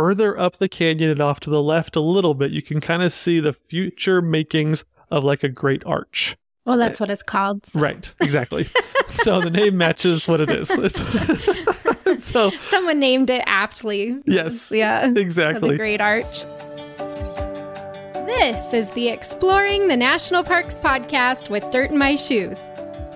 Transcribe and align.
further 0.00 0.38
up 0.38 0.56
the 0.56 0.68
canyon 0.68 1.10
and 1.10 1.20
off 1.20 1.40
to 1.40 1.50
the 1.50 1.62
left 1.62 1.94
a 1.94 2.00
little 2.00 2.32
bit, 2.32 2.50
you 2.50 2.62
can 2.62 2.80
kind 2.80 3.02
of 3.02 3.12
see 3.12 3.38
the 3.38 3.52
future 3.52 4.22
makings 4.22 4.82
of 5.10 5.22
like 5.24 5.42
a 5.44 5.48
great 5.48 5.82
arch. 5.84 6.38
Well, 6.64 6.78
that's 6.78 7.00
what 7.00 7.10
it's 7.10 7.22
called. 7.22 7.66
so. 7.66 7.78
Right, 7.80 8.10
exactly. 8.18 8.64
so 9.10 9.42
the 9.42 9.50
name 9.50 9.76
matches 9.76 10.26
what 10.26 10.40
it 10.40 10.50
is. 10.50 10.70
So, 12.18 12.50
Someone 12.62 12.98
named 12.98 13.30
it 13.30 13.42
aptly. 13.46 14.20
yes, 14.26 14.72
Yeah. 14.72 15.06
of 15.06 15.14
the 15.14 15.20
exactly. 15.20 15.76
Great 15.76 16.00
Arch. 16.00 16.40
This 18.26 18.74
is 18.74 18.90
the 18.90 19.08
Exploring 19.08 19.86
the 19.88 19.96
National 19.96 20.42
Parks 20.42 20.74
podcast 20.74 21.50
with 21.50 21.64
Dirt 21.70 21.90
in 21.92 21.98
My 21.98 22.16
Shoes. 22.16 22.58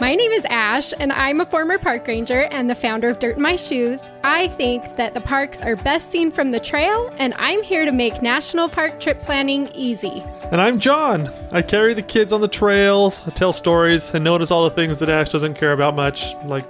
My 0.04 0.14
name 0.14 0.32
is 0.32 0.44
Ash, 0.50 0.92
and 1.00 1.10
I'm 1.10 1.40
a 1.40 1.46
former 1.46 1.78
park 1.78 2.06
ranger 2.06 2.42
and 2.50 2.68
the 2.68 2.74
founder 2.74 3.08
of 3.08 3.18
Dirt 3.20 3.36
in 3.36 3.42
My 3.42 3.56
Shoes. 3.56 4.02
I 4.22 4.48
think 4.48 4.96
that 4.96 5.14
the 5.14 5.20
parks 5.22 5.62
are 5.62 5.76
best 5.76 6.10
seen 6.10 6.30
from 6.30 6.50
the 6.50 6.60
trail, 6.60 7.10
and 7.16 7.32
I'm 7.38 7.62
here 7.62 7.86
to 7.86 7.90
make 7.90 8.20
national 8.20 8.68
park 8.68 9.00
trip 9.00 9.22
planning 9.22 9.70
easy. 9.74 10.22
And 10.52 10.60
I'm 10.60 10.78
John. 10.78 11.30
I 11.52 11.62
carry 11.62 11.94
the 11.94 12.02
kids 12.02 12.34
on 12.34 12.42
the 12.42 12.48
trails, 12.48 13.22
I 13.26 13.30
tell 13.30 13.54
stories, 13.54 14.10
and 14.10 14.22
notice 14.22 14.50
all 14.50 14.68
the 14.68 14.74
things 14.74 14.98
that 14.98 15.08
Ash 15.08 15.30
doesn't 15.30 15.54
care 15.54 15.72
about 15.72 15.96
much, 15.96 16.34
like 16.44 16.66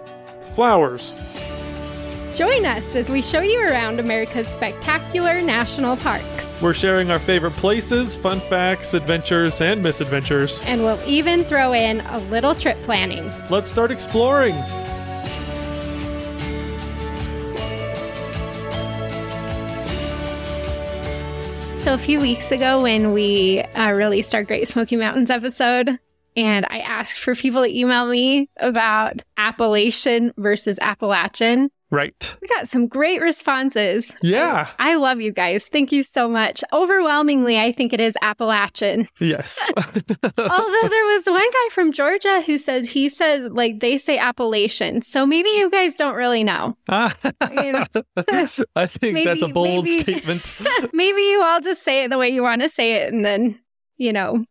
flowers. 0.55 1.13
Join 2.35 2.67
us 2.67 2.97
as 2.97 3.09
we 3.09 3.23
show 3.23 3.43
you 3.43 3.61
around 3.61 4.01
America's 4.01 4.49
spectacular 4.49 5.41
national 5.41 5.97
parks. 5.99 6.49
We're 6.61 6.75
sharing 6.75 7.13
our 7.13 7.21
favorite 7.21 7.53
places, 7.53 8.17
fun 8.17 8.41
facts, 8.41 8.93
adventures, 8.93 9.61
and 9.61 9.81
misadventures. 9.85 10.61
And 10.65 10.83
we'll 10.83 11.01
even 11.07 11.45
throw 11.45 11.73
in 11.73 12.01
a 12.01 12.19
little 12.31 12.57
trip 12.57 12.77
planning. 12.83 13.31
Let's 13.51 13.71
start 13.71 13.93
exploring. 13.93 14.55
So, 21.85 21.95
a 21.95 21.99
few 21.99 22.19
weeks 22.19 22.51
ago, 22.51 22.83
when 22.83 23.13
we 23.13 23.61
uh, 23.77 23.93
released 23.93 24.35
our 24.35 24.43
Great 24.43 24.67
Smoky 24.67 24.97
Mountains 24.97 25.31
episode, 25.31 26.01
and 26.35 26.67
I 26.69 26.81
asked 26.81 27.21
for 27.21 27.37
people 27.37 27.63
to 27.63 27.79
email 27.79 28.09
me 28.09 28.49
about 28.57 29.23
Appalachian 29.37 30.33
versus 30.37 30.81
Appalachian, 30.81 31.71
Right. 31.95 32.37
we 32.43 32.49
got 32.49 32.69
some 32.69 32.89
great 32.89 33.21
responses. 33.23 34.17
Yeah. 34.21 34.69
I 34.79 34.97
love 34.97 35.21
you 35.21 35.33
guys. 35.33 35.69
Thank 35.69 35.93
you 35.93 36.03
so 36.03 36.29
much. 36.29 36.65
Overwhelmingly, 36.73 37.59
I 37.59 37.71
think 37.73 37.93
it 37.93 38.01
is 38.01 38.15
Appalachian. 38.21 39.07
Yes. 39.21 39.71
Although 39.77 40.89
there 40.89 41.05
was 41.05 41.27
one 41.27 41.51
guy 41.51 41.69
from 41.71 41.93
Georgia 41.93 42.41
who 42.41 42.59
said 42.59 42.87
he 42.87 43.09
said, 43.09 43.53
like, 43.53 43.79
they 43.81 43.97
say 43.97 44.19
Appalachian. 44.19 45.03
So 45.03 45.25
maybe 45.25 45.51
you 45.51 45.71
guys 45.71 45.95
don't 45.95 46.17
really 46.17 46.43
know. 46.45 46.77
You 47.53 47.73
know, 47.73 47.85
I 48.75 48.87
think 48.87 49.25
that's 49.25 49.43
a 49.43 49.49
bold 49.49 49.85
maybe- 49.85 50.01
statement. 50.01 50.61
maybe 50.93 51.23
you 51.23 51.43
all 51.43 51.61
just 51.61 51.83
say 51.83 52.05
it 52.05 52.11
the 52.11 52.19
way 52.19 52.29
you 52.29 52.43
want 52.43 52.63
to 52.63 52.69
say 52.69 52.95
it, 52.95 53.13
and 53.13 53.25
then, 53.25 53.61
you 53.97 54.13
know, 54.13 54.45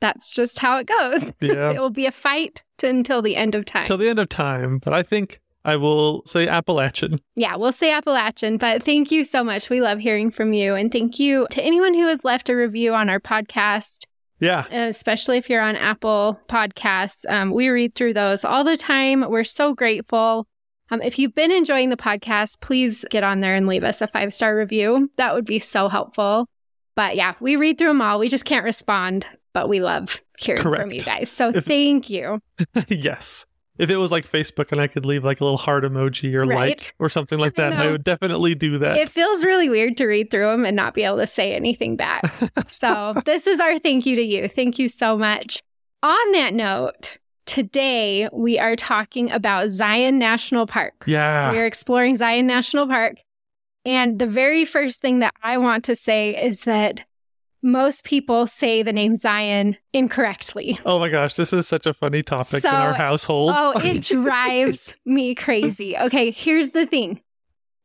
that's 0.00 0.30
just 0.30 0.58
how 0.58 0.78
it 0.78 0.86
goes. 0.86 1.24
Yeah. 1.40 1.72
It 1.72 1.78
will 1.80 1.90
be 1.90 2.06
a 2.06 2.12
fight 2.12 2.64
to, 2.78 2.88
until 2.88 3.20
the 3.20 3.36
end 3.36 3.54
of 3.54 3.64
time. 3.66 3.86
Till 3.86 3.98
the 3.98 4.08
end 4.08 4.18
of 4.18 4.28
time. 4.28 4.78
But 4.78 4.92
I 4.94 5.02
think 5.02 5.40
I 5.68 5.76
will 5.76 6.22
say 6.26 6.46
Appalachian. 6.48 7.18
yeah, 7.36 7.56
we'll 7.56 7.72
say 7.72 7.92
Appalachian, 7.92 8.56
but 8.58 8.82
thank 8.84 9.10
you 9.10 9.24
so 9.24 9.44
much. 9.44 9.68
We 9.70 9.80
love 9.80 9.98
hearing 9.98 10.30
from 10.30 10.52
you. 10.52 10.74
And 10.74 10.90
thank 10.90 11.18
you 11.18 11.46
to 11.50 11.62
anyone 11.62 11.94
who 11.94 12.06
has 12.08 12.24
left 12.24 12.48
a 12.48 12.54
review 12.56 12.94
on 12.94 13.08
our 13.10 13.20
podcast, 13.20 14.04
Yeah. 14.40 14.64
especially 14.72 15.36
if 15.38 15.50
you're 15.50 15.60
on 15.62 15.76
Apple 15.76 16.40
Podcasts. 16.48 17.24
Um, 17.28 17.52
we 17.52 17.68
read 17.68 17.94
through 17.94 18.14
those 18.14 18.44
all 18.44 18.64
the 18.64 18.76
time. 18.76 19.24
We're 19.28 19.44
so 19.44 19.74
grateful. 19.74 20.46
Um, 20.90 21.02
if 21.02 21.18
you've 21.18 21.34
been 21.34 21.52
enjoying 21.52 21.90
the 21.90 21.96
podcast, 21.98 22.60
please 22.60 23.04
get 23.10 23.22
on 23.22 23.40
there 23.40 23.54
and 23.54 23.66
leave 23.66 23.84
us 23.84 24.00
a 24.00 24.06
five 24.06 24.32
star 24.32 24.56
review. 24.56 25.10
That 25.18 25.34
would 25.34 25.44
be 25.44 25.58
so 25.58 25.88
helpful. 25.90 26.48
But 26.94 27.14
yeah, 27.14 27.34
we 27.40 27.56
read 27.56 27.76
through 27.78 27.88
them 27.88 28.00
all. 28.00 28.18
We 28.18 28.28
just 28.28 28.44
can't 28.46 28.64
respond, 28.64 29.26
but 29.52 29.68
we 29.68 29.80
love 29.80 30.20
hearing 30.38 30.62
from 30.62 30.90
you 30.90 31.00
guys. 31.00 31.30
So 31.30 31.50
If- 31.50 31.64
thank 31.66 32.08
you. 32.08 32.40
yes. 32.88 33.44
If 33.78 33.90
it 33.90 33.96
was 33.96 34.10
like 34.10 34.28
Facebook 34.28 34.72
and 34.72 34.80
I 34.80 34.86
could 34.88 35.06
leave 35.06 35.24
like 35.24 35.40
a 35.40 35.44
little 35.44 35.56
heart 35.56 35.84
emoji 35.84 36.34
or 36.34 36.44
Right. 36.44 36.70
like 36.78 36.94
or 36.98 37.08
something 37.08 37.38
like 37.38 37.54
that, 37.54 37.72
I, 37.72 37.84
know. 37.84 37.92
would 37.92 38.04
definitely 38.04 38.54
do 38.54 38.78
that. 38.78 38.96
It 38.96 39.08
feels 39.08 39.44
really 39.44 39.68
weird 39.68 39.96
to 39.98 40.06
read 40.06 40.30
through 40.30 40.46
them 40.46 40.64
and 40.64 40.74
not 40.76 40.94
be 40.94 41.04
able 41.04 41.18
to 41.18 41.26
say 41.26 41.54
anything 41.54 41.96
back. 41.96 42.24
so, 42.68 43.14
this 43.24 43.46
is 43.46 43.60
our 43.60 43.78
thank 43.78 44.04
you 44.04 44.16
to 44.16 44.22
you. 44.22 44.48
Thank 44.48 44.78
you 44.78 44.88
so 44.88 45.16
much. 45.16 45.62
On 46.02 46.32
that 46.32 46.54
note, 46.54 47.18
today 47.46 48.28
we 48.32 48.58
are 48.58 48.76
talking 48.76 49.30
about 49.30 49.70
Zion 49.70 50.18
National 50.18 50.66
Park. 50.66 51.04
yeah. 51.06 51.50
We 51.52 51.58
are 51.58 51.66
exploring 51.66 52.16
Zion 52.16 52.46
National 52.46 52.86
Park. 52.86 53.16
And 53.84 54.18
the 54.18 54.26
very 54.26 54.64
first 54.64 55.00
thing 55.00 55.20
that 55.20 55.34
I 55.42 55.56
want 55.58 55.84
to 55.84 55.96
say 55.96 56.36
is 56.44 56.60
that 56.60 57.04
most 57.62 58.04
people 58.04 58.46
say 58.46 58.82
the 58.82 58.92
name 58.92 59.16
Zion 59.16 59.76
incorrectly. 59.92 60.78
Oh 60.86 60.98
my 60.98 61.08
gosh, 61.08 61.34
this 61.34 61.52
is 61.52 61.66
such 61.66 61.86
a 61.86 61.94
funny 61.94 62.22
topic 62.22 62.62
So- 62.62 62.68
in 62.68 62.74
our 62.74 62.94
household. 62.94 63.52
Oh, 63.56 63.78
it 63.80 64.02
drives 64.02 64.94
me 65.04 65.34
crazy. 65.34 65.96
Okay, 65.96 66.30
here's 66.30 66.70
the 66.70 66.86
thing. 66.86 67.20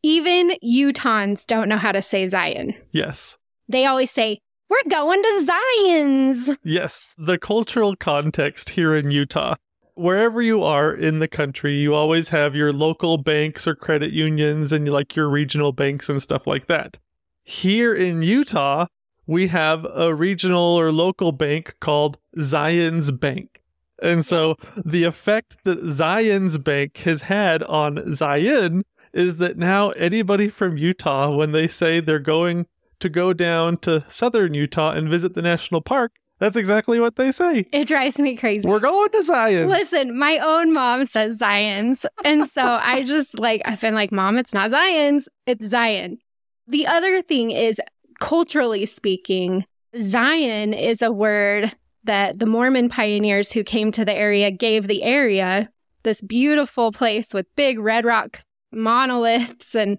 Even 0.03 0.51
Utahns 0.63 1.45
don't 1.45 1.69
know 1.69 1.77
how 1.77 1.91
to 1.91 2.01
say 2.01 2.27
Zion. 2.27 2.75
yes. 2.91 3.37
They 3.69 3.85
always 3.85 4.11
say, 4.11 4.39
We're 4.69 4.89
going 4.89 5.23
to 5.23 5.45
Zion's. 5.45 6.49
Yes. 6.63 7.15
The 7.17 7.37
cultural 7.37 7.95
context 7.95 8.71
here 8.71 8.93
in 8.93 9.09
Utah. 9.09 9.55
Wherever 9.95 10.41
you 10.41 10.61
are 10.63 10.93
in 10.93 11.19
the 11.19 11.27
country, 11.29 11.77
you 11.77 11.93
always 11.93 12.27
have 12.29 12.55
your 12.55 12.73
local 12.73 13.17
banks 13.17 13.65
or 13.65 13.73
credit 13.75 14.11
unions 14.11 14.73
and 14.73 14.89
like 14.89 15.15
your 15.15 15.29
regional 15.29 15.71
banks 15.71 16.09
and 16.09 16.21
stuff 16.21 16.45
like 16.45 16.65
that. 16.65 16.99
Here 17.43 17.93
in 17.93 18.21
Utah, 18.21 18.87
we 19.27 19.47
have 19.47 19.85
a 19.93 20.13
regional 20.13 20.79
or 20.79 20.91
local 20.91 21.31
bank 21.31 21.75
called 21.79 22.17
Zion's 22.39 23.11
Bank. 23.11 23.61
And 24.01 24.25
so 24.25 24.57
the 24.83 25.05
effect 25.05 25.57
that 25.63 25.89
Zion's 25.89 26.57
Bank 26.57 26.97
has 26.97 27.23
had 27.23 27.63
on 27.63 28.11
Zion 28.11 28.83
is 29.13 29.37
that 29.37 29.57
now 29.57 29.91
anybody 29.91 30.49
from 30.49 30.77
Utah, 30.77 31.33
when 31.35 31.51
they 31.51 31.67
say 31.67 31.99
they're 31.99 32.19
going 32.19 32.65
to 32.99 33.09
go 33.09 33.31
down 33.31 33.77
to 33.77 34.03
southern 34.09 34.53
Utah 34.53 34.91
and 34.91 35.07
visit 35.07 35.35
the 35.35 35.41
national 35.41 35.81
park, 35.81 36.13
that's 36.39 36.55
exactly 36.55 36.99
what 36.99 37.15
they 37.15 37.31
say. 37.31 37.67
It 37.71 37.87
drives 37.87 38.17
me 38.19 38.35
crazy. 38.35 38.67
We're 38.67 38.79
going 38.79 39.09
to 39.11 39.23
Zion. 39.23 39.69
Listen, 39.69 40.17
my 40.17 40.39
own 40.39 40.73
mom 40.73 41.05
says 41.05 41.37
Zion's. 41.37 42.05
And 42.25 42.49
so 42.49 42.61
I 42.81 43.03
just 43.03 43.39
like, 43.39 43.61
I've 43.63 43.79
been 43.79 43.95
like, 43.95 44.11
Mom, 44.11 44.37
it's 44.37 44.53
not 44.53 44.71
Zion's, 44.71 45.29
it's 45.45 45.65
Zion. 45.67 46.17
The 46.67 46.87
other 46.87 47.21
thing 47.21 47.51
is, 47.51 47.79
culturally 48.23 48.85
speaking, 48.85 49.65
Zion 49.99 50.73
is 50.73 51.01
a 51.01 51.11
word 51.11 51.75
that 52.05 52.39
the 52.39 52.45
Mormon 52.45 52.87
pioneers 52.87 53.51
who 53.51 53.65
came 53.65 53.91
to 53.91 54.05
the 54.05 54.13
area 54.13 54.49
gave 54.49 54.87
the 54.87 55.03
area 55.03 55.69
this 56.03 56.21
beautiful 56.21 56.93
place 56.93 57.33
with 57.33 57.53
big 57.57 57.79
red 57.79 58.05
rock 58.05 58.39
monoliths. 58.71 59.75
And 59.75 59.97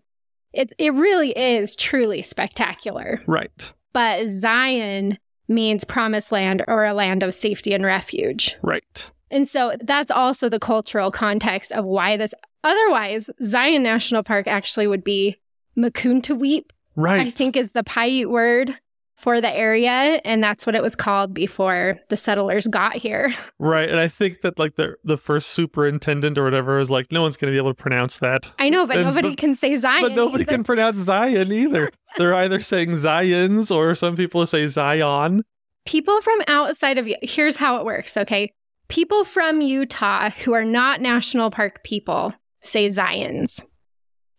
it, 0.55 0.73
it 0.79 0.95
really 0.95 1.33
is 1.33 1.77
truly 1.77 2.23
spectacular. 2.23 3.21
Right. 3.27 3.73
But 3.93 4.27
Zion 4.29 5.19
means 5.47 5.85
promised 5.85 6.33
land 6.33 6.65
or 6.67 6.87
a 6.87 6.95
land 6.95 7.23
of 7.23 7.35
safety 7.35 7.75
and 7.75 7.85
refuge. 7.85 8.57
Right. 8.63 9.11
And 9.31 9.47
so 9.47 9.77
that's 9.83 10.11
also 10.11 10.49
the 10.49 10.59
cultural 10.59 11.11
context 11.11 11.73
of 11.73 11.85
why 11.85 12.17
this. 12.17 12.33
Otherwise, 12.63 13.29
Zion 13.45 13.83
National 13.83 14.23
Park 14.23 14.47
actually 14.47 14.87
would 14.87 15.05
be 15.05 15.37
Mukuntuweap, 15.77 16.71
Right. 16.97 17.21
I 17.27 17.31
think 17.31 17.57
is 17.57 17.71
the 17.73 17.83
Paiute 17.85 18.31
word 18.31 18.79
for 19.17 19.41
the 19.41 19.49
area. 19.57 20.21
And 20.25 20.43
that's 20.43 20.67
what 20.67 20.75
it 20.75 20.83
was 20.83 20.95
called 20.97 21.33
before 21.33 21.97
the 22.09 22.17
settlers 22.17 22.67
got 22.67 22.97
here. 22.97 23.33
Right. 23.61 23.89
And 23.89 23.99
I 23.99 24.09
think 24.09 24.43
that 24.43 24.59
like 24.59 24.75
the 24.75 24.97
the 25.05 25.17
first 25.17 25.51
superintendent 25.51 26.37
or 26.37 26.45
whatever 26.45 26.81
is 26.81 26.91
like, 26.91 27.11
no 27.11 27.23
one's 27.23 27.37
gonna 27.37 27.53
be 27.53 27.57
able 27.57 27.71
to 27.71 27.83
pronounce 27.83 28.19
that. 28.19 28.53
I 28.59 28.69
know, 28.69 28.85
but 28.87 28.97
And- 28.97 29.07
nobody 29.07 29.31
but- 29.31 29.39
can 29.39 29.55
say 29.55 29.75
Zion. 29.77 30.03
But 30.03 30.13
nobody 30.13 30.43
either. 30.43 30.53
can 30.53 30.65
pronounce 30.65 30.97
Zion 30.99 31.51
either. 31.53 31.91
They're 32.19 32.35
either 32.35 32.61
saying 32.61 32.91
Zions 32.91 33.75
or 33.75 33.95
some 33.95 34.17
people 34.17 34.45
say 34.47 34.67
Zion. 34.67 35.45
People 35.87 36.21
from 36.21 36.43
outside 36.49 36.99
of 36.99 37.09
here's 37.23 37.57
how 37.57 37.77
it 37.79 37.85
works, 37.85 38.17
okay? 38.17 38.53
People 38.89 39.25
from 39.25 39.61
Utah 39.63 40.31
who 40.31 40.53
are 40.53 40.65
not 40.65 41.01
national 41.01 41.51
park 41.51 41.83
people 41.85 42.35
say 42.61 42.89
Zions. 42.91 43.63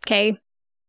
Okay? 0.06 0.38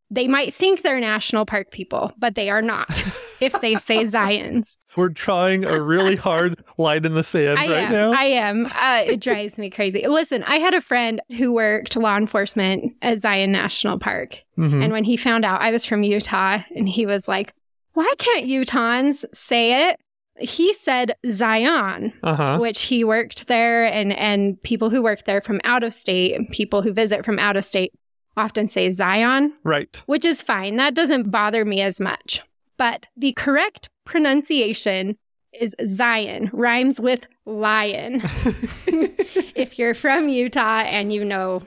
They 0.09 0.27
might 0.27 0.53
think 0.53 0.81
they're 0.83 0.99
national 0.99 1.45
park 1.45 1.71
people, 1.71 2.13
but 2.17 2.35
they 2.35 2.49
are 2.49 2.61
not 2.61 2.87
if 3.41 3.59
they 3.61 3.75
say 3.75 4.05
Zions. 4.05 4.77
We're 4.95 5.09
drawing 5.09 5.65
a 5.65 5.81
really 5.81 6.15
hard 6.15 6.63
line 6.77 7.03
in 7.05 7.13
the 7.13 7.23
sand 7.23 7.59
I 7.59 7.67
right 7.67 7.83
am. 7.83 7.91
now. 7.91 8.11
I 8.13 8.23
am. 8.23 8.65
Uh, 8.67 9.03
it 9.05 9.19
drives 9.19 9.57
me 9.57 9.69
crazy. 9.69 10.07
Listen, 10.07 10.43
I 10.43 10.57
had 10.59 10.73
a 10.73 10.81
friend 10.81 11.21
who 11.37 11.51
worked 11.51 11.95
law 11.97 12.15
enforcement 12.15 12.93
at 13.01 13.19
Zion 13.19 13.51
National 13.51 13.99
Park. 13.99 14.41
Mhm. 14.57 14.83
And 14.83 14.93
when 14.93 15.03
he 15.03 15.17
found 15.17 15.43
out 15.43 15.61
I 15.61 15.71
was 15.71 15.85
from 15.85 16.03
Utah, 16.03 16.59
and 16.75 16.87
he 16.87 17.05
was 17.05 17.27
like, 17.27 17.53
why 17.93 18.13
can't 18.17 18.45
Utahns 18.45 19.25
say 19.33 19.89
it? 19.89 19.99
He 20.39 20.71
said 20.73 21.15
Zion, 21.29 22.13
uh-huh. 22.21 22.59
which 22.59 22.83
he 22.83 23.03
worked 23.03 23.47
there, 23.47 23.85
and, 23.85 24.13
and 24.13 24.61
people 24.61 24.91
who 24.91 25.01
work 25.01 25.25
there 25.25 25.41
from 25.41 25.59
out 25.63 25.83
of 25.83 25.93
state, 25.93 26.51
people 26.51 26.83
who 26.83 26.93
visit 26.93 27.25
from 27.25 27.39
out 27.39 27.55
of 27.55 27.65
state, 27.65 27.91
often 28.37 28.67
say 28.69 28.91
Zion, 28.91 29.53
Right. 29.63 30.01
which 30.05 30.23
is 30.23 30.41
fine. 30.41 30.77
That 30.77 30.93
doesn't 30.93 31.31
bother 31.31 31.65
me 31.65 31.81
as 31.81 31.99
much. 31.99 32.41
But 32.77 33.07
the 33.17 33.33
correct 33.33 33.89
pronunciation 34.05 35.17
is 35.51 35.75
Zion, 35.85 36.49
rhymes 36.53 36.99
with 37.01 37.25
lion. 37.45 38.21
if 38.87 39.79
you're 39.79 39.95
from 39.95 40.29
Utah 40.29 40.81
and 40.81 41.11
you 41.11 41.25
know 41.25 41.63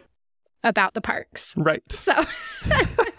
about 0.62 0.94
the 0.94 1.00
parks. 1.00 1.54
right. 1.56 1.82
So 1.90 2.12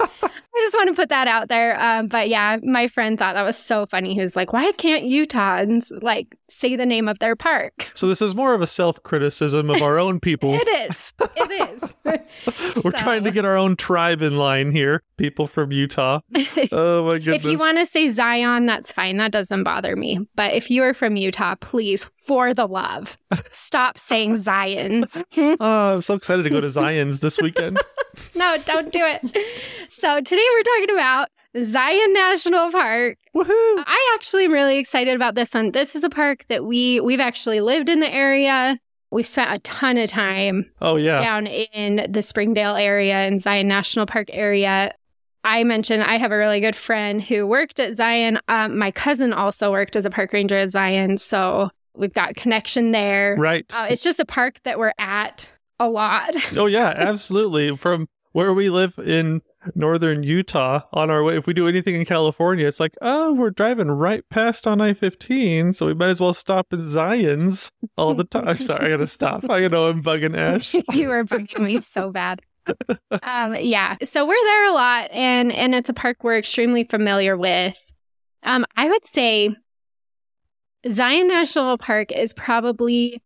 just 0.62 0.75
want 0.75 0.90
to 0.90 0.96
put 0.96 1.10
that 1.10 1.28
out 1.28 1.50
there. 1.50 1.80
Um, 1.80 2.08
but 2.08 2.30
yeah, 2.30 2.58
my 2.63 2.88
friend 2.88 3.18
thought 3.18 3.34
that 3.36 3.44
was 3.44 3.58
so 3.58 3.86
funny. 3.86 4.13
He 4.13 4.22
was 4.22 4.36
like, 4.36 4.54
why 4.54 4.72
can't 4.74 5.06
Utahns 5.06 5.92
like 6.02 6.36
say 6.50 6.75
the 6.75 6.86
name 6.86 7.08
of 7.08 7.19
their 7.19 7.36
park? 7.36 7.92
So 7.94 8.08
this 8.08 8.22
is 8.22 8.34
more 8.36 8.54
of 8.54 8.62
a 8.62 8.68
self-criticism 8.68 9.69
of 9.69 9.81
our 9.81 9.98
own 9.98 10.19
people. 10.19 10.54
It 10.54 10.68
is. 10.92 11.13
It 11.36 11.69
is. 11.84 11.96
We're 12.84 12.92
trying 12.92 13.24
to 13.24 13.31
get 13.31 13.46
our 13.46 13.58
own 13.58 13.75
tribe 13.75 14.22
in 14.22 14.36
line 14.38 14.72
here, 14.72 15.04
people 15.18 15.48
from 15.48 15.72
Utah. 15.72 16.22
Oh 16.74 17.06
my 17.06 17.18
goodness. 17.18 17.38
if 17.38 17.46
you 17.46 17.57
want 17.57 17.78
to 17.80 17.86
say 17.86 18.10
Zion, 18.10 18.66
that's 18.66 18.92
fine. 18.92 19.18
That 19.18 19.31
doesn't 19.31 19.64
bother 19.64 19.96
me. 19.96 20.19
But 20.36 20.54
if 20.54 20.69
you 20.69 20.84
are 20.84 20.94
from 20.94 21.16
Utah, 21.16 21.56
please, 21.56 22.10
for 22.21 22.53
the 22.53 22.68
love, 22.68 23.18
stop 23.51 23.97
saying 23.97 24.35
Zions. 24.35 25.23
Oh, 25.59 25.95
I'm 25.95 26.01
so 26.01 26.13
excited 26.13 26.44
to 26.44 26.50
go 26.50 26.62
to 26.62 26.69
Zion's 26.79 27.19
this 27.19 27.39
weekend. 27.41 27.79
no, 28.35 28.57
don't 28.65 28.91
do 28.91 29.00
it. 29.01 29.21
So 29.89 30.21
today 30.21 30.45
we're 30.53 30.63
talking 30.63 30.91
about 30.95 31.27
Zion 31.63 32.13
National 32.13 32.71
Park. 32.71 33.18
Woohoo! 33.35 33.50
I 33.85 34.12
actually 34.15 34.45
am 34.45 34.53
really 34.53 34.77
excited 34.77 35.15
about 35.15 35.35
this 35.35 35.53
one. 35.53 35.71
This 35.71 35.95
is 35.95 36.03
a 36.03 36.09
park 36.09 36.45
that 36.47 36.63
we 36.65 37.00
we've 37.01 37.19
actually 37.19 37.59
lived 37.62 37.89
in 37.89 38.00
the 38.00 38.13
area. 38.13 38.79
We've 39.12 39.25
spent 39.27 39.51
a 39.51 39.59
ton 39.59 39.97
of 39.97 40.09
time 40.09 40.71
Oh 40.81 40.95
yeah. 40.95 41.18
down 41.19 41.47
in 41.47 42.09
the 42.12 42.21
Springdale 42.21 42.75
area 42.75 43.15
and 43.15 43.41
Zion 43.41 43.68
National 43.68 44.06
Park 44.06 44.29
area. 44.31 44.94
I 45.44 45.63
mentioned 45.63 46.03
I 46.03 46.18
have 46.18 46.31
a 46.31 46.38
really 46.38 46.59
good 46.62 46.75
friend 46.75 47.21
who 47.21 47.47
worked 47.47 47.79
at 47.79 47.97
Zion. 47.97 48.39
Um, 48.47 48.77
my 48.77 48.91
cousin 48.91 49.33
also 49.33 49.71
worked 49.71 49.95
as 49.95 50.06
a 50.06 50.09
park 50.12 50.31
ranger 50.33 50.57
at 50.57 50.69
Zion, 50.69 51.18
so 51.18 51.71
we've 51.96 52.14
got 52.14 52.36
connection 52.36 52.92
there. 52.92 53.36
Right. 53.38 53.66
Uh, 53.74 53.88
it's 53.90 54.04
just 54.04 54.20
a 54.20 54.26
park 54.26 54.60
that 54.64 54.80
we're 54.80 54.94
at 55.00 55.50
a 55.80 55.90
lot. 55.90 56.36
Oh 56.58 56.66
yeah, 56.68 56.94
absolutely. 56.96 57.76
From 57.76 58.08
where 58.34 58.54
we 58.54 58.70
live 58.70 58.98
in 58.98 59.42
northern 59.76 60.24
Utah 60.24 60.82
on 60.94 61.10
our 61.10 61.24
way 61.24 61.38
if 61.38 61.46
we 61.48 61.54
do 61.54 61.68
anything 61.68 61.96
in 61.96 62.06
California, 62.06 62.68
it's 62.68 62.80
like, 62.80 62.96
oh, 63.02 63.34
we're 63.34 63.50
driving 63.50 63.92
right 63.92 64.24
past 64.30 64.66
on 64.68 64.80
I-15, 64.80 65.76
so 65.76 65.86
we 65.88 65.94
might 65.94 66.10
as 66.10 66.20
well 66.22 66.34
stop 66.34 66.72
in 66.72 66.86
Zion's 66.86 67.72
all 67.98 68.14
the 68.14 68.24
time. 68.24 68.58
Sorry, 68.58 68.88
I 68.88 68.90
gotta 68.90 69.08
stop. 69.08 69.50
I 69.50 69.68
know 69.68 69.88
I'm 69.88 70.04
bugging 70.04 70.38
Ash. 70.38 70.76
you 70.94 71.12
are 71.12 71.24
bugging 71.24 71.62
me 71.62 71.82
so 71.82 72.12
bad. 72.12 72.42
um, 73.24 73.56
yeah, 73.60 73.98
so 74.04 74.26
we're 74.26 74.44
there 74.44 74.70
a 74.70 74.74
lot, 74.74 75.10
and 75.12 75.52
and 75.52 75.74
it's 75.74 75.90
a 75.90 75.94
park 75.94 76.24
we're 76.24 76.38
extremely 76.38 76.84
familiar 76.84 77.36
with. 77.36 77.78
Um, 78.44 78.66
I 78.76 78.88
would 78.88 79.06
say 79.06 79.56
Zion 80.88 81.28
National 81.28 81.78
Park 81.78 82.12
is 82.12 82.33
probably, 82.33 83.22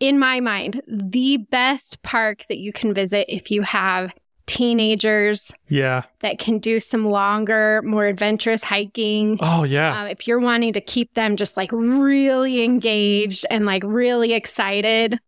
in 0.00 0.18
my 0.18 0.40
mind, 0.40 0.82
the 0.86 1.38
best 1.38 2.02
park 2.02 2.44
that 2.48 2.58
you 2.58 2.72
can 2.72 2.94
visit 2.94 3.26
if 3.28 3.50
you 3.50 3.62
have 3.62 4.12
teenagers 4.46 5.50
Yeah. 5.68 6.02
that 6.20 6.38
can 6.38 6.58
do 6.60 6.78
some 6.78 7.04
longer, 7.06 7.82
more 7.84 8.06
adventurous 8.06 8.62
hiking. 8.62 9.38
Oh 9.40 9.64
yeah. 9.64 10.02
Uh, 10.02 10.06
if 10.06 10.28
you're 10.28 10.38
wanting 10.38 10.72
to 10.74 10.80
keep 10.80 11.12
them 11.14 11.34
just 11.36 11.56
like 11.56 11.70
really 11.72 12.62
engaged 12.62 13.44
and 13.50 13.66
like 13.66 13.82
really 13.84 14.32
excited, 14.32 15.18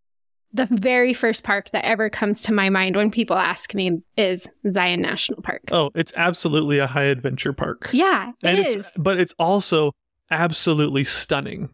the 0.53 0.69
very 0.71 1.13
first 1.13 1.43
park 1.43 1.71
that 1.73 1.85
ever 1.85 2.09
comes 2.09 2.43
to 2.43 2.53
my 2.53 2.71
mind 2.71 2.95
when 2.95 3.11
people 3.11 3.37
ask 3.37 3.75
me 3.75 4.01
is 4.17 4.47
Zion 4.71 5.03
National 5.03 5.43
Park. 5.43 5.63
Oh, 5.73 5.91
it's 5.97 6.13
absolutely 6.17 6.79
a 6.79 6.87
high 6.87 7.05
adventure 7.05 7.53
park. 7.53 7.91
Yeah, 7.93 8.31
it 8.43 8.47
and 8.49 8.59
is. 8.61 8.75
it's 8.77 8.93
but 8.97 9.19
it's 9.19 9.35
also 9.39 9.91
absolutely 10.31 11.05
stunning. 11.05 11.71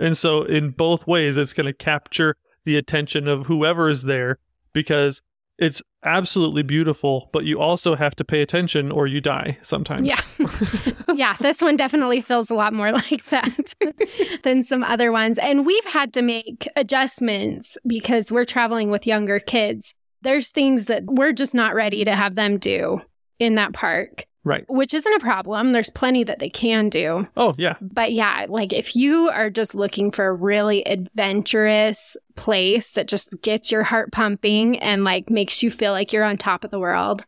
And 0.00 0.16
so 0.16 0.42
in 0.42 0.70
both 0.70 1.06
ways 1.06 1.36
it's 1.36 1.52
going 1.52 1.66
to 1.66 1.72
capture 1.72 2.36
the 2.64 2.76
attention 2.76 3.28
of 3.28 3.46
whoever 3.46 3.88
is 3.88 4.02
there 4.02 4.38
because 4.72 5.22
it's 5.58 5.82
absolutely 6.04 6.62
beautiful, 6.62 7.30
but 7.32 7.44
you 7.44 7.60
also 7.60 7.94
have 7.94 8.16
to 8.16 8.24
pay 8.24 8.42
attention 8.42 8.90
or 8.90 9.06
you 9.06 9.20
die 9.20 9.58
sometimes. 9.62 10.06
Yeah. 10.06 10.20
yeah, 11.14 11.36
this 11.38 11.60
one 11.60 11.76
definitely 11.76 12.20
feels 12.20 12.50
a 12.50 12.54
lot 12.54 12.72
more 12.72 12.90
like 12.92 13.24
that 13.26 13.74
than 14.42 14.64
some 14.64 14.82
other 14.82 15.12
ones. 15.12 15.38
And 15.38 15.64
we've 15.66 15.84
had 15.84 16.12
to 16.14 16.22
make 16.22 16.66
adjustments 16.74 17.78
because 17.86 18.32
we're 18.32 18.44
traveling 18.44 18.90
with 18.90 19.06
younger 19.06 19.38
kids. 19.38 19.94
There's 20.22 20.48
things 20.48 20.86
that 20.86 21.04
we're 21.06 21.32
just 21.32 21.54
not 21.54 21.74
ready 21.74 22.04
to 22.04 22.14
have 22.14 22.34
them 22.34 22.58
do 22.58 23.00
in 23.38 23.56
that 23.56 23.72
park, 23.72 24.24
Right. 24.44 24.64
which 24.68 24.92
isn't 24.92 25.14
a 25.14 25.20
problem. 25.20 25.70
There's 25.72 25.88
plenty 25.90 26.24
that 26.24 26.40
they 26.40 26.48
can 26.50 26.88
do. 26.88 27.28
Oh, 27.36 27.54
yeah. 27.58 27.76
But 27.80 28.12
yeah, 28.12 28.46
like 28.48 28.72
if 28.72 28.96
you 28.96 29.28
are 29.32 29.50
just 29.50 29.72
looking 29.74 30.10
for 30.10 30.26
a 30.26 30.32
really 30.34 30.82
adventurous 30.86 32.16
place 32.34 32.90
that 32.92 33.08
just 33.08 33.40
gets 33.42 33.70
your 33.70 33.82
heart 33.84 34.10
pumping 34.12 34.78
and 34.80 35.04
like 35.04 35.30
makes 35.30 35.62
you 35.62 35.70
feel 35.70 35.92
like 35.92 36.12
you're 36.12 36.24
on 36.24 36.36
top 36.36 36.64
of 36.64 36.70
the 36.70 36.80
world, 36.80 37.24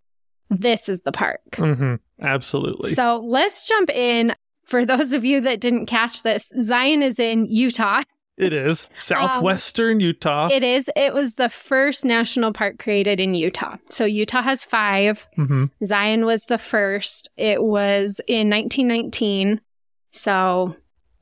this 0.51 0.89
is 0.89 1.01
the 1.01 1.13
park. 1.13 1.41
Mhm. 1.53 2.01
Absolutely. 2.21 2.93
So 2.95 3.17
let's 3.25 3.67
jump 3.67 3.91
in. 3.91 4.35
For 4.65 4.87
those 4.87 5.13
of 5.13 5.25
you 5.27 5.41
that 5.43 5.61
didn't 5.61 5.87
catch 5.87 6.23
this, 6.23 6.51
Zion 6.61 7.03
is 7.03 7.19
in 7.19 7.47
Utah. 7.47 8.03
it 8.37 8.53
is 8.53 8.89
southwestern 8.95 10.01
Utah. 10.01 10.49
It 10.51 10.63
is. 10.65 10.91
It 10.97 11.15
was 11.15 11.35
the 11.35 11.49
first 11.49 12.05
national 12.05 12.53
park 12.53 12.79
created 12.79 13.21
in 13.21 13.35
Utah. 13.35 13.77
So 13.91 14.05
Utah 14.05 14.43
has 14.43 14.65
five. 14.65 15.27
Mhm. 15.39 15.71
Zion 15.85 16.25
was 16.25 16.43
the 16.45 16.59
first. 16.59 17.31
It 17.37 17.63
was 17.63 18.21
in 18.27 18.49
1919. 18.51 19.61
So 20.11 20.77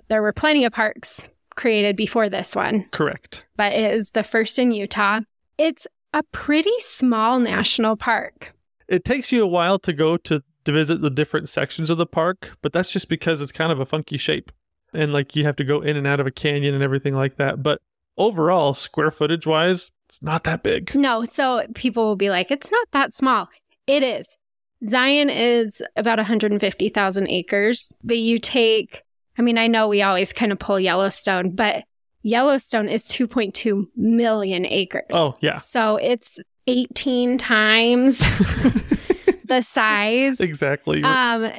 there 0.09 0.23
were 0.23 0.32
plenty 0.32 0.64
of 0.64 0.73
parks 0.73 1.29
created 1.55 1.97
before 1.97 2.29
this 2.29 2.55
one, 2.55 2.87
Correct. 2.93 3.44
but 3.56 3.73
it 3.73 3.93
is 3.94 4.11
the 4.11 4.25
first 4.25 4.58
in 4.58 4.73
Utah. 4.73 5.20
It's 5.58 5.87
a 6.15 6.23
pretty 6.32 6.73
small 6.79 7.38
national 7.38 7.97
park. 7.97 8.55
It 8.88 9.05
takes 9.05 9.32
you 9.32 9.43
a 9.43 9.47
while 9.47 9.79
to 9.81 9.93
go 9.93 10.17
to, 10.19 10.43
to 10.65 10.73
visit 10.73 11.00
the 11.00 11.11
different 11.11 11.49
sections 11.49 11.88
of 11.91 11.99
the 11.99 12.06
park, 12.06 12.53
but 12.62 12.73
that's 12.73 12.91
just 12.93 13.08
because 13.08 13.41
it's 13.41 13.53
kind 13.53 13.73
of 13.73 13.81
a 13.81 13.87
funky 13.87 14.17
shape. 14.19 14.50
And 14.93 15.12
like 15.12 15.35
you 15.35 15.44
have 15.44 15.56
to 15.56 15.65
go 15.65 15.81
in 15.81 15.97
and 15.97 16.06
out 16.06 16.21
of 16.21 16.27
a 16.27 16.31
canyon 16.31 16.75
and 16.75 16.83
everything 16.83 17.15
like 17.15 17.37
that. 17.37 17.62
But 17.62 17.81
overall, 18.17 18.75
square 18.75 19.11
footage 19.11 19.47
wise, 19.47 19.91
it's 20.06 20.23
not 20.23 20.44
that 20.44 20.62
big. 20.62 20.94
No, 20.94 21.25
so 21.25 21.67
people 21.75 22.06
will 22.06 22.17
be 22.17 22.31
like, 22.31 22.50
it's 22.50 22.71
not 22.71 22.89
that 22.93 23.15
small. 23.15 23.49
It 23.87 24.03
is. 24.03 24.27
Zion 24.89 25.31
is 25.31 25.81
about 25.97 26.19
150,000 26.19 27.29
acres, 27.29 27.93
but 28.03 28.19
you 28.19 28.39
take, 28.39 29.03
I 29.39 29.43
mean, 29.43 29.56
I 29.56 29.69
know 29.69 29.89
we 29.89 30.03
always 30.03 30.32
kind 30.32 30.53
of 30.53 30.58
pull 30.58 30.81
Yellowstone, 30.81 31.55
but 31.55 31.84
Yellowstone 32.22 32.89
is 32.89 33.05
2.2 33.05 33.87
million 33.96 34.67
acres. 34.67 35.06
Oh, 35.11 35.37
yeah. 35.41 35.55
So 35.55 35.96
it's 35.96 36.39
18 36.67 37.39
times 37.39 38.19
the 39.44 39.63
size. 39.63 40.41
Exactly. 40.41 41.03
Um, 41.03 41.51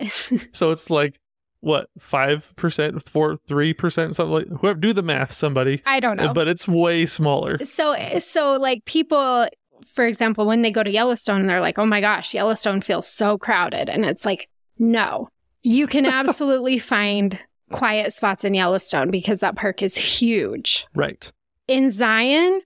so 0.51 0.71
it's 0.71 0.89
like 0.89 1.19
what, 1.63 1.89
5%, 1.99 3.09
4 3.09 3.37
3%, 3.37 4.15
something 4.15 4.29
like 4.29 4.47
whoever 4.59 4.79
do 4.79 4.93
the 4.93 5.01
math 5.01 5.31
somebody. 5.31 5.81
I 5.85 5.99
don't 5.99 6.17
know. 6.17 6.33
But 6.33 6.47
it's 6.47 6.67
way 6.67 7.05
smaller. 7.05 7.63
So, 7.63 7.95
so 8.19 8.53
like 8.53 8.83
people, 8.85 9.47
for 9.85 10.05
example, 10.05 10.45
when 10.45 10.61
they 10.61 10.71
go 10.71 10.83
to 10.83 10.91
Yellowstone, 10.91 11.41
and 11.41 11.49
they're 11.49 11.61
like, 11.61 11.79
"Oh 11.79 11.85
my 11.85 12.01
gosh, 12.01 12.33
Yellowstone 12.33 12.81
feels 12.81 13.07
so 13.07 13.37
crowded," 13.37 13.89
and 13.89 14.05
it's 14.05 14.25
like, 14.25 14.49
no, 14.77 15.29
you 15.61 15.87
can 15.87 16.05
absolutely 16.19 16.77
find 16.77 17.39
quiet 17.71 18.13
spots 18.13 18.43
in 18.43 18.53
Yellowstone 18.53 19.09
because 19.09 19.39
that 19.39 19.55
park 19.55 19.81
is 19.81 19.95
huge. 19.95 20.85
Right. 20.93 21.31
In 21.67 21.91
Zion, 21.91 22.61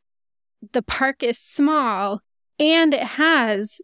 the 0.74 0.82
park 0.82 1.24
is 1.24 1.38
small 1.38 2.22
and 2.60 2.94
it 2.94 3.04
has 3.04 3.80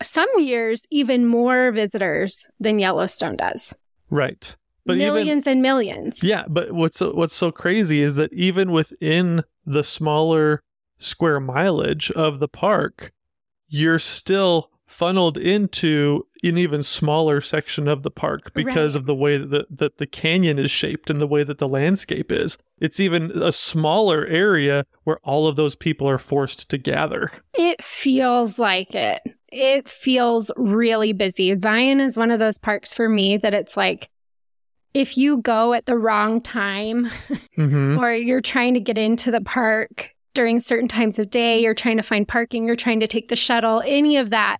some 0.00 0.28
years 0.38 0.82
even 0.90 1.26
more 1.26 1.70
visitors 1.70 2.46
than 2.58 2.78
Yellowstone 2.78 3.36
does. 3.36 3.74
Right. 4.12 4.54
But 4.84 4.96
even 4.98 5.14
millions 5.14 5.46
and 5.46 5.62
millions. 5.62 6.22
Yeah, 6.22 6.44
but 6.48 6.72
what's 6.72 6.98
so, 6.98 7.12
what's 7.12 7.34
so 7.34 7.50
crazy 7.50 8.02
is 8.02 8.16
that 8.16 8.32
even 8.32 8.72
within 8.72 9.44
the 9.64 9.82
smaller 9.82 10.62
square 10.98 11.40
mileage 11.40 12.10
of 12.12 12.38
the 12.38 12.48
park, 12.48 13.12
you're 13.68 13.98
still 13.98 14.70
funneled 14.86 15.38
into 15.38 16.26
an 16.42 16.58
even 16.58 16.82
smaller 16.82 17.40
section 17.40 17.88
of 17.88 18.02
the 18.02 18.10
park 18.10 18.52
because 18.52 18.94
Right. 18.94 19.00
of 19.00 19.06
the 19.06 19.14
way 19.14 19.38
that 19.38 19.48
the, 19.48 19.66
that 19.70 19.96
the 19.96 20.06
canyon 20.06 20.58
is 20.58 20.70
shaped 20.70 21.08
and 21.08 21.18
the 21.20 21.26
way 21.26 21.42
that 21.44 21.56
the 21.56 21.68
landscape 21.68 22.30
is. 22.30 22.58
It's 22.78 23.00
even 23.00 23.30
a 23.30 23.52
smaller 23.52 24.26
area 24.26 24.84
where 25.04 25.18
all 25.22 25.46
of 25.46 25.56
those 25.56 25.74
people 25.76 26.06
are 26.06 26.18
forced 26.18 26.68
to 26.68 26.76
gather. 26.76 27.30
It 27.54 27.82
feels 27.82 28.58
like 28.58 28.94
it. 28.94 29.22
It 29.52 29.88
feels 29.88 30.50
really 30.56 31.12
busy. 31.12 31.54
Zion 31.60 32.00
is 32.00 32.16
one 32.16 32.30
of 32.30 32.38
those 32.38 32.56
parks 32.58 32.92
for 32.94 33.08
me 33.08 33.36
that 33.36 33.52
it's 33.54 33.76
like 33.76 34.08
if 34.94 35.16
you 35.16 35.38
go 35.38 35.72
at 35.74 35.86
the 35.86 35.96
wrong 35.96 36.40
time 36.40 37.10
Mm-hmm. 37.58 37.98
or 37.98 38.12
you're 38.14 38.40
trying 38.40 38.72
to 38.74 38.80
get 38.80 38.96
into 38.96 39.30
the 39.30 39.42
park 39.42 40.10
during 40.34 40.58
certain 40.58 40.88
times 40.88 41.18
of 41.18 41.28
day, 41.28 41.60
you're 41.60 41.74
trying 41.74 41.98
to 41.98 42.02
find 42.02 42.26
parking, 42.26 42.66
you're 42.66 42.76
trying 42.76 43.00
to 43.00 43.06
take 43.06 43.28
the 43.28 43.36
shuttle, 43.36 43.82
any 43.84 44.16
of 44.16 44.30
that. 44.30 44.58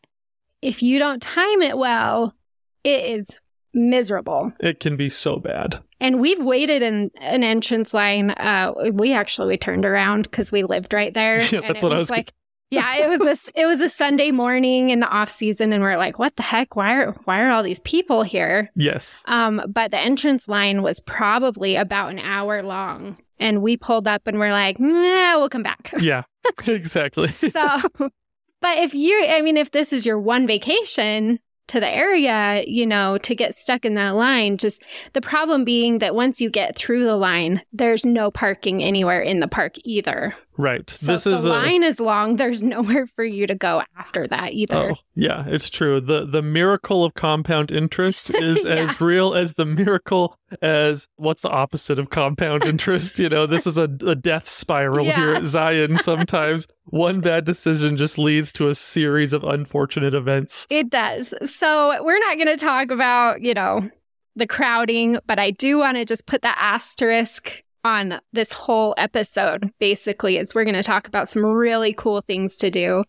If 0.61 0.83
you 0.83 0.99
don't 0.99 1.23
time 1.23 1.63
it 1.63 1.79
well, 1.79 2.35
it 2.85 3.03
is 3.21 3.41
miserable. 3.73 4.53
It 4.61 4.79
can 4.79 4.97
be 4.97 5.09
so 5.09 5.39
bad. 5.39 5.81
And 6.01 6.21
we've 6.21 6.45
waited 6.45 6.83
in 6.83 7.11
an 7.19 7.43
entrance 7.43 7.95
line. 7.95 8.31
Uh, 8.33 8.75
we 8.93 9.15
actually 9.15 9.49
we 9.49 9.57
turned 9.57 9.87
around 9.87 10.25
because 10.25 10.53
we 10.53 10.63
lived 10.65 10.93
right 10.93 11.15
there. 11.15 11.41
Yeah, 11.51 11.61
that's 11.67 11.83
what 11.83 11.93
I 11.95 11.99
was 11.99 12.11
like. 12.11 12.33
Yeah, 12.73 12.97
it 12.97 13.09
was 13.11 13.19
this. 13.19 13.51
It 13.55 13.67
was 13.67 13.83
a 13.83 13.89
Sunday 13.91 14.31
morning 14.31 14.89
in 14.89 15.01
the 15.01 15.07
off 15.07 15.29
season, 15.29 15.75
and 15.75 15.83
we're 15.83 15.99
like, 15.99 16.19
"What 16.19 16.37
the 16.37 16.43
heck? 16.43 16.75
Why 16.75 16.95
are 16.95 17.13
why 17.25 17.43
are 17.43 17.51
all 17.51 17.63
these 17.63 17.81
people 17.81 18.23
here?" 18.23 18.71
Yes. 18.75 19.23
Um, 19.27 19.63
but 19.69 19.91
the 19.91 19.99
entrance 20.01 20.49
line 20.49 20.83
was 20.83 20.99
probably 21.01 21.77
about 21.77 22.13
an 22.13 22.19
hour 22.19 22.63
long, 22.63 23.19
and 23.39 23.61
we 23.61 23.77
pulled 23.77 24.09
up 24.09 24.27
and 24.27 24.39
we're 24.39 24.53
like, 24.53 24.81
"Nah, 24.81 25.37
we'll 25.37 25.51
come 25.51 25.63
back." 25.63 25.93
Yeah, 26.01 26.23
exactly. 26.67 27.29
so, 27.29 27.79
but 27.99 28.79
if 28.79 28.95
you, 28.95 29.27
I 29.29 29.43
mean, 29.43 29.59
if 29.59 29.71
this 29.71 29.93
is 29.93 30.07
your 30.07 30.19
one 30.19 30.47
vacation 30.47 31.41
to 31.69 31.81
the 31.81 31.89
area, 31.89 32.65
you 32.67 32.87
know, 32.87 33.19
to 33.19 33.35
get 33.35 33.55
stuck 33.55 33.85
in 33.85 33.95
that 33.95 34.11
line, 34.11 34.57
just 34.57 34.83
the 35.13 35.21
problem 35.21 35.65
being 35.65 35.99
that 35.99 36.15
once 36.15 36.41
you 36.41 36.51
get 36.51 36.77
through 36.77 37.05
the 37.05 37.17
line, 37.17 37.63
there's 37.73 38.05
no 38.05 38.31
parking 38.31 38.83
anywhere 38.83 39.21
in 39.21 39.41
the 39.41 39.49
park 39.49 39.75
either. 39.85 40.35
Right. 40.57 40.89
So 40.91 41.13
this 41.13 41.27
is 41.27 41.43
the 41.45 41.51
a 41.51 41.53
line 41.53 41.83
is 41.83 41.99
long, 42.01 42.37
there's 42.37 42.63
nowhere 42.63 43.07
for 43.07 43.25
you 43.25 43.47
to 43.47 43.55
go 43.55 43.83
after 43.99 44.27
that 44.29 44.53
either. 44.53 44.75
Oh, 44.93 44.95
yeah, 45.15 45.45
it's 45.47 45.69
true. 45.71 46.01
The 46.01 46.25
the 46.27 46.43
miracle 46.43 47.05
of 47.05 47.15
compound 47.15 47.71
interest 47.71 48.31
is 48.35 48.65
Yeah. 48.65 48.71
as 48.73 49.01
real 49.01 49.35
as 49.35 49.55
the 49.55 49.65
miracle 49.67 50.37
as 50.61 51.09
what's 51.17 51.41
the 51.43 51.49
opposite 51.51 51.99
of 51.99 52.11
compound 52.11 52.65
interest? 52.65 53.19
You 53.19 53.29
know, 53.29 53.47
this 53.47 53.67
is 53.67 53.79
a, 53.79 53.85
a 54.07 54.15
death 54.15 54.49
spiral 54.49 55.07
Yeah. 55.07 55.17
here 55.17 55.35
at 55.35 55.45
Zion. 55.47 55.97
Sometimes 55.99 56.67
one 56.85 57.21
bad 57.21 57.45
decision 57.45 57.97
just 57.97 58.19
leads 58.19 58.53
to 58.53 58.69
a 58.69 58.75
series 58.75 59.33
of 59.33 59.45
unfortunate 59.45 60.15
events. 60.15 60.67
It 60.71 60.91
does. 60.91 61.33
So 61.43 62.03
we're 62.05 62.19
not 62.21 62.37
going 62.37 62.49
to 62.49 62.57
talk 62.57 62.91
about, 62.91 63.41
you 63.43 63.55
know, 63.55 63.89
the 64.37 64.47
crowding, 64.47 65.19
but 65.27 65.39
I 65.39 65.51
do 65.51 65.79
want 65.79 65.97
to 65.99 66.05
just 66.05 66.27
put 66.27 66.43
that 66.43 66.57
asterisk 66.59 67.63
on 67.85 68.21
this 68.33 68.53
whole 68.53 68.95
episode. 68.97 69.71
Basically, 69.79 70.37
is 70.37 70.55
we're 70.55 70.65
going 70.65 70.75
to 70.75 70.83
talk 70.83 71.09
about 71.09 71.29
some 71.29 71.45
really 71.45 71.93
cool 71.93 72.21
things 72.23 72.57
to 72.59 72.71
do 72.71 73.05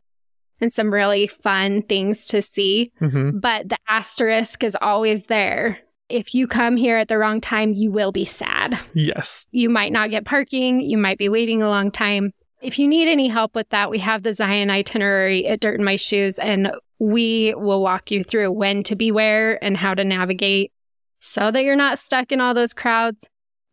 and 0.61 0.71
some 0.71 0.93
really 0.93 1.27
fun 1.27 1.81
things 1.83 2.27
to 2.27 2.41
see. 2.41 2.91
hmm 2.99 3.39
But 3.39 3.69
the 3.69 3.77
asterisk 3.87 4.63
is 4.63 4.77
always 4.81 5.23
there. 5.23 5.79
If 6.09 6.35
you 6.35 6.47
come 6.47 6.75
here 6.75 6.97
at 6.97 7.07
the 7.07 7.17
wrong 7.17 7.41
time, 7.41 7.73
you 7.73 7.91
will 7.91 8.11
be 8.11 8.25
sad. 8.25 8.77
Yes. 8.93 9.47
You 9.51 9.69
might 9.69 9.91
not 9.91 10.09
get 10.09 10.25
parking. 10.25 10.81
You 10.81 10.97
might 10.97 11.17
be 11.17 11.29
waiting 11.29 11.61
a 11.61 11.69
long 11.69 11.91
time. 11.91 12.31
If 12.61 12.79
you 12.79 12.87
need 12.87 13.09
any 13.09 13.27
help 13.27 13.55
with 13.55 13.67
that, 13.69 13.89
we 13.89 13.99
have 13.99 14.23
the 14.23 14.33
Zion 14.33 14.69
itinerary 14.69 15.45
at 15.47 15.59
Dirt 15.59 15.77
in 15.79 15.83
My 15.83 15.97
Shoes, 15.97 16.37
and 16.39 16.71
we 16.99 17.53
will 17.57 17.81
walk 17.81 18.09
you 18.09 18.23
through 18.23 18.51
when 18.53 18.83
to 18.83 18.95
be 18.95 19.11
where 19.11 19.61
and 19.61 19.75
how 19.75 19.93
to 19.93 20.03
navigate 20.03 20.71
so 21.19 21.51
that 21.51 21.63
you're 21.63 21.75
not 21.75 21.99
stuck 21.99 22.31
in 22.31 22.39
all 22.39 22.53
those 22.53 22.73
crowds. 22.73 23.27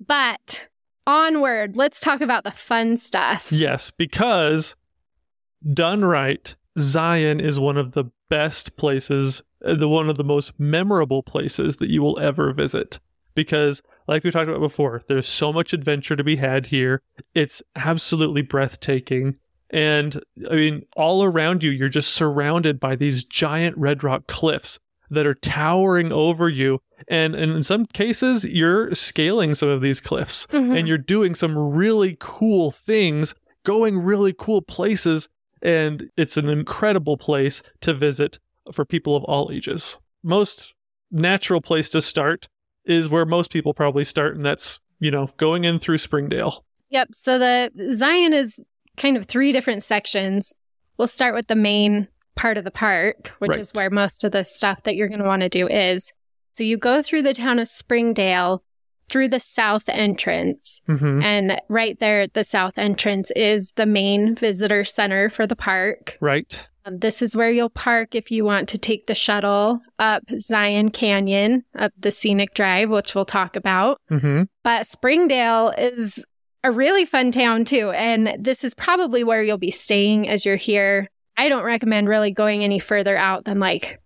But 0.05 0.67
onward, 1.11 1.77
let's 1.77 2.01
talk 2.01 2.21
about 2.21 2.45
the 2.45 2.53
fun 2.53 2.97
stuff. 2.97 3.51
Yes, 3.51 3.91
because 3.91 4.77
done 5.73 6.05
right, 6.05 6.55
Zion 6.79 7.41
is 7.41 7.59
one 7.59 7.77
of 7.77 7.93
the 7.93 8.05
best 8.29 8.77
places, 8.77 9.43
uh, 9.65 9.75
the 9.75 9.89
one 9.89 10.09
of 10.09 10.17
the 10.17 10.25
most 10.25 10.53
memorable 10.59 11.23
places 11.23 11.79
that 11.79 11.91
you 11.91 12.01
will 12.01 12.19
ever 12.21 12.53
visit. 12.53 13.01
Because, 13.35 13.83
like 14.07 14.25
we 14.25 14.31
talked 14.31 14.49
about 14.49 14.61
before, 14.61 15.03
there's 15.09 15.29
so 15.29 15.53
much 15.53 15.73
adventure 15.73 16.17
to 16.17 16.25
be 16.25 16.37
had 16.37 16.67
here. 16.67 17.03
It's 17.35 17.63
absolutely 17.77 18.43
breathtaking. 18.43 19.39
And 19.71 20.21
I 20.51 20.55
mean, 20.55 20.83
all 20.97 21.25
around 21.25 21.63
you, 21.63 21.71
you're 21.71 21.89
just 21.89 22.13
surrounded 22.13 22.81
by 22.81 22.97
these 22.97 23.25
giant 23.25 23.77
red 23.77 24.03
rock 24.03 24.27
cliffs 24.27 24.79
that 25.11 25.27
are 25.27 25.35
towering 25.35 26.13
over 26.13 26.49
you. 26.49 26.81
And, 27.09 27.35
and 27.35 27.53
in 27.53 27.63
some 27.63 27.87
cases, 27.87 28.45
you're 28.45 28.95
scaling 28.95 29.55
some 29.55 29.69
of 29.69 29.81
these 29.81 30.01
cliffs 30.01 30.47
Mhm. 30.53 30.79
and 30.79 30.89
you're 30.89 30.99
doing 30.99 31.35
some 31.35 31.57
really 31.59 32.17
cool 32.21 32.71
things, 32.71 33.35
going 33.65 33.99
really 33.99 34.33
cool 34.37 34.63
places, 34.63 35.29
and 35.63 36.11
it's 36.17 36.37
an 36.37 36.49
incredible 36.49 37.17
place 37.17 37.63
to 37.81 37.93
visit 37.93 38.39
for 38.73 38.85
people 38.85 39.17
of 39.17 39.25
all 39.25 39.51
ages. 39.53 39.99
Most 40.23 40.75
natural 41.11 41.61
place 41.61 41.91
to 41.91 42.01
start 42.01 42.49
is 42.85 43.09
where 43.09 43.27
most 43.27 43.51
people 43.51 43.75
probably 43.75 44.05
start, 44.05 44.37
and 44.37 44.45
that's, 44.45 44.79
you 45.01 45.11
know, 45.11 45.29
going 45.37 45.65
in 45.65 45.79
through 45.79 45.99
Springdale. 45.99 46.65
Yep. 46.91 47.09
So 47.15 47.39
the 47.39 47.71
Zion 47.97 48.33
is 48.33 48.61
kind 48.97 49.17
of 49.17 49.27
three 49.27 49.53
different 49.53 49.83
sections. 49.83 50.53
We'll 50.99 51.07
start 51.09 51.35
with 51.35 51.47
the 51.47 51.55
main 51.57 52.09
part 52.41 52.57
of 52.57 52.65
the 52.65 52.71
park, 52.71 53.33
which 53.39 53.55
is 53.55 53.71
where 53.75 53.91
most 53.91 54.25
of 54.25 54.33
the 54.33 54.45
stuff 54.45 54.83
that 54.85 54.97
you're 54.97 55.09
going 55.09 55.21
to 55.21 55.27
want 55.27 55.43
to 55.43 55.49
do 55.51 55.69
is. 55.69 56.11
So 56.55 56.65
you 56.65 56.79
go 56.79 57.03
through 57.03 57.21
the 57.23 57.35
town 57.35 57.59
of 57.59 57.69
Springdale 57.69 58.63
through 59.11 59.29
the 59.29 59.41
south 59.41 59.85
entrance. 59.89 60.81
Mm-hmm. 60.89 61.23
And 61.23 61.61
right 61.69 62.01
there 62.01 62.23
at 62.23 62.33
the 62.33 62.45
south 62.45 62.79
entrance 62.79 63.31
is 63.37 63.73
the 63.77 63.85
main 63.85 64.37
visitor 64.37 64.85
center 64.85 65.29
for 65.29 65.47
the 65.47 65.57
park. 65.57 66.17
Right. 66.21 66.67
Um, 66.87 66.99
this 67.01 67.21
is 67.21 67.37
where 67.37 67.51
you'll 67.51 67.69
park 67.69 68.15
if 68.15 68.31
you 68.31 68.47
want 68.47 68.71
to 68.71 68.79
take 68.79 69.07
the 69.07 69.15
shuttle 69.15 69.83
up 69.99 70.23
Zion 70.39 70.91
Canyon, 70.91 71.65
up 71.79 71.93
the 71.99 72.11
scenic 72.11 72.55
drive, 72.55 72.89
which 72.89 73.15
we'll 73.15 73.27
talk 73.27 73.55
about. 73.55 73.99
Mm-hmm. 74.11 74.45
But 74.65 74.87
Springdale 74.87 75.75
is 75.77 76.25
a 76.65 76.71
really 76.71 77.05
fun 77.05 77.33
town 77.33 77.67
too. 77.67 77.91
And 77.91 78.35
this 78.43 78.65
is 78.65 78.73
probably 78.75 79.25
where 79.25 79.43
you'll 79.43 79.59
be 79.59 79.71
staying 79.71 80.27
as 80.27 80.47
you're 80.47 80.57
here. 80.57 81.11
I 81.41 81.49
don't 81.49 81.65
recommend 81.65 82.07
really 82.07 82.31
going 82.33 82.63
any 82.63 82.79
further 82.79 83.17
out 83.17 83.47
than 83.47 83.59
like 83.59 83.99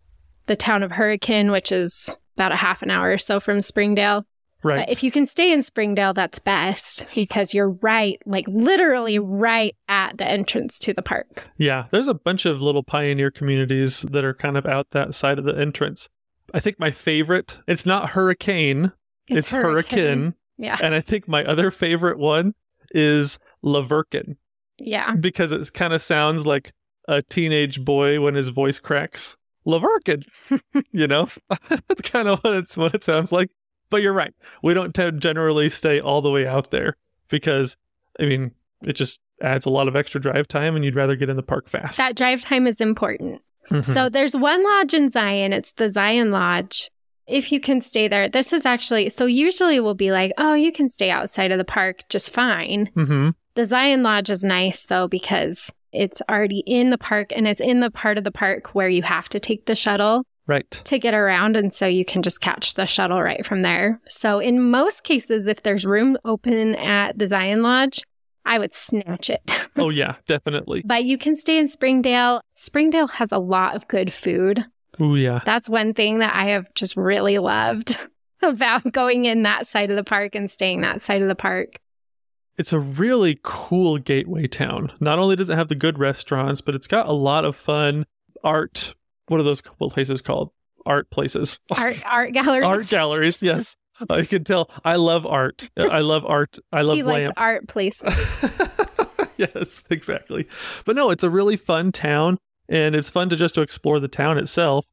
the 0.47 0.55
town 0.55 0.85
of 0.85 0.93
Hurricane, 0.93 1.51
which 1.51 1.73
is 1.73 2.17
about 2.37 2.53
a 2.53 2.57
half 2.57 2.81
an 2.81 2.91
hour 2.93 3.11
or 3.11 3.19
so 3.19 3.41
from 3.41 3.61
Springdale. 3.61 4.25
Right. 4.63 4.87
But 4.87 4.89
if 4.89 5.03
you 5.03 5.11
can 5.11 5.27
stay 5.27 5.53
in 5.53 5.61
Springdale, 5.61 6.15
that's 6.15 6.39
best 6.39 7.07
because 7.13 7.53
you're 7.53 7.71
right, 7.83 8.21
like 8.25 8.47
literally 8.47 9.19
right 9.19 9.75
at 9.89 10.17
the 10.17 10.31
entrance 10.31 10.79
to 10.79 10.95
the 10.95 11.03
park. 11.03 11.43
Yeah, 11.57 11.87
there's 11.91 12.07
a 12.07 12.15
bunch 12.15 12.47
of 12.47 12.63
little 12.63 12.85
pioneer 12.85 13.33
communities 13.33 14.03
that 14.13 14.25
are 14.25 14.33
kind 14.33 14.57
of 14.57 14.65
out 14.65 14.91
that 14.91 15.13
side 15.17 15.41
of 15.41 15.45
the 15.45 15.59
entrance. 15.59 16.09
I 16.55 16.61
think 16.61 16.79
my 16.79 16.93
favorite, 16.93 17.59
it's 17.67 17.85
not 17.85 18.11
Hurricane, 18.11 18.93
it's, 19.27 19.51
Hurricane. 19.51 20.35
Yeah. 20.57 20.79
And 20.81 20.95
I 20.95 21.01
think 21.01 21.27
my 21.27 21.45
other 21.45 21.73
favorite 21.73 22.19
one 22.19 22.55
is 22.93 23.41
La 23.61 23.83
Verkin 23.83 24.37
Yeah. 24.79 25.17
because 25.17 25.51
it 25.51 25.73
kind 25.75 25.93
of 25.93 26.01
sounds 26.01 26.47
like 26.47 26.73
a 27.09 27.23
teenage 27.23 27.85
boy 27.85 28.21
when 28.21 28.35
his 28.35 28.49
voice 28.49 28.79
cracks. 28.79 29.37
La 29.67 29.79
Verkin, 29.81 30.23
you 30.93 31.07
know, 31.07 31.27
that's 31.69 32.03
kind 32.03 32.29
of 32.29 32.39
what 32.41 32.55
it's 32.55 32.77
what 32.77 32.95
it 32.95 33.03
sounds 33.03 33.33
like. 33.33 33.51
But 33.91 34.03
you're 34.03 34.13
right. 34.13 34.35
We 34.63 34.75
don't 34.75 34.95
tend 34.95 35.23
generally 35.23 35.71
stay 35.71 36.01
all 36.01 36.21
the 36.21 36.31
way 36.31 36.47
out 36.47 36.71
there 36.71 36.97
because, 37.29 37.77
I 38.21 38.25
mean, 38.25 38.53
it 38.83 38.93
just 38.95 39.21
adds 39.43 39.65
a 39.65 39.71
lot 39.71 39.89
of 39.89 39.97
extra 39.97 40.21
drive 40.21 40.49
time, 40.49 40.77
and 40.77 40.85
you'd 40.85 40.95
rather 40.97 41.17
get 41.17 41.31
in 41.31 41.37
the 41.37 41.43
park 41.43 41.69
fast. 41.69 41.97
That 41.97 42.15
drive 42.17 42.43
time 42.43 42.67
is 42.67 42.81
important. 42.81 43.41
Mhm. 43.71 43.85
So 43.85 44.09
there's 44.11 44.37
one 44.37 44.63
lodge 44.63 44.93
in 44.93 45.09
Zion. 45.09 45.53
It's 45.55 45.73
the 45.73 45.89
Zion 45.89 46.31
Lodge. 46.31 46.91
If 47.27 47.51
you 47.51 47.59
can 47.59 47.81
stay 47.81 48.07
there, 48.09 48.29
this 48.29 48.53
is 48.53 48.67
actually 48.67 49.09
so 49.09 49.25
usually 49.25 49.81
we'll 49.81 49.95
be 49.95 50.13
like, 50.13 50.33
oh, 50.37 50.53
you 50.53 50.73
can 50.73 50.91
stay 50.91 51.09
outside 51.11 51.51
of 51.53 51.57
the 51.59 51.65
park 51.65 52.01
just 52.11 52.33
fine. 52.35 52.91
hmm 52.95 53.31
The 53.55 53.65
Zion 53.65 54.03
Lodge 54.03 54.29
is 54.29 54.45
nice 54.45 54.83
though 54.83 55.09
because 55.09 55.73
it's 55.95 56.21
already 56.29 56.63
in 56.67 56.91
the 56.91 56.99
park 56.99 57.33
and 57.35 57.47
it's 57.47 57.61
in 57.61 57.81
the 57.81 57.91
part 57.91 58.19
of 58.19 58.25
the 58.25 58.31
park 58.33 58.75
where 58.75 58.89
you 58.89 59.03
have 59.03 59.29
to 59.31 59.41
take 59.41 59.67
the 59.67 59.75
shuttle 59.75 60.25
Right. 60.47 60.71
to 60.71 60.99
get 60.99 61.15
around. 61.15 61.57
And 61.57 61.73
so 61.73 61.87
you 61.87 62.05
can 62.05 62.21
just 62.23 62.41
catch 62.41 62.75
the 62.75 62.85
shuttle 62.87 63.23
right 63.23 63.47
from 63.47 63.63
there. 63.63 64.01
So 64.07 64.39
in 64.41 64.71
most 64.71 65.03
cases, 65.05 65.47
if 65.47 65.63
there's 65.63 65.87
room 65.87 66.19
open 66.25 66.75
at 66.75 67.19
the 67.19 67.27
Zion 67.27 67.63
Lodge, 67.63 68.03
I 68.45 68.59
would 68.59 68.75
snatch 68.75 69.31
it. 69.31 69.41
Oh 69.77 69.89
yeah, 69.91 70.15
definitely. 70.29 70.83
but 70.87 71.03
you 71.03 71.19
can 71.19 71.35
stay 71.35 71.59
in 71.59 71.67
Springdale. 71.67 72.41
Springdale 72.55 73.09
has 73.09 73.33
a 73.33 73.39
lot 73.39 73.75
of 73.75 73.89
good 73.89 74.13
food. 74.13 74.65
Oh 75.01 75.17
yeah. 75.17 75.41
That's 75.45 75.69
one 75.69 75.95
thing 75.95 76.19
that 76.21 76.33
I 76.33 76.51
have 76.51 76.73
just 76.75 76.97
really 76.97 77.39
loved 77.39 77.99
about 78.43 78.93
going 78.93 79.25
in 79.25 79.43
that 79.43 79.67
side 79.67 79.91
of 79.91 79.97
the 79.97 80.05
park 80.05 80.37
and 80.37 80.49
staying 80.49 80.83
that 80.83 81.01
side 81.01 81.23
of 81.23 81.29
the 81.29 81.35
park. 81.35 81.81
It's 82.57 82.73
a 82.73 82.79
really 82.79 83.39
cool 83.43 83.99
gateway 83.99 84.47
town. 84.47 84.93
Not 85.01 85.19
only 85.19 85.35
does 85.35 85.49
it 85.49 85.57
have 85.57 85.69
the 85.69 85.75
good 85.75 85.99
restaurants, 85.99 86.61
but 86.61 86.75
it's 86.75 86.87
got 86.87 87.09
a 87.09 87.13
lot 87.13 87.45
of 87.45 87.57
fun 87.57 88.07
art. 88.45 88.95
What 89.27 89.41
are 89.41 89.45
those 89.45 89.61
couple 89.61 89.91
places 89.91 90.21
called? 90.21 90.51
Art 90.87 91.11
places. 91.11 91.59
Art 91.77 92.03
art 92.05 92.33
galleries. 92.33 92.65
art 92.65 92.89
galleries. 92.89 93.43
Yes, 93.43 93.77
uh, 94.01 94.15
I 94.15 94.25
can 94.27 94.45
tell. 94.45 94.71
I 94.85 94.97
love 94.97 95.27
art. 95.27 95.71
Uh, 95.77 95.87
I 95.87 96.01
love 96.01 96.27
art. 96.27 96.59
I 96.73 96.83
love 96.83 96.97
he 96.97 97.03
likes 97.03 97.31
art 97.39 97.67
places. 97.69 98.15
yes, 99.39 99.83
exactly. 99.89 100.47
But 100.85 100.95
no, 100.95 101.09
it's 101.11 101.25
a 101.25 101.31
really 101.31 101.57
fun 101.57 101.91
town, 101.91 102.39
and 102.69 102.95
it's 102.95 103.11
fun 103.11 103.31
to 103.31 103.37
just 103.37 103.55
to 103.55 103.63
explore 103.63 103.99
the 103.99 104.09
town 104.09 104.37
itself. 104.37 104.87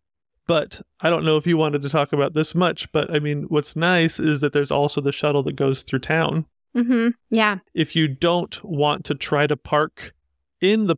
But 0.47 0.81
I 1.01 1.09
don't 1.09 1.25
know 1.25 1.37
if 1.37 1.45
you 1.45 1.57
wanted 1.57 1.81
to 1.81 1.89
talk 1.89 2.13
about 2.13 2.33
this 2.33 2.55
much, 2.55 2.91
but 2.91 3.13
I 3.13 3.19
mean, 3.19 3.43
what's 3.43 3.75
nice 3.75 4.19
is 4.19 4.39
that 4.39 4.53
there's 4.53 4.71
also 4.71 5.01
the 5.01 5.11
shuttle 5.11 5.43
that 5.43 5.55
goes 5.55 5.83
through 5.83 5.99
town. 5.99 6.45
Mm-hmm. 6.75 7.09
Yeah. 7.29 7.57
If 7.73 7.95
you 7.95 8.07
don't 8.07 8.63
want 8.63 9.05
to 9.05 9.15
try 9.15 9.47
to 9.47 9.57
park 9.57 10.13
in 10.61 10.87
the 10.87 10.95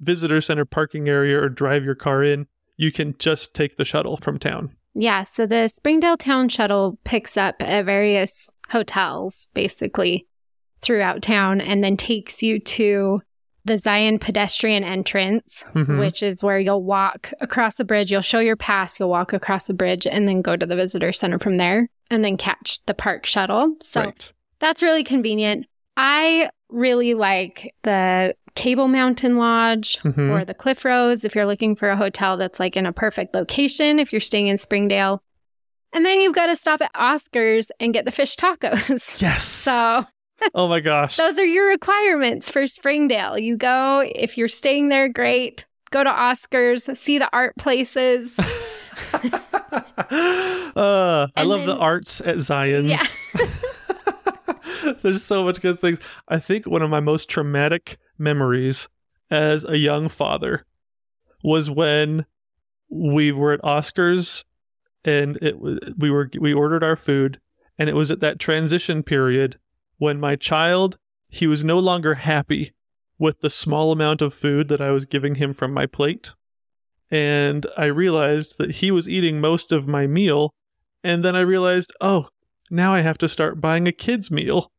visitor 0.00 0.40
center 0.40 0.64
parking 0.64 1.08
area 1.08 1.38
or 1.40 1.48
drive 1.48 1.84
your 1.84 1.94
car 1.94 2.22
in, 2.22 2.46
you 2.76 2.90
can 2.90 3.14
just 3.18 3.52
take 3.52 3.76
the 3.76 3.84
shuttle 3.84 4.16
from 4.16 4.38
town. 4.38 4.74
Yeah. 4.94 5.22
So 5.24 5.46
the 5.46 5.68
Springdale 5.68 6.16
Town 6.16 6.48
Shuttle 6.48 6.98
picks 7.04 7.36
up 7.36 7.56
at 7.60 7.84
various 7.84 8.50
hotels, 8.70 9.48
basically, 9.54 10.26
throughout 10.80 11.22
town, 11.22 11.60
and 11.60 11.84
then 11.84 11.96
takes 11.96 12.42
you 12.42 12.58
to 12.58 13.20
the 13.66 13.76
Zion 13.76 14.18
pedestrian 14.18 14.82
entrance, 14.82 15.64
Mhm. 15.74 16.00
which 16.00 16.22
is 16.22 16.42
where 16.42 16.58
you'll 16.58 16.82
walk 16.82 17.30
across 17.42 17.74
the 17.74 17.84
bridge. 17.84 18.10
You'll 18.10 18.22
show 18.22 18.38
your 18.38 18.56
pass, 18.56 18.98
you'll 18.98 19.10
walk 19.10 19.34
across 19.34 19.66
the 19.66 19.74
bridge, 19.74 20.06
and 20.06 20.26
then 20.26 20.40
go 20.40 20.56
to 20.56 20.64
the 20.64 20.74
visitor 20.76 21.12
center 21.12 21.38
from 21.38 21.58
there, 21.58 21.88
and 22.10 22.24
then 22.24 22.38
catch 22.38 22.82
the 22.86 22.94
park 22.94 23.26
shuttle. 23.26 23.76
So 23.82 24.04
right. 24.04 24.32
That's 24.60 24.82
really 24.82 25.04
convenient. 25.04 25.66
I 25.96 26.50
really 26.68 27.14
like 27.14 27.74
the 27.82 28.34
Cable 28.54 28.88
Mountain 28.88 29.36
Lodge 29.36 29.98
Mhm. 30.04 30.30
or 30.30 30.44
the 30.44 30.54
Cliff 30.54 30.84
Rose 30.84 31.24
if 31.24 31.34
you're 31.34 31.46
looking 31.46 31.74
for 31.76 31.88
a 31.88 31.96
hotel 31.96 32.36
that's 32.36 32.60
like 32.60 32.76
in 32.76 32.86
a 32.86 32.92
perfect 32.92 33.34
location 33.34 33.98
if 33.98 34.12
you're 34.12 34.20
staying 34.20 34.48
in 34.48 34.58
Springdale. 34.58 35.22
And 35.92 36.04
then 36.06 36.20
you've 36.20 36.34
got 36.34 36.46
to 36.46 36.54
stop 36.56 36.80
at 36.80 36.90
Oscar's 36.94 37.70
and 37.80 37.92
get 37.92 38.04
the 38.04 38.12
fish 38.12 38.36
tacos. 38.36 39.20
Yes. 39.22 39.44
So 39.44 40.04
oh 40.54 40.68
my 40.68 40.80
gosh. 40.80 41.16
those 41.16 41.38
are 41.38 41.44
your 41.44 41.66
requirements 41.68 42.50
for 42.50 42.66
Springdale. 42.66 43.38
You 43.38 43.56
go, 43.56 44.04
if 44.14 44.38
you're 44.38 44.48
staying 44.48 44.88
there, 44.88 45.08
great. 45.08 45.64
Go 45.90 46.04
to 46.04 46.10
Oscar's, 46.10 46.84
see 46.98 47.18
the 47.18 47.28
art 47.32 47.54
places. 47.58 48.38
uh, 50.76 51.26
I 51.36 51.42
love 51.44 51.66
the 51.66 51.76
arts 51.78 52.20
at 52.20 52.38
Zion's. 52.38 52.88
Yeah. 52.90 53.04
There's 55.02 55.24
so 55.24 55.44
much 55.44 55.60
good 55.60 55.80
things. 55.80 55.98
I 56.28 56.38
think 56.38 56.66
one 56.66 56.82
of 56.82 56.90
my 56.90 57.00
most 57.00 57.28
traumatic 57.28 57.98
memories 58.18 58.88
as 59.30 59.64
a 59.64 59.78
young 59.78 60.08
father 60.08 60.64
was 61.42 61.70
when 61.70 62.26
we 62.90 63.32
were 63.32 63.52
at 63.52 63.62
Oscars 63.62 64.44
and 65.04 65.38
it 65.40 65.56
we 65.98 66.10
were 66.10 66.28
we 66.38 66.52
ordered 66.52 66.84
our 66.84 66.96
food 66.96 67.40
and 67.78 67.88
it 67.88 67.94
was 67.94 68.10
at 68.10 68.20
that 68.20 68.38
transition 68.38 69.02
period 69.02 69.58
when 69.98 70.20
my 70.20 70.36
child 70.36 70.98
he 71.28 71.46
was 71.46 71.64
no 71.64 71.78
longer 71.78 72.14
happy 72.14 72.72
with 73.18 73.40
the 73.40 73.48
small 73.48 73.92
amount 73.92 74.20
of 74.20 74.34
food 74.34 74.68
that 74.68 74.80
I 74.80 74.90
was 74.90 75.06
giving 75.06 75.36
him 75.36 75.54
from 75.54 75.72
my 75.72 75.86
plate 75.86 76.34
and 77.10 77.64
I 77.78 77.86
realized 77.86 78.58
that 78.58 78.72
he 78.72 78.90
was 78.90 79.08
eating 79.08 79.40
most 79.40 79.72
of 79.72 79.86
my 79.86 80.06
meal 80.06 80.52
and 81.02 81.24
then 81.24 81.34
I 81.34 81.40
realized 81.40 81.94
oh 82.02 82.28
now 82.70 82.94
I 82.94 83.00
have 83.00 83.18
to 83.18 83.28
start 83.28 83.60
buying 83.60 83.88
a 83.88 83.92
kid's 83.92 84.30
meal. 84.30 84.70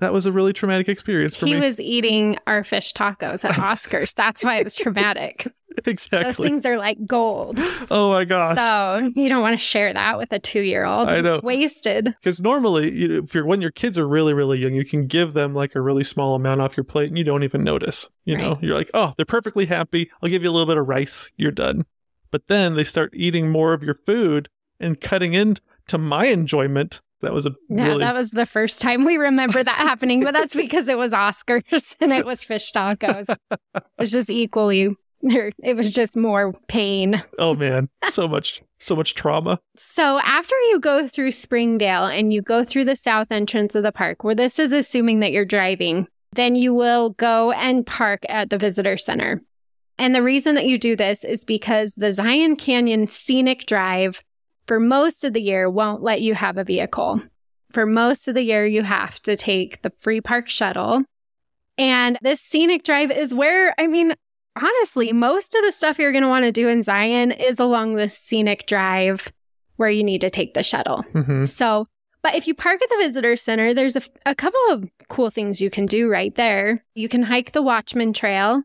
That 0.00 0.12
was 0.12 0.26
a 0.26 0.32
really 0.32 0.52
traumatic 0.52 0.88
experience 0.88 1.36
for 1.36 1.46
he 1.46 1.54
me. 1.54 1.60
He 1.60 1.66
was 1.66 1.78
eating 1.78 2.38
our 2.46 2.64
fish 2.64 2.92
tacos 2.92 3.44
at 3.44 3.58
Oscar's. 3.58 4.12
That's 4.12 4.42
why 4.42 4.56
it 4.56 4.64
was 4.64 4.74
traumatic. 4.74 5.46
exactly. 5.86 6.24
Those 6.24 6.36
things 6.36 6.66
are 6.66 6.78
like 6.78 7.04
gold. 7.06 7.58
Oh 7.90 8.10
my 8.12 8.24
gosh. 8.24 8.56
So 8.56 9.12
you 9.14 9.28
don't 9.28 9.42
want 9.42 9.58
to 9.58 9.64
share 9.64 9.92
that 9.92 10.18
with 10.18 10.32
a 10.32 10.38
two 10.38 10.60
year 10.60 10.84
old. 10.84 11.08
I 11.08 11.20
know. 11.20 11.34
It's 11.34 11.42
wasted. 11.42 12.06
Because 12.06 12.40
normally, 12.40 12.92
you 12.92 13.22
if 13.22 13.34
you're 13.34 13.46
when 13.46 13.60
your 13.60 13.70
kids 13.70 13.98
are 13.98 14.08
really, 14.08 14.32
really 14.32 14.60
young, 14.60 14.74
you 14.74 14.84
can 14.84 15.06
give 15.06 15.32
them 15.32 15.54
like 15.54 15.74
a 15.74 15.80
really 15.80 16.04
small 16.04 16.34
amount 16.34 16.60
off 16.60 16.76
your 16.76 16.84
plate, 16.84 17.08
and 17.08 17.18
you 17.18 17.24
don't 17.24 17.44
even 17.44 17.62
notice. 17.62 18.08
You 18.24 18.36
know, 18.36 18.58
you're 18.62 18.76
like, 18.76 18.90
oh, 18.94 19.12
they're 19.16 19.26
perfectly 19.26 19.66
happy. 19.66 20.10
I'll 20.22 20.28
give 20.28 20.42
you 20.42 20.50
a 20.50 20.52
little 20.52 20.66
bit 20.66 20.78
of 20.78 20.88
rice. 20.88 21.32
You're 21.36 21.50
done. 21.50 21.84
But 22.30 22.46
then 22.48 22.74
they 22.74 22.84
start 22.84 23.12
eating 23.14 23.50
more 23.50 23.72
of 23.72 23.82
your 23.82 23.94
food 23.94 24.48
and 24.78 25.00
cutting 25.00 25.34
into 25.34 25.98
my 25.98 26.26
enjoyment. 26.26 27.00
That 27.22 27.32
was 27.34 27.46
a 27.46 27.50
Yeah, 27.68 27.84
really 27.86 27.98
that 28.00 28.14
was 28.14 28.30
the 28.30 28.46
first 28.46 28.80
time 28.80 29.04
we 29.04 29.16
remember 29.16 29.62
that 29.62 29.76
happening, 29.76 30.24
but 30.24 30.32
that's 30.32 30.54
because 30.54 30.88
it 30.88 30.96
was 30.98 31.12
Oscars 31.12 31.96
and 32.00 32.12
it 32.12 32.24
was 32.24 32.44
fish 32.44 32.72
tacos. 32.72 33.26
It 33.50 33.82
was 33.98 34.10
just 34.10 34.30
equally, 34.30 34.96
it 35.22 35.76
was 35.76 35.92
just 35.92 36.16
more 36.16 36.52
pain. 36.68 37.22
oh 37.38 37.54
man, 37.54 37.88
so 38.08 38.26
much, 38.26 38.62
so 38.78 38.96
much 38.96 39.14
trauma. 39.14 39.60
So 39.76 40.18
after 40.20 40.56
you 40.70 40.80
go 40.80 41.06
through 41.06 41.32
Springdale 41.32 42.06
and 42.06 42.32
you 42.32 42.40
go 42.40 42.64
through 42.64 42.86
the 42.86 42.96
south 42.96 43.30
entrance 43.30 43.74
of 43.74 43.82
the 43.82 43.92
park, 43.92 44.24
where 44.24 44.34
this 44.34 44.58
is 44.58 44.72
assuming 44.72 45.20
that 45.20 45.32
you're 45.32 45.44
driving, 45.44 46.06
then 46.32 46.54
you 46.54 46.72
will 46.72 47.10
go 47.10 47.52
and 47.52 47.86
park 47.86 48.20
at 48.28 48.48
the 48.50 48.56
visitor 48.58 48.96
center. 48.96 49.42
And 49.98 50.14
the 50.14 50.22
reason 50.22 50.54
that 50.54 50.64
you 50.64 50.78
do 50.78 50.96
this 50.96 51.24
is 51.24 51.44
because 51.44 51.92
the 51.94 52.12
Zion 52.14 52.56
Canyon 52.56 53.06
Scenic 53.08 53.66
Drive 53.66 54.22
for 54.70 54.78
most 54.78 55.24
of 55.24 55.32
the 55.32 55.40
year 55.40 55.68
won't 55.68 56.00
let 56.00 56.20
you 56.20 56.32
have 56.32 56.56
a 56.56 56.62
vehicle. 56.62 57.20
For 57.72 57.86
most 57.86 58.28
of 58.28 58.36
the 58.36 58.42
year, 58.42 58.64
you 58.64 58.84
have 58.84 59.20
to 59.22 59.36
take 59.36 59.82
the 59.82 59.90
free 59.90 60.20
park 60.20 60.46
shuttle. 60.46 61.02
And 61.76 62.16
this 62.22 62.40
scenic 62.40 62.84
drive 62.84 63.10
is 63.10 63.34
where, 63.34 63.74
I 63.80 63.88
mean, 63.88 64.14
honestly, 64.54 65.12
most 65.12 65.56
of 65.56 65.64
the 65.64 65.72
stuff 65.72 65.98
you're 65.98 66.12
going 66.12 66.22
to 66.22 66.28
want 66.28 66.44
to 66.44 66.52
do 66.52 66.68
in 66.68 66.84
Zion 66.84 67.32
is 67.32 67.58
along 67.58 67.96
this 67.96 68.16
scenic 68.16 68.68
drive 68.68 69.32
where 69.74 69.90
you 69.90 70.04
need 70.04 70.20
to 70.20 70.30
take 70.30 70.54
the 70.54 70.62
shuttle. 70.62 71.02
hmm 71.14 71.46
So, 71.46 71.88
but 72.22 72.36
if 72.36 72.46
you 72.46 72.54
park 72.54 72.80
at 72.80 72.88
the 72.90 72.98
visitor 72.98 73.34
center, 73.34 73.74
there's 73.74 73.96
a, 73.96 74.02
a 74.24 74.36
couple 74.36 74.60
of 74.68 74.88
cool 75.08 75.30
things 75.30 75.60
you 75.60 75.68
can 75.68 75.86
do 75.86 76.08
right 76.08 76.36
there. 76.36 76.84
You 76.94 77.08
can 77.08 77.24
hike 77.24 77.50
the 77.50 77.62
Watchman 77.62 78.12
Trail, 78.12 78.62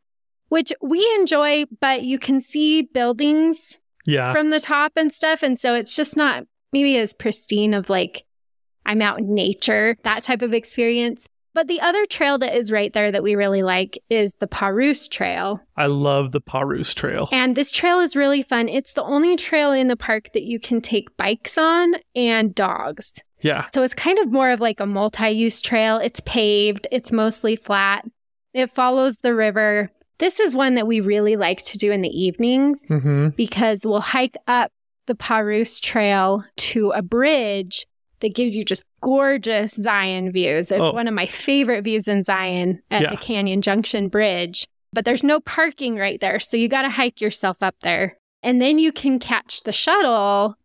which 0.49 0.71
we 0.83 1.03
enjoy, 1.15 1.65
but 1.81 2.03
you 2.03 2.19
can 2.19 2.41
see 2.41 2.83
buildings 2.83 3.79
Yeah. 4.05 4.31
from 4.31 4.49
the 4.49 4.59
top 4.59 4.93
and 4.95 5.13
stuff. 5.13 5.43
And 5.43 5.59
so 5.59 5.75
it's 5.75 5.95
just 5.95 6.15
not 6.15 6.45
maybe 6.71 6.97
as 6.97 7.13
pristine 7.13 7.73
of 7.73 7.89
like, 7.89 8.23
I'm 8.85 9.01
out 9.01 9.19
in 9.19 9.33
nature, 9.33 9.97
that 10.03 10.23
type 10.23 10.41
of 10.41 10.53
experience. 10.53 11.25
But 11.55 11.67
the 11.67 11.79
other 11.79 12.05
trail 12.05 12.37
that 12.39 12.53
is 12.53 12.69
right 12.69 12.91
there 12.91 13.13
that 13.13 13.23
we 13.23 13.35
really 13.35 13.63
like 13.63 13.97
is 14.09 14.35
the 14.35 14.47
Pa'rus 14.47 15.09
Trail. 15.09 15.61
I 15.77 15.85
love 15.85 16.33
the 16.33 16.41
Pa'rus 16.41 16.93
Trail. 16.93 17.29
And 17.31 17.55
this 17.55 17.71
trail 17.71 18.01
is 18.01 18.13
really 18.13 18.43
fun. 18.43 18.67
It's 18.67 18.91
the 18.91 19.03
only 19.03 19.37
trail 19.37 19.71
in 19.71 19.87
the 19.87 19.95
park 19.95 20.33
that 20.33 20.43
you 20.43 20.59
can 20.59 20.81
take 20.81 21.15
bikes 21.15 21.57
on 21.57 21.93
and 22.13 22.53
dogs. 22.53 23.13
Yeah. 23.39 23.67
So 23.73 23.83
it's 23.83 23.93
kind 23.93 24.19
of 24.19 24.31
more 24.33 24.51
of 24.51 24.59
like 24.59 24.81
a 24.81 24.85
multi 24.85 25.29
use 25.29 25.61
trail. 25.61 25.97
It's 25.97 26.19
paved, 26.25 26.87
it's 26.91 27.13
mostly 27.13 27.55
flat, 27.55 28.03
it 28.53 28.69
follows 28.69 29.17
the 29.17 29.33
river. 29.33 29.91
This 30.17 30.39
is 30.39 30.55
one 30.55 30.75
that 30.75 30.87
we 30.87 30.99
really 31.01 31.35
like 31.35 31.61
to 31.63 31.77
do 31.77 31.91
in 31.91 32.01
the 32.01 32.09
evenings 32.09 32.81
hmm 32.87 33.29
because 33.29 33.81
we'll 33.83 33.99
hike 34.01 34.37
up 34.47 34.71
the 35.07 35.15
Pa'rus 35.15 35.79
Trail 35.81 36.43
to 36.57 36.91
a 36.91 37.01
bridge 37.01 37.85
that 38.21 38.33
gives 38.33 38.55
you 38.55 38.63
just 38.63 38.83
gorgeous 39.01 39.71
Zion 39.73 40.31
views. 40.31 40.71
It's 40.71 40.81
Oh. 40.81 40.93
one 40.93 41.07
of 41.07 41.13
my 41.13 41.25
favorite 41.27 41.83
views 41.83 42.07
in 42.07 42.23
Zion 42.23 42.81
at 42.89 43.03
Yeah. 43.03 43.09
the 43.11 43.17
Canyon 43.17 43.61
Junction 43.61 44.07
Bridge. 44.07 44.65
But 44.93 45.03
there's 45.05 45.23
no 45.23 45.41
parking 45.41 45.95
right 45.97 46.19
there, 46.21 46.39
so 46.39 46.55
you 46.57 46.69
got 46.69 46.83
to 46.83 46.89
hike 46.89 47.19
yourself 47.19 47.61
up 47.61 47.75
there. 47.81 48.17
And 48.41 48.61
then 48.61 48.79
you 48.79 48.91
can 48.93 49.19
catch 49.19 49.63
the 49.63 49.73
shuttle 49.73 50.55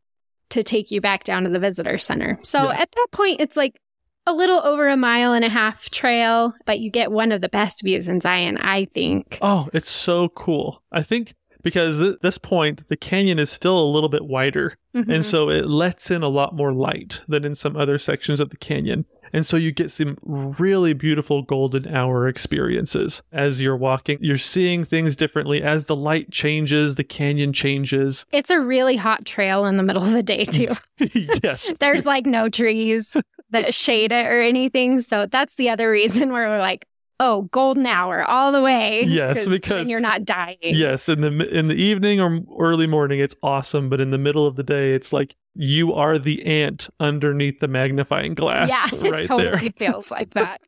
to 0.50 0.62
take 0.62 0.90
you 0.90 1.00
back 1.00 1.24
down 1.24 1.42
to 1.44 1.50
the 1.50 1.58
visitor 1.58 1.98
center. 1.98 2.38
So 2.42 2.62
Yeah. 2.64 2.80
at 2.80 2.92
that 2.92 3.06
point, 3.10 3.40
it's 3.40 3.56
like 3.56 3.80
a 4.26 4.33
little 4.35 4.61
over 4.64 4.88
a 4.88 4.96
mile 4.96 5.33
and 5.33 5.44
a 5.44 5.48
half 5.48 5.90
trail, 5.90 6.52
but 6.66 6.80
you 6.80 6.90
get 6.90 7.11
one 7.12 7.33
of 7.33 7.40
the 7.40 7.48
best 7.48 7.83
views 7.83 8.09
in 8.09 8.20
Zion, 8.20 8.59
I 8.59 8.87
think. 8.87 9.38
Oh, 9.42 9.68
it's 9.72 9.90
so 9.90 10.28
cool. 10.30 10.83
I 10.92 11.02
think 11.02 11.35
because 11.62 12.00
at 12.00 12.22
this 12.22 12.38
point, 12.38 12.88
the 12.88 12.96
canyon 12.96 13.38
is 13.38 13.50
still 13.50 13.78
a 13.78 13.90
little 13.90 14.09
bit 14.09 14.24
wider. 14.24 14.78
Mhm. 14.94 15.14
And 15.14 15.24
so 15.24 15.50
it 15.50 15.66
lets 15.68 16.11
in 16.11 16.22
a 16.22 16.28
lot 16.28 16.54
more 16.54 16.72
light 16.72 17.20
than 17.28 17.44
in 17.44 17.54
some 17.54 17.76
other 17.76 17.98
sections 17.98 18.40
of 18.40 18.50
the 18.50 18.56
canyon. 18.56 19.04
And 19.33 19.47
so 19.47 19.57
you 19.57 19.73
get 19.73 19.90
some 19.90 20.19
really 20.23 20.93
beautiful 20.93 21.43
golden 21.43 21.87
hour 21.95 22.27
experiences 22.29 23.23
as 23.33 23.61
you're 23.61 23.77
walking. 23.77 24.19
You're 24.21 24.38
seeing 24.38 24.85
things 24.85 25.16
differently. 25.16 25.62
As 25.62 25.87
the 25.87 25.97
light 25.97 26.31
changes, 26.31 26.97
the 26.97 27.05
canyon 27.05 27.53
changes. 27.53 28.27
It's 28.40 28.51
a 28.51 28.61
really 28.61 28.97
hot 28.97 29.27
trail 29.27 29.66
in 29.66 29.77
the 29.77 29.83
middle 29.83 30.03
of 30.03 30.12
the 30.12 30.23
day, 30.23 30.45
too. 30.45 30.73
yes. 31.43 31.71
There's 31.79 32.07
like 32.07 32.25
no 32.25 32.49
trees 32.49 33.14
that 33.51 33.75
shade 33.75 34.12
it 34.12 34.27
or 34.27 34.40
anything. 34.40 35.01
So 35.01 35.27
that's 35.27 35.57
the 35.57 35.69
other 35.69 35.90
reason 35.90 36.33
where 36.33 36.49
we're 36.49 36.59
like, 36.59 36.87
oh, 37.21 37.43
golden 37.53 37.85
hour 37.85 38.25
all 38.25 38.51
the 38.51 38.62
way. 38.62 39.03
Yes, 39.05 39.47
because- 39.47 39.83
then 39.83 39.88
you're 39.90 40.01
not 40.01 40.25
dying. 40.25 40.57
Yes, 40.62 41.09
in 41.09 41.21
the 41.21 41.57
in 41.57 41.69
the 41.69 41.75
evening 41.75 42.19
or 42.21 42.40
early 42.59 42.87
morning 42.87 43.21
it's 43.21 43.37
awesome, 43.43 43.90
but 43.90 44.01
in 44.01 44.11
the 44.11 44.19
middle 44.19 44.47
of 44.47 44.57
the 44.57 44.62
day 44.62 44.95
it's 44.95 45.12
like 45.12 45.37
you 45.54 45.92
are 45.92 46.18
the 46.18 46.44
ant 46.44 46.88
underneath 47.00 47.60
the 47.60 47.68
magnifying 47.68 48.34
glass 48.34 48.68
Yeah, 48.68 48.98
it 49.06 49.10
right 49.10 49.24
totally 49.24 49.68
there. 49.76 49.90
feels 49.92 50.10
like 50.10 50.34
that. 50.34 50.60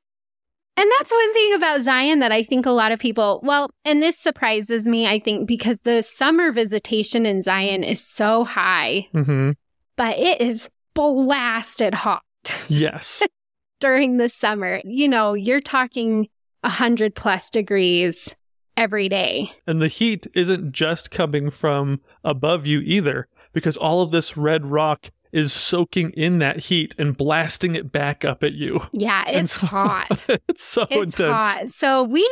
And 0.76 0.90
that's 0.98 1.12
one 1.12 1.32
thing 1.34 1.54
about 1.54 1.82
Zion 1.82 2.20
that 2.20 2.32
I 2.32 2.42
think 2.42 2.64
a 2.64 2.70
lot 2.70 2.92
of 2.92 2.98
people, 2.98 3.40
well, 3.44 3.70
and 3.84 4.02
this 4.02 4.18
surprises 4.18 4.86
me, 4.86 5.06
I 5.06 5.18
think, 5.20 5.46
because 5.46 5.80
the 5.80 6.02
summer 6.02 6.50
visitation 6.50 7.26
in 7.26 7.42
Zion 7.42 7.84
is 7.84 8.04
so 8.04 8.44
high, 8.44 9.06
Mhm. 9.14 9.54
but 9.96 10.16
it 10.18 10.40
is 10.40 10.70
blasted 10.94 11.94
hot. 11.94 12.22
Yes. 12.68 13.22
during 13.80 14.16
the 14.16 14.28
summer. 14.28 14.80
You 14.84 15.08
know, 15.08 15.34
you're 15.34 15.60
talking 15.60 16.28
100 16.62 17.14
plus 17.14 17.50
degrees 17.50 18.34
every 18.76 19.08
day. 19.08 19.52
And 19.66 19.82
the 19.82 19.88
heat 19.88 20.26
isn't 20.34 20.72
just 20.72 21.10
coming 21.10 21.50
from 21.50 22.00
above 22.24 22.64
you 22.66 22.80
either, 22.80 23.28
because 23.52 23.76
all 23.76 24.02
of 24.02 24.10
this 24.10 24.36
red 24.36 24.66
rock 24.66 25.10
is 25.32 25.52
soaking 25.52 26.10
in 26.10 26.38
that 26.40 26.58
heat 26.58 26.94
and 26.98 27.16
blasting 27.16 27.74
it 27.74 27.90
back 27.90 28.24
up 28.24 28.42
at 28.44 28.52
you. 28.52 28.86
Yeah, 28.92 29.24
it's 29.28 29.52
so- 29.58 29.66
hot. 29.66 30.26
it's 30.48 30.62
so 30.64 30.82
It's 30.90 31.18
intense. 31.18 31.32
hot. 31.32 31.70
So 31.70 32.04
we 32.04 32.28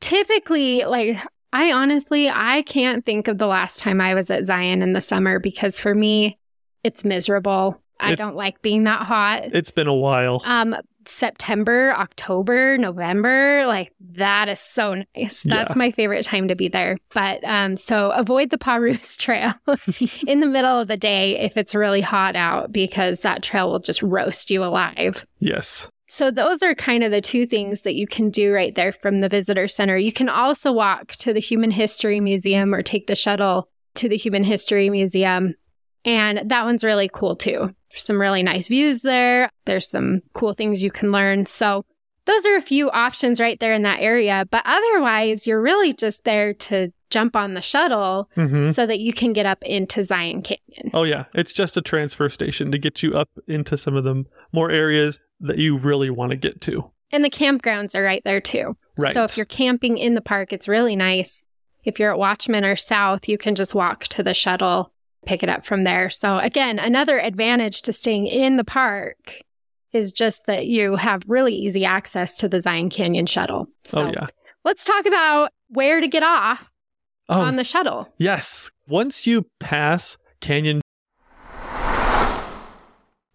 typically 0.00 0.84
like 0.84 1.16
I 1.52 1.72
honestly 1.72 2.28
I 2.28 2.62
can't 2.62 3.04
think 3.06 3.28
of 3.28 3.38
the 3.38 3.46
last 3.46 3.78
time 3.78 4.00
I 4.00 4.14
was 4.14 4.30
at 4.30 4.44
Zion 4.44 4.82
in 4.82 4.92
the 4.92 5.00
summer 5.00 5.38
because 5.38 5.78
for 5.78 5.94
me 5.94 6.38
it's 6.82 7.04
miserable. 7.04 7.80
I 8.00 8.12
It- 8.12 8.16
don't 8.16 8.34
like 8.34 8.60
being 8.62 8.84
that 8.84 9.02
hot. 9.02 9.44
It's 9.52 9.70
been 9.70 9.86
a 9.86 9.94
while. 9.94 10.42
Um 10.44 10.74
September, 11.08 11.92
October, 11.96 12.78
November, 12.78 13.64
like 13.66 13.92
that 14.14 14.48
is 14.48 14.60
so 14.60 14.94
nice. 15.16 15.42
That's 15.42 15.74
Yeah. 15.74 15.78
my 15.78 15.90
favorite 15.90 16.24
time 16.24 16.48
to 16.48 16.54
be 16.54 16.68
there. 16.68 16.96
But 17.14 17.40
um 17.44 17.76
so 17.76 18.10
avoid 18.10 18.50
the 18.50 18.58
Pa'rus 18.58 19.16
trail 19.18 19.52
in 20.26 20.40
the 20.40 20.46
middle 20.46 20.80
of 20.80 20.88
the 20.88 20.96
day 20.96 21.38
if 21.40 21.56
it's 21.56 21.74
really 21.74 22.00
hot 22.00 22.36
out 22.36 22.72
because 22.72 23.20
that 23.20 23.42
trail 23.42 23.70
will 23.70 23.80
just 23.80 24.02
roast 24.02 24.50
you 24.50 24.62
alive. 24.64 25.26
Yes. 25.40 25.88
So 26.08 26.30
those 26.30 26.62
are 26.62 26.74
kind 26.74 27.02
of 27.02 27.10
the 27.10 27.22
two 27.22 27.46
things 27.46 27.82
that 27.82 27.94
you 27.94 28.06
can 28.06 28.28
do 28.28 28.52
right 28.52 28.74
there 28.74 28.92
from 28.92 29.20
the 29.20 29.28
visitor 29.30 29.66
center. 29.66 29.96
You 29.96 30.12
can 30.12 30.28
also 30.28 30.70
walk 30.70 31.12
to 31.12 31.32
the 31.32 31.40
Human 31.40 31.70
History 31.70 32.20
Museum 32.20 32.74
or 32.74 32.82
take 32.82 33.06
the 33.06 33.16
shuttle 33.16 33.68
to 33.94 34.10
the 34.10 34.18
Human 34.18 34.44
History 34.44 34.90
Museum. 34.90 35.54
And 36.04 36.50
that 36.50 36.64
one's 36.64 36.84
really 36.84 37.08
cool 37.10 37.34
too. 37.36 37.74
There's 37.92 38.04
some 38.04 38.20
really 38.20 38.42
nice 38.42 38.68
views 38.68 39.02
there. 39.02 39.50
There's 39.66 39.88
some 39.88 40.22
cool 40.32 40.54
things 40.54 40.82
you 40.82 40.90
can 40.90 41.12
learn. 41.12 41.46
So 41.46 41.84
those 42.24 42.46
are 42.46 42.56
a 42.56 42.62
few 42.62 42.90
options 42.90 43.40
right 43.40 43.58
there 43.60 43.74
in 43.74 43.82
that 43.82 44.00
area. 44.00 44.46
But 44.50 44.62
otherwise, 44.64 45.46
you're 45.46 45.60
really 45.60 45.92
just 45.92 46.24
there 46.24 46.54
to 46.54 46.92
jump 47.10 47.36
on 47.36 47.52
the 47.52 47.60
shuttle 47.60 48.30
hmm 48.34 48.70
so 48.70 48.86
that 48.86 48.98
you 48.98 49.12
can 49.12 49.34
get 49.34 49.44
up 49.44 49.62
into 49.62 50.02
Zion 50.02 50.40
Canyon. 50.40 50.90
Oh 50.94 51.02
yeah, 51.02 51.24
it's 51.34 51.52
just 51.52 51.76
a 51.76 51.82
transfer 51.82 52.30
station 52.30 52.72
to 52.72 52.78
get 52.78 53.02
you 53.02 53.12
up 53.12 53.28
into 53.48 53.76
some 53.76 53.94
of 53.96 54.04
the 54.04 54.24
more 54.52 54.70
areas 54.70 55.20
that 55.40 55.58
you 55.58 55.76
really 55.76 56.08
want 56.08 56.30
to 56.30 56.36
get 56.36 56.62
to. 56.62 56.90
And 57.10 57.22
the 57.22 57.28
campgrounds 57.28 57.94
are 57.94 58.02
right 58.02 58.22
there 58.24 58.40
too. 58.40 58.76
Right. 58.96 59.12
So 59.12 59.24
if 59.24 59.36
you're 59.36 59.44
camping 59.44 59.98
in 59.98 60.14
the 60.14 60.22
park, 60.22 60.54
it's 60.54 60.68
really 60.68 60.96
nice. 60.96 61.44
If 61.84 61.98
you're 61.98 62.12
at 62.12 62.18
Watchman 62.18 62.64
or 62.64 62.76
South, 62.76 63.28
you 63.28 63.36
can 63.36 63.54
just 63.54 63.74
walk 63.74 64.04
to 64.04 64.22
the 64.22 64.32
shuttle, 64.32 64.92
pick 65.26 65.42
it 65.42 65.48
up 65.48 65.64
from 65.64 65.84
there. 65.84 66.10
So 66.10 66.38
again, 66.38 66.78
another 66.78 67.18
advantage 67.18 67.82
to 67.82 67.92
staying 67.92 68.26
in 68.26 68.56
the 68.56 68.64
park 68.64 69.42
is 69.92 70.12
just 70.12 70.46
that 70.46 70.66
you 70.66 70.96
have 70.96 71.22
really 71.26 71.54
easy 71.54 71.84
access 71.84 72.34
to 72.36 72.48
the 72.48 72.60
Zion 72.60 72.90
Canyon 72.90 73.26
shuttle. 73.26 73.68
So 73.84 74.06
oh 74.06 74.10
yeah. 74.12 74.26
let's 74.64 74.84
talk 74.84 75.06
about 75.06 75.50
where 75.68 76.00
to 76.00 76.08
get 76.08 76.22
off 76.22 76.70
Oh 77.28 77.40
on 77.40 77.56
the 77.56 77.64
shuttle. 77.64 78.12
yes. 78.18 78.70
Once 78.88 79.26
you 79.26 79.46
pass 79.60 80.18
Canyon 80.40 80.80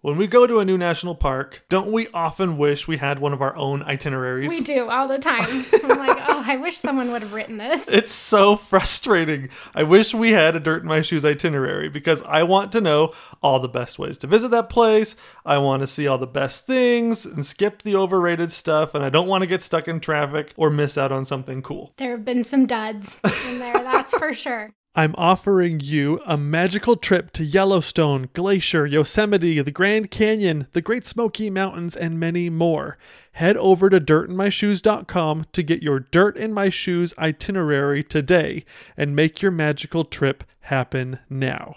when 0.08 0.16
we 0.16 0.26
go 0.26 0.48
to 0.48 0.60
a 0.60 0.64
new 0.64 0.78
national 0.78 1.16
park, 1.16 1.66
don't 1.68 1.92
we 1.92 2.08
often 2.14 2.58
wish 2.58 2.88
we 2.88 2.96
had 2.96 3.20
one 3.20 3.34
of 3.34 3.42
our 3.42 3.54
own 3.58 3.84
itineraries? 3.84 4.48
We 4.50 4.62
do 4.62 4.90
all 4.90 5.06
the 5.06 5.20
time. 5.20 5.66
I'm 5.84 6.00
like, 6.00 6.18
oh, 6.30 6.44
I 6.48 6.56
wish 6.56 6.78
someone 6.78 7.12
would 7.12 7.24
have 7.24 7.34
written 7.34 7.58
this. 7.58 7.84
It's 7.90 8.14
so 8.14 8.56
frustrating. 8.56 9.50
I 9.76 9.84
wish 9.84 10.14
we 10.14 10.32
had 10.32 10.56
a 10.56 10.62
Dirt 10.62 10.84
in 10.84 10.88
My 10.88 11.02
Shoes 11.02 11.26
itinerary 11.26 11.90
because 11.90 12.22
I 12.22 12.44
want 12.44 12.72
to 12.72 12.80
know 12.80 13.14
all 13.44 13.60
the 13.60 13.68
best 13.68 14.00
ways 14.00 14.18
to 14.20 14.28
visit 14.28 14.50
that 14.52 14.70
place. 14.70 15.18
I 15.46 15.58
want 15.58 15.82
to 15.82 15.88
see 15.88 16.08
all 16.08 16.18
the 16.18 16.26
best 16.26 16.66
things 16.66 17.26
and 17.26 17.46
skip 17.46 17.82
the 17.82 17.98
overrated 17.98 18.54
stuff. 18.54 18.96
And 18.96 19.04
I 19.04 19.10
don't 19.10 19.28
want 19.28 19.42
to 19.42 19.46
get 19.46 19.62
stuck 19.62 19.90
in 19.90 20.00
traffic 20.00 20.54
or 20.56 20.70
miss 20.70 20.98
out 20.98 21.12
on 21.12 21.26
something 21.26 21.62
cool. 21.62 21.92
There 21.98 22.12
have 22.12 22.24
been 22.24 22.46
some 22.46 22.66
duds 22.66 23.20
in 23.50 23.60
there, 23.60 23.74
that's 23.74 24.18
for 24.18 24.34
sure. 24.34 24.72
I'm 24.98 25.14
offering 25.16 25.80
you 25.80 26.20
a 26.26 26.40
magical 26.40 26.96
trip 26.96 27.32
to 27.34 27.44
Yellowstone, 27.44 28.30
Glacier, 28.34 28.88
Yosemite, 28.88 29.62
the 29.62 29.70
Grand 29.70 30.10
Canyon, 30.10 30.66
the 30.74 30.82
Great 30.82 31.06
Smoky 31.06 31.52
Mountains, 31.52 31.96
and 31.96 32.20
many 32.20 32.50
more. 32.50 32.98
Head 33.34 33.58
over 33.58 33.92
to 33.92 34.02
dirtinmyshoes.com 34.02 35.46
to 35.52 35.62
get 35.62 35.84
your 35.84 36.00
Dirt 36.00 36.36
in 36.36 36.52
My 36.52 36.70
Shoes 36.70 37.14
itinerary 37.20 38.04
today 38.04 38.66
and 38.98 39.16
make 39.16 39.40
your 39.40 39.52
magical 39.52 40.04
trip 40.04 40.44
happen 40.62 41.20
now. 41.30 41.76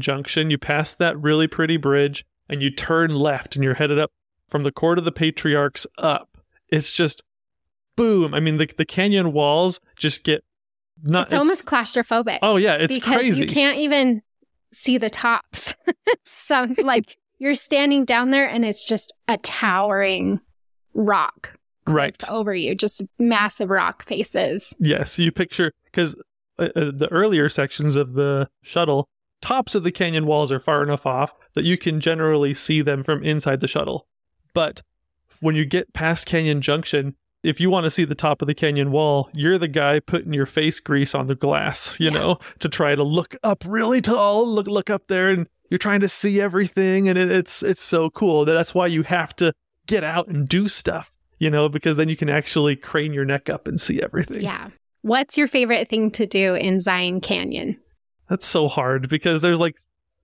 Junction, 0.00 0.50
you 0.50 0.58
pass 0.58 0.96
that 0.96 1.16
really 1.22 1.46
pretty 1.46 1.76
bridge 1.76 2.24
and 2.48 2.60
you 2.60 2.70
turn 2.70 3.14
left 3.14 3.54
and 3.54 3.62
you're 3.62 3.74
headed 3.74 4.00
up 4.00 4.10
from 4.48 4.64
the 4.64 4.72
Court 4.72 4.98
of 4.98 5.04
the 5.04 5.12
Patriarchs 5.12 5.86
up. 5.96 6.38
It's 6.68 6.90
just 6.90 7.22
boom. 7.96 8.34
I 8.34 8.40
mean, 8.40 8.56
the, 8.56 8.68
the 8.76 8.84
canyon 8.84 9.32
walls 9.32 9.80
just 9.96 10.24
get 10.24 10.44
not. 11.02 11.26
it's, 11.26 11.34
almost 11.34 11.66
claustrophobic. 11.66 12.38
Oh 12.42 12.56
yeah, 12.56 12.74
it's 12.74 12.94
because 12.94 13.16
crazy. 13.16 13.40
you 13.42 13.46
can't 13.46 13.78
even 13.78 14.22
see 14.72 14.98
the 14.98 15.10
tops. 15.10 15.74
so 16.24 16.68
like 16.82 17.18
you're 17.38 17.54
standing 17.54 18.04
down 18.04 18.30
there 18.30 18.48
and 18.48 18.64
it's 18.64 18.84
just 18.84 19.12
a 19.28 19.36
towering 19.38 20.40
rock 20.94 21.58
right. 21.86 22.28
over 22.28 22.54
you, 22.54 22.74
just 22.74 23.02
massive 23.18 23.70
rock 23.70 24.04
faces. 24.04 24.74
Yes, 24.78 25.18
you 25.18 25.32
picture 25.32 25.72
because 25.84 26.14
uh, 26.58 26.68
uh, 26.76 26.90
the 26.94 27.08
earlier 27.10 27.48
sections 27.48 27.96
of 27.96 28.14
the 28.14 28.48
shuttle, 28.62 29.08
tops 29.42 29.74
of 29.74 29.82
the 29.82 29.92
canyon 29.92 30.26
walls 30.26 30.52
are 30.52 30.60
far 30.60 30.82
enough 30.82 31.06
off 31.06 31.34
that 31.54 31.64
you 31.64 31.76
can 31.76 32.00
generally 32.00 32.54
see 32.54 32.80
them 32.80 33.02
from 33.02 33.22
inside 33.22 33.60
the 33.60 33.68
shuttle. 33.68 34.06
But 34.54 34.82
when 35.40 35.56
you 35.56 35.64
get 35.64 35.92
past 35.92 36.26
Canyon 36.26 36.60
Junction, 36.60 37.16
if 37.44 37.60
you 37.60 37.70
want 37.70 37.84
to 37.84 37.90
see 37.90 38.04
the 38.04 38.14
top 38.16 38.42
of 38.42 38.48
the 38.48 38.54
canyon 38.54 38.90
wall, 38.90 39.28
you're 39.32 39.58
the 39.58 39.68
guy 39.68 40.00
putting 40.00 40.32
your 40.32 40.46
face 40.46 40.80
grease 40.80 41.14
on 41.14 41.26
the 41.28 41.34
glass, 41.36 41.98
you 42.00 42.06
Yeah. 42.10 42.18
know, 42.18 42.38
to 42.60 42.68
try 42.68 42.94
to 42.96 43.02
look 43.04 43.36
up 43.44 43.62
really 43.66 44.00
tall, 44.00 44.46
look 44.48 44.66
look 44.66 44.90
up 44.90 45.06
there, 45.08 45.28
and 45.30 45.46
you're 45.70 45.78
trying 45.78 46.00
to 46.00 46.08
see 46.08 46.40
everything, 46.40 47.08
and 47.08 47.18
it, 47.18 47.30
it's 47.30 47.62
it's 47.62 47.82
so 47.82 48.10
cool. 48.10 48.44
That's 48.44 48.74
why 48.74 48.86
you 48.88 49.02
have 49.04 49.36
to 49.36 49.52
get 49.86 50.02
out 50.02 50.28
and 50.28 50.48
do 50.48 50.68
stuff, 50.68 51.10
you 51.38 51.50
know, 51.50 51.68
because 51.68 51.96
then 51.96 52.08
you 52.08 52.16
can 52.16 52.28
actually 52.30 52.74
crane 52.76 53.12
your 53.12 53.24
neck 53.24 53.48
up 53.50 53.68
and 53.68 53.80
see 53.80 54.00
everything. 54.02 54.40
Yeah. 54.40 54.70
What's 55.02 55.36
your 55.36 55.46
favorite 55.48 55.90
thing 55.90 56.10
to 56.12 56.26
do 56.26 56.54
in 56.54 56.80
Zion 56.80 57.20
Canyon? 57.20 57.78
That's 58.30 58.46
so 58.46 58.68
hard 58.68 59.08
because 59.10 59.42
there's 59.42 59.60
like 59.60 59.74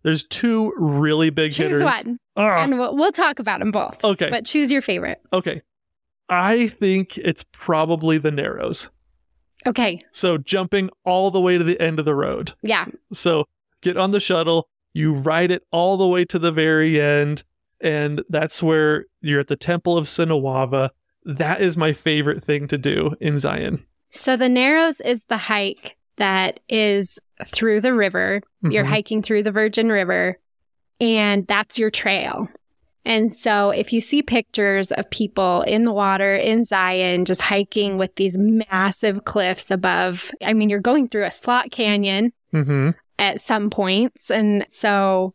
there's 0.02 0.24
two 0.24 0.72
really 0.78 1.28
big 1.28 1.52
Choose 1.52 1.66
hitters. 1.72 1.82
one, 1.82 2.18
Ah, 2.36 2.62
and 2.64 2.78
we'll, 2.78 2.96
we'll 2.96 3.12
talk 3.12 3.38
about 3.38 3.60
them 3.60 3.70
both. 3.70 4.02
okay. 4.02 4.30
But 4.30 4.46
choose 4.46 4.70
your 4.72 4.80
favorite. 4.80 5.18
okay. 5.34 5.60
I 6.30 6.68
think 6.68 7.18
it's 7.18 7.44
probably 7.52 8.16
the 8.18 8.30
narrows. 8.30 8.88
Okay. 9.66 10.02
So 10.12 10.38
jumping 10.38 10.88
all 11.04 11.30
the 11.30 11.40
way 11.40 11.58
to 11.58 11.64
the 11.64 11.78
end 11.80 11.98
of 11.98 12.04
the 12.06 12.14
road. 12.14 12.52
Yeah. 12.62 12.86
So 13.12 13.46
get 13.82 13.96
on 13.98 14.12
the 14.12 14.20
shuttle, 14.20 14.68
you 14.94 15.12
ride 15.12 15.50
it 15.50 15.64
all 15.70 15.96
the 15.98 16.06
way 16.06 16.24
to 16.26 16.38
the 16.38 16.52
very 16.52 17.00
end, 17.00 17.42
and 17.80 18.22
that's 18.28 18.62
where 18.62 19.04
you're 19.20 19.40
at 19.40 19.48
the 19.48 19.56
Temple 19.56 19.98
of 19.98 20.04
Sinawava. 20.06 20.90
That 21.24 21.60
is 21.60 21.76
my 21.76 21.92
favorite 21.92 22.42
thing 22.42 22.68
to 22.68 22.78
do 22.78 23.14
in 23.20 23.38
Zion. 23.38 23.84
So 24.10 24.36
the 24.36 24.48
Narrows 24.48 25.00
is 25.02 25.22
the 25.24 25.36
hike 25.36 25.96
that 26.16 26.60
is 26.68 27.18
through 27.46 27.80
the 27.82 27.94
river. 27.94 28.40
You're 28.62 28.84
Mhm. 28.84 28.88
hiking 28.88 29.22
through 29.22 29.42
the 29.42 29.52
Virgin 29.52 29.90
River, 29.90 30.38
and 31.00 31.46
that's 31.46 31.78
your 31.78 31.90
trail. 31.90 32.48
And 33.04 33.34
so 33.34 33.70
if 33.70 33.92
you 33.92 34.00
see 34.00 34.22
pictures 34.22 34.92
of 34.92 35.08
people 35.10 35.62
in 35.62 35.84
the 35.84 35.92
water 35.92 36.34
in 36.34 36.64
Zion 36.64 37.24
just 37.24 37.40
hiking 37.40 37.96
with 37.98 38.14
these 38.16 38.36
massive 38.36 39.24
cliffs 39.24 39.70
above, 39.70 40.30
I 40.42 40.52
mean, 40.52 40.68
you're 40.68 40.80
going 40.80 41.08
through 41.08 41.24
a 41.24 41.30
slot 41.30 41.70
canyon 41.70 42.32
Mhm. 42.52 42.94
at 43.18 43.40
some 43.40 43.70
points. 43.70 44.30
And 44.30 44.66
so 44.68 45.34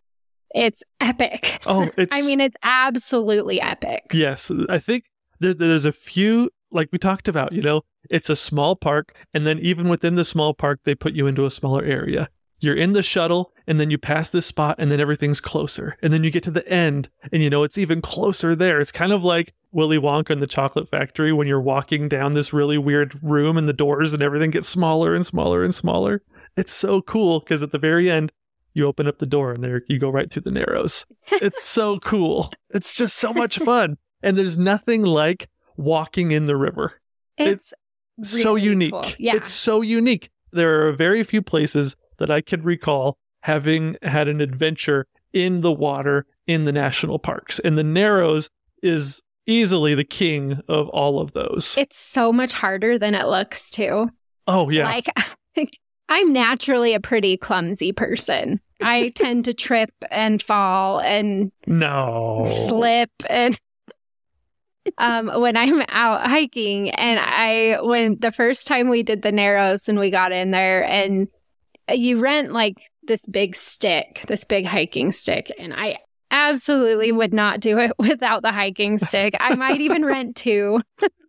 it's 0.54 0.84
epic. 1.02 1.60
Oh, 1.66 1.90
it's 1.98 2.14
I 2.16 2.22
mean, 2.22 2.40
it's 2.40 2.56
absolutely 2.64 3.60
epic. 3.60 4.04
Yes, 4.14 4.52
I 4.70 4.78
think 4.80 5.06
there, 5.40 5.54
there's 5.54 5.86
a 5.86 5.92
few 5.92 6.50
like 6.72 6.90
we 6.92 6.98
talked 6.98 7.28
about. 7.28 7.52
You 7.52 7.62
know, 7.62 7.82
it's 8.10 8.30
a 8.30 8.36
small 8.36 8.76
park, 8.76 9.16
and 9.34 9.46
then 9.48 9.60
even 9.60 9.90
within 9.90 10.16
the 10.16 10.26
small 10.26 10.54
park, 10.54 10.80
they 10.84 10.94
put 10.96 11.14
you 11.14 11.26
into 11.28 11.46
a 11.46 11.50
smaller 11.52 11.84
area. 11.84 12.30
You're 12.60 12.76
in 12.76 12.94
the 12.94 13.04
shuttle, 13.04 13.52
and 13.68 13.80
then 13.80 13.90
you 13.90 13.98
pass 13.98 14.32
this 14.32 14.46
spot, 14.46 14.76
and 14.80 14.92
then 14.92 15.00
everything's 15.00 15.40
closer, 15.42 15.98
and 16.02 16.14
then 16.14 16.24
you 16.24 16.32
get 16.32 16.44
to 16.44 16.52
the 16.52 16.68
end, 16.68 17.10
and 17.32 17.44
you 17.44 17.50
know 17.50 17.64
it's 17.64 17.78
even 17.78 18.02
closer 18.02 18.56
there. 18.56 18.80
It's 18.80 18.92
kind 18.92 19.12
of 19.12 19.24
like 19.24 19.54
Willy 19.72 19.98
Wonka 19.98 20.30
and 20.32 20.42
the 20.42 20.48
Chocolate 20.48 20.88
Factory 20.88 21.34
when 21.34 21.48
you're 21.48 21.62
walking 21.62 22.08
down 22.08 22.32
this 22.32 22.54
really 22.54 22.78
weird 22.78 23.20
room, 23.22 23.58
and 23.58 23.68
the 23.68 23.74
doors 23.74 24.14
and 24.14 24.24
everything 24.24 24.52
get 24.52 24.66
smaller 24.66 25.14
and 25.14 25.26
smaller 25.26 25.64
and 25.64 25.76
smaller. 25.76 26.22
It's 26.56 26.74
so 26.74 27.02
cool 27.02 27.40
because 27.40 27.62
at 27.62 27.72
the 27.72 27.80
very 27.80 28.10
end. 28.10 28.32
You 28.78 28.88
open 28.88 29.08
up 29.08 29.20
the 29.20 29.26
door 29.26 29.54
and 29.54 29.64
there 29.64 29.84
you 29.88 29.98
go 29.98 30.10
right 30.10 30.30
through 30.30 30.42
the 30.42 30.52
narrows. 30.52 31.06
It's 31.32 31.64
so 31.64 31.98
cool. 32.04 32.52
It's 32.72 32.94
just 32.94 33.16
so 33.16 33.34
much 33.34 33.58
fun. 33.60 33.98
And 34.22 34.38
there's 34.38 34.58
nothing 34.58 35.04
like 35.04 35.48
walking 35.78 36.34
in 36.34 36.44
the 36.44 36.58
river. 36.58 37.00
It's 37.38 37.74
so 38.22 38.56
really 38.56 38.68
unique. 38.68 38.92
cool. 38.92 39.06
Yeah. 39.18 39.36
It's 39.38 39.52
so 39.52 39.80
unique. 39.80 40.30
There 40.52 40.90
are 40.90 40.92
very 40.92 41.24
few 41.24 41.42
places 41.42 41.96
that 42.18 42.30
I 42.32 42.42
can 42.42 42.62
recall 42.64 43.18
having 43.44 43.96
had 44.02 44.28
an 44.28 44.42
adventure 44.42 45.06
in 45.34 45.62
the 45.62 45.72
water 45.72 46.26
in 46.48 46.66
the 46.66 46.72
national 46.72 47.20
parks. 47.20 47.60
And 47.60 47.78
the 47.78 47.84
Narrows 47.84 48.50
is 48.82 49.22
easily 49.48 49.94
the 49.96 50.04
king 50.04 50.62
of 50.68 50.90
all 50.90 51.20
of 51.20 51.34
those. 51.34 51.78
it's 51.78 51.98
so 51.98 52.32
much 52.34 52.54
harder 52.54 52.98
than 52.98 53.14
it 53.16 53.28
looks 53.28 53.70
too. 53.70 54.10
oh, 54.48 54.70
yeah. 54.70 54.86
Like 54.86 55.08
I'm 56.10 56.34
naturally 56.34 56.94
a 56.94 57.00
pretty 57.00 57.36
clumsy 57.38 57.92
person. 57.92 58.60
I 58.82 59.10
tend 59.16 59.46
to 59.46 59.54
trip 59.54 59.92
and 60.12 60.42
fall 60.42 61.00
and 61.00 61.52
No. 61.68 62.44
slip 62.68 63.10
and 63.30 63.60
um 65.00 65.28
when 65.42 65.58
I'm 65.58 65.82
out 65.90 66.28
hiking 66.28 66.92
and 66.92 67.20
I 67.20 67.80
when 67.82 68.18
the 68.20 68.32
first 68.32 68.68
time 68.68 68.90
we 68.90 69.02
did 69.02 69.24
the 69.24 69.32
narrows 69.32 69.90
and 69.90 69.98
we 69.98 70.12
got 70.12 70.32
in 70.32 70.52
there 70.52 70.84
and 70.84 71.28
you 71.92 72.20
rent 72.20 72.52
like 72.52 72.76
this 73.04 73.22
big 73.30 73.56
stick, 73.56 74.24
this 74.28 74.44
big 74.44 74.66
hiking 74.66 75.12
stick 75.12 75.52
and 75.58 75.74
I 75.74 76.00
absolutely 76.32 77.12
would 77.12 77.34
not 77.34 77.60
do 77.60 77.78
it 77.80 77.92
without 78.00 78.42
the 78.42 78.52
hiking 78.52 79.00
stick. 79.00 79.36
I 79.40 79.56
might 79.56 79.82
even 79.82 80.06
rent 80.06 80.36
two. 80.36 80.82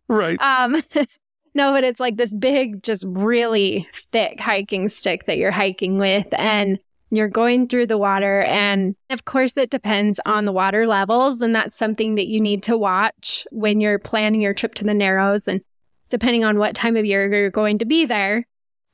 Right. 0.08 0.40
Um 0.40 0.82
no, 1.54 1.72
but 1.72 1.84
it's 1.84 2.00
like 2.00 2.16
this 2.16 2.32
big 2.32 2.82
just 2.82 3.04
really 3.06 3.88
thick 4.12 4.40
hiking 4.40 4.88
stick 4.88 5.26
that 5.26 5.38
you're 5.38 5.50
hiking 5.50 5.98
with 5.98 6.26
and 6.32 6.78
you're 7.10 7.28
going 7.28 7.68
through 7.68 7.86
the 7.86 7.98
water 7.98 8.42
and 8.42 8.96
of 9.10 9.24
course 9.24 9.56
it 9.56 9.70
depends 9.70 10.20
on 10.26 10.44
the 10.44 10.52
water 10.52 10.86
levels 10.86 11.40
and 11.40 11.54
that's 11.54 11.76
something 11.76 12.16
that 12.16 12.26
you 12.26 12.40
need 12.40 12.62
to 12.64 12.76
watch 12.76 13.46
when 13.52 13.80
you're 13.80 13.98
planning 13.98 14.40
your 14.40 14.52
trip 14.52 14.74
to 14.74 14.84
the 14.84 14.94
narrows 14.94 15.46
and 15.46 15.60
depending 16.08 16.44
on 16.44 16.58
what 16.58 16.74
time 16.74 16.96
of 16.96 17.04
year 17.04 17.32
you're 17.32 17.50
going 17.50 17.78
to 17.78 17.84
be 17.84 18.04
there 18.04 18.44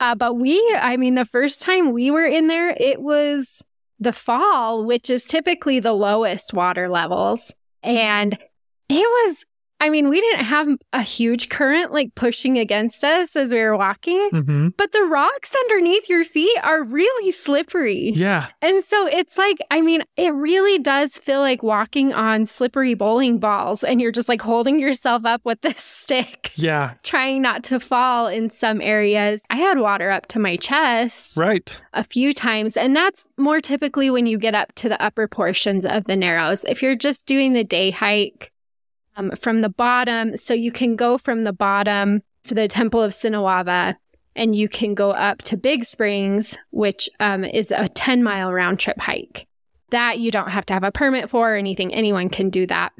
uh, 0.03 0.15
but 0.15 0.35
we 0.35 0.59
i 0.81 0.97
mean 0.97 1.15
the 1.15 1.25
first 1.25 1.61
time 1.61 1.93
we 1.93 2.11
were 2.11 2.25
in 2.25 2.47
there 2.47 2.69
it 2.79 3.01
was 3.01 3.63
the 4.03 4.13
fall 4.13 4.85
which 4.85 5.09
is 5.09 5.23
typically 5.23 5.79
the 5.79 5.93
lowest 5.93 6.53
water 6.53 6.89
levels. 6.89 7.53
And 7.81 8.37
it 8.89 8.95
was 8.95 9.45
i 9.83 9.89
mean 9.89 10.09
we 10.09 10.19
didn't 10.21 10.45
have 10.45 10.67
a 10.93 11.01
huge 11.01 11.49
current 11.49 11.91
like 11.91 12.13
pushing 12.15 12.57
against 12.57 13.03
us 13.03 13.35
as 13.35 13.51
we 13.51 13.59
were 13.59 13.77
walking 13.77 14.29
hmm 14.31 14.67
but 14.77 14.91
the 14.91 15.03
rocks 15.03 15.53
underneath 15.63 16.09
your 16.09 16.23
feet 16.25 16.57
are 16.63 16.83
really 16.83 17.31
slippery. 17.31 18.11
Yeah. 18.15 18.47
And 18.61 18.83
so 18.83 19.05
it's 19.07 19.37
like, 19.37 19.57
I 19.69 19.81
mean, 19.81 20.03
it 20.17 20.33
really 20.33 20.79
does 20.79 21.17
feel 21.17 21.39
like 21.41 21.61
walking 21.61 22.13
on 22.13 22.45
slippery 22.45 22.93
bowling 22.93 23.39
balls 23.39 23.83
and 23.83 24.01
you're 24.01 24.11
just 24.11 24.29
like 24.29 24.41
holding 24.41 24.79
yourself 24.79 25.25
up 25.25 25.41
with 25.43 25.61
this 25.61 25.79
stick, 26.03 26.51
Yeah. 26.55 26.93
trying 27.03 27.41
not 27.41 27.63
to 27.65 27.79
fall 27.79 28.27
in 28.27 28.49
some 28.49 28.81
areas. 28.81 29.41
I 29.49 29.57
had 29.57 29.77
water 29.79 30.09
up 30.09 30.27
to 30.27 30.39
my 30.39 30.55
chest 30.57 31.37
Right. 31.37 31.79
a 31.93 32.03
few 32.03 32.33
times, 32.33 32.77
and 32.77 32.95
that's 32.95 33.29
more 33.37 33.61
typically 33.61 34.09
when 34.09 34.25
you 34.25 34.37
get 34.37 34.55
up 34.55 34.73
to 34.75 34.89
the 34.89 35.01
upper 35.01 35.27
portions 35.27 35.85
of 35.85 36.05
the 36.05 36.15
Narrows. 36.15 36.63
If 36.65 36.81
you're 36.81 36.95
just 36.95 37.25
doing 37.25 37.53
the 37.53 37.63
day 37.65 37.91
hike 37.91 38.51
um, 39.15 39.31
from 39.31 39.61
the 39.61 39.69
bottom, 39.69 40.37
so 40.37 40.53
you 40.53 40.71
can 40.71 40.95
go 40.95 41.17
from 41.17 41.43
the 41.43 41.53
bottom 41.53 42.21
to 42.45 42.53
the 42.53 42.67
Temple 42.67 43.01
of 43.01 43.11
Sinawava, 43.11 43.95
and 44.35 44.55
you 44.55 44.67
can 44.67 44.93
go 44.95 45.11
up 45.11 45.41
to 45.43 45.57
Big 45.57 45.85
Springs, 45.85 46.57
which 46.71 47.09
um, 47.19 47.43
is 47.43 47.71
a 47.71 47.89
10 47.89 48.23
mile 48.23 48.51
round 48.51 48.79
trip 48.79 48.99
hike. 48.99 49.47
That 49.91 50.19
you 50.19 50.31
don't 50.31 50.49
have 50.49 50.65
to 50.67 50.73
have 50.73 50.83
a 50.83 50.91
permit 50.91 51.29
for 51.29 51.53
or 51.53 51.55
anything. 51.55 51.93
Anyone 51.93 52.29
can 52.29 52.49
do 52.49 52.65
that. 52.67 52.93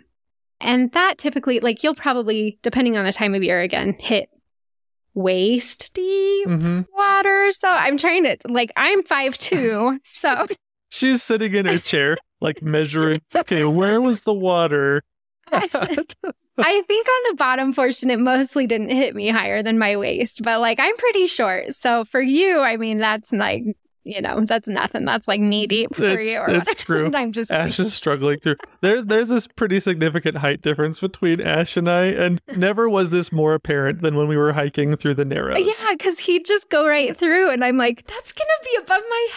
And 0.61 0.91
that 0.91 1.17
typically, 1.17 1.59
like, 1.59 1.83
you'll 1.83 1.95
probably, 1.95 2.59
depending 2.61 2.97
on 2.97 3.05
the 3.05 3.11
time 3.11 3.33
of 3.33 3.43
year 3.43 3.61
again, 3.61 3.95
hit 3.99 4.29
waist 5.15 5.93
deep 5.93 6.47
hmm 6.47 6.81
water. 6.95 7.51
So 7.51 7.67
I'm 7.67 7.97
trying 7.97 8.23
to 8.23 8.37
like 8.45 8.71
I'm 8.75 9.03
five 9.03 9.37
two. 9.37 9.99
So 10.03 10.47
She's 10.89 11.23
sitting 11.23 11.55
in 11.55 11.65
her 11.65 11.79
chair, 11.79 12.17
like 12.39 12.61
measuring. 12.61 13.21
Okay, 13.35 13.65
where 13.65 13.99
was 13.99 14.23
the 14.23 14.33
water? 14.33 15.01
I 16.57 16.81
think 16.87 17.07
on 17.07 17.31
the 17.31 17.35
bottom 17.37 17.73
portion 17.73 18.09
it 18.11 18.19
mostly 18.19 18.67
didn't 18.67 18.89
hit 18.89 19.15
me 19.15 19.29
higher 19.29 19.63
than 19.63 19.79
my 19.79 19.97
waist, 19.97 20.41
but 20.43 20.59
like 20.61 20.79
I'm 20.79 20.95
pretty 20.97 21.27
short. 21.27 21.73
So 21.73 22.05
for 22.05 22.21
you, 22.21 22.59
I 22.59 22.77
mean 22.77 22.99
that's 22.99 23.31
like 23.31 23.63
you 24.05 24.21
know 24.21 24.41
that's 24.45 24.67
nothing. 24.67 25.05
That's 25.05 25.27
like 25.29 25.39
knee 25.39 25.65
deep 25.65 25.95
for 25.95 26.03
It's- 26.03 26.25
you. 26.27 26.39
Or 26.39 26.49
it's 26.49 26.73
true. 26.75 27.09
I'm 27.15 27.31
just 27.31 27.51
Ash 27.51 27.79
is 27.79 27.93
struggling 27.93 28.39
through. 28.39 28.57
There's 28.81 29.05
there's 29.05 29.29
this 29.29 29.47
pretty 29.47 29.79
significant 29.79 30.37
height 30.37 30.61
difference 30.61 30.99
between 30.99 31.39
Ash 31.41 31.75
and 31.77 31.89
I, 31.89 32.07
and 32.07 32.41
never 32.57 32.87
was 32.89 33.11
this 33.11 33.31
more 33.31 33.53
apparent 33.53 34.01
than 34.01 34.15
when 34.17 34.27
we 34.27 34.35
were 34.37 34.51
hiking 34.51 34.95
through 34.97 35.15
the 35.15 35.23
Narrows. 35.25 35.57
yeah, 35.65 35.91
because 35.93 36.19
he'd 36.19 36.45
just 36.45 36.69
go 36.69 36.85
right 36.85 37.17
through, 37.17 37.49
and 37.49 37.63
I'm 37.63 37.77
like, 37.77 38.05
that's 38.07 38.33
gonna 38.33 38.49
be 38.65 38.75
above 38.81 39.03
my 39.09 39.27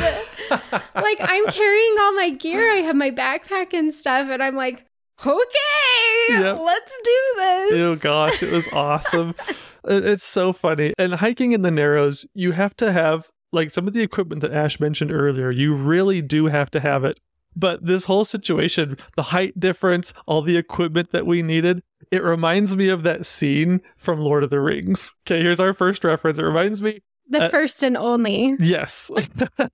head. 0.00 0.82
like 0.96 1.18
I'm 1.20 1.46
carrying 1.46 1.94
all 2.00 2.12
my 2.14 2.30
gear. 2.30 2.72
I 2.72 2.78
have 2.78 2.96
my 2.96 3.10
backpack 3.12 3.72
and 3.72 3.94
stuff, 3.94 4.28
and 4.30 4.42
I'm 4.42 4.56
like, 4.56 4.84
okay, 5.24 6.52
let's 6.52 6.98
do 7.04 7.20
this. 7.36 7.72
Oh 7.80 7.96
gosh, 8.00 8.42
it 8.42 8.52
was 8.52 8.68
awesome. 8.72 9.34
It's 9.90 10.24
so 10.24 10.52
funny. 10.52 10.92
And 10.98 11.14
hiking 11.14 11.52
in 11.52 11.62
the 11.62 11.70
Narrows, 11.70 12.26
you 12.34 12.50
have 12.52 12.76
to 12.76 12.92
have 12.92 13.28
like 13.52 13.70
some 13.70 13.86
of 13.86 13.94
the 13.94 14.02
equipment 14.02 14.42
that 14.42 14.52
Ash 14.52 14.78
mentioned 14.80 15.10
earlier. 15.12 15.50
You 15.50 15.74
really 15.74 16.20
do 16.20 16.46
have 16.46 16.70
to 16.72 16.80
have 16.80 17.04
it. 17.04 17.18
But 17.56 17.86
this 17.86 18.04
whole 18.04 18.26
situation, 18.26 18.98
the 19.16 19.22
height 19.22 19.58
difference, 19.58 20.12
all 20.26 20.42
the 20.42 20.58
equipment 20.58 21.12
that 21.12 21.26
we 21.26 21.42
needed, 21.42 21.82
it 22.10 22.22
reminds 22.22 22.76
me 22.76 22.88
of 22.90 23.02
that 23.04 23.24
scene 23.24 23.80
from 23.96 24.20
Lord 24.20 24.44
of 24.44 24.50
the 24.50 24.60
Rings. 24.60 25.14
Okay, 25.26 25.40
here's 25.42 25.60
our 25.60 25.72
first 25.72 26.04
reference. 26.04 26.38
It 26.38 26.42
reminds 26.44 26.82
me, 26.82 27.00
The 27.30 27.44
Uh, 27.44 27.48
first 27.48 27.82
and 27.82 27.96
only. 27.96 28.56
yes. 28.58 29.10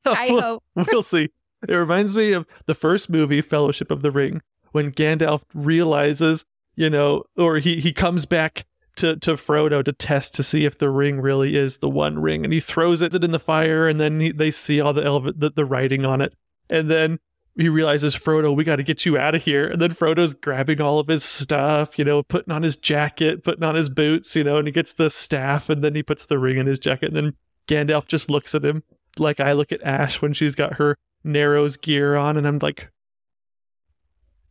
I 0.04 0.28
We'll- 0.30 0.40
hope. 0.40 0.62
we'll 0.92 1.02
see. 1.02 1.30
It 1.66 1.74
reminds 1.74 2.14
me 2.14 2.32
of 2.32 2.46
the 2.66 2.74
first 2.76 3.10
movie, 3.10 3.40
Fellowship 3.40 3.90
of 3.90 4.02
the 4.02 4.12
Ring, 4.12 4.42
when 4.74 4.90
Gandalf 4.90 5.44
realizes, 5.54 6.44
you 6.74 6.90
know, 6.90 7.22
or 7.36 7.58
he 7.58 7.80
he 7.80 7.92
comes 7.92 8.26
back 8.26 8.66
to 8.96 9.16
to 9.16 9.34
Frodo 9.34 9.84
to 9.84 9.92
test 9.92 10.34
to 10.34 10.42
see 10.42 10.64
if 10.64 10.76
the 10.76 10.90
ring 10.90 11.20
really 11.20 11.54
is 11.54 11.78
the 11.78 11.88
one 11.88 12.18
ring, 12.18 12.42
and 12.42 12.52
he 12.52 12.58
throws 12.58 13.00
it 13.00 13.14
in 13.14 13.30
the 13.30 13.38
fire, 13.38 13.86
and 13.88 14.00
then 14.00 14.18
he, 14.18 14.32
they 14.32 14.50
see 14.50 14.80
all 14.80 14.92
the, 14.92 15.02
eleva- 15.02 15.38
the 15.38 15.50
the 15.50 15.64
writing 15.64 16.04
on 16.04 16.20
it, 16.20 16.34
and 16.68 16.90
then 16.90 17.20
he 17.56 17.68
realizes 17.68 18.16
Frodo, 18.16 18.54
we 18.54 18.64
got 18.64 18.76
to 18.76 18.82
get 18.82 19.06
you 19.06 19.16
out 19.16 19.36
of 19.36 19.44
here, 19.44 19.68
and 19.68 19.80
then 19.80 19.92
Frodo's 19.92 20.34
grabbing 20.34 20.80
all 20.80 20.98
of 20.98 21.06
his 21.06 21.22
stuff, 21.22 21.96
you 21.96 22.04
know, 22.04 22.24
putting 22.24 22.52
on 22.52 22.64
his 22.64 22.76
jacket, 22.76 23.44
putting 23.44 23.62
on 23.62 23.76
his 23.76 23.88
boots, 23.88 24.34
you 24.34 24.42
know, 24.42 24.56
and 24.56 24.66
he 24.66 24.72
gets 24.72 24.94
the 24.94 25.08
staff, 25.08 25.70
and 25.70 25.84
then 25.84 25.94
he 25.94 26.02
puts 26.02 26.26
the 26.26 26.40
ring 26.40 26.56
in 26.56 26.66
his 26.66 26.80
jacket, 26.80 27.14
and 27.14 27.16
then 27.16 27.34
Gandalf 27.68 28.08
just 28.08 28.28
looks 28.28 28.56
at 28.56 28.64
him 28.64 28.82
like 29.20 29.38
I 29.38 29.52
look 29.52 29.70
at 29.70 29.82
Ash 29.84 30.20
when 30.20 30.32
she's 30.32 30.56
got 30.56 30.74
her 30.74 30.96
Narrows 31.22 31.76
gear 31.76 32.16
on, 32.16 32.36
and 32.36 32.44
I'm 32.44 32.58
like, 32.58 32.90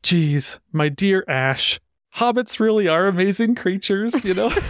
geez, 0.04 0.60
my 0.72 0.89
dear 0.89 1.24
Ash, 1.28 1.80
hobbits 2.16 2.60
really 2.60 2.88
are 2.88 3.08
amazing 3.08 3.56
creatures, 3.56 4.24
you 4.24 4.34
know? 4.34 4.52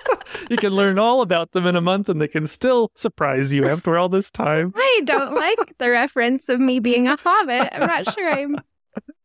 you 0.50 0.56
can 0.56 0.72
learn 0.72 0.98
all 0.98 1.20
about 1.20 1.52
them 1.52 1.66
in 1.66 1.76
a 1.76 1.80
month 1.80 2.08
and 2.08 2.20
they 2.20 2.28
can 2.28 2.46
still 2.46 2.90
surprise 2.94 3.52
you 3.52 3.66
after 3.68 3.96
all 3.96 4.08
this 4.08 4.30
time. 4.30 4.72
I 4.76 5.00
don't 5.04 5.34
like 5.34 5.74
the 5.78 5.90
reference 5.90 6.48
of 6.48 6.60
me 6.60 6.80
being 6.80 7.08
a 7.08 7.16
hobbit. 7.16 7.68
I'm 7.72 7.86
not 7.86 8.12
sure 8.14 8.30
I'm. 8.30 8.56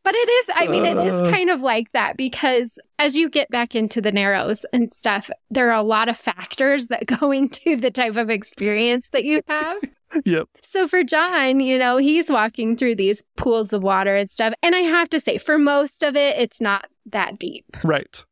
But 0.03 0.15
it 0.15 0.29
is, 0.29 0.45
I 0.55 0.67
mean, 0.67 0.85
it 0.85 0.95
Uh. 0.97 1.29
kind 1.29 1.49
of 1.49 1.59
like 1.59 1.91
that 1.91 2.15
because 2.15 2.79
as 2.97 3.15
you 3.17 3.29
get 3.29 3.49
back 3.49 3.75
into 3.75 3.99
the 3.99 4.11
narrows 4.11 4.65
and 4.71 4.91
stuff, 4.91 5.29
there 5.51 5.69
are 5.69 5.77
a 5.77 5.83
lot 5.83 6.07
of 6.07 6.17
factors 6.17 6.87
that 6.87 7.05
go 7.05 7.31
into 7.31 7.75
the 7.75 7.91
type 7.91 8.15
of 8.15 8.29
experience 8.29 9.09
that 9.09 9.25
you 9.25 9.41
have. 9.49 9.81
Yep. 10.25 10.49
So 10.61 10.87
for 10.87 11.03
John, 11.03 11.59
you 11.59 11.77
know, 11.77 11.97
he's 11.97 12.29
walking 12.29 12.77
through 12.77 12.95
these 12.95 13.23
pools 13.35 13.73
of 13.73 13.83
water 13.83 14.15
and 14.15 14.29
stuff. 14.29 14.53
And 14.63 14.75
I 14.75 14.79
have 14.79 15.09
to 15.09 15.19
say, 15.19 15.37
for 15.37 15.57
most 15.57 16.03
of 16.03 16.15
it, 16.15 16.37
it's 16.37 16.61
not 16.61 16.87
that 17.07 17.37
deep. 17.37 17.65
Right. 17.83 18.23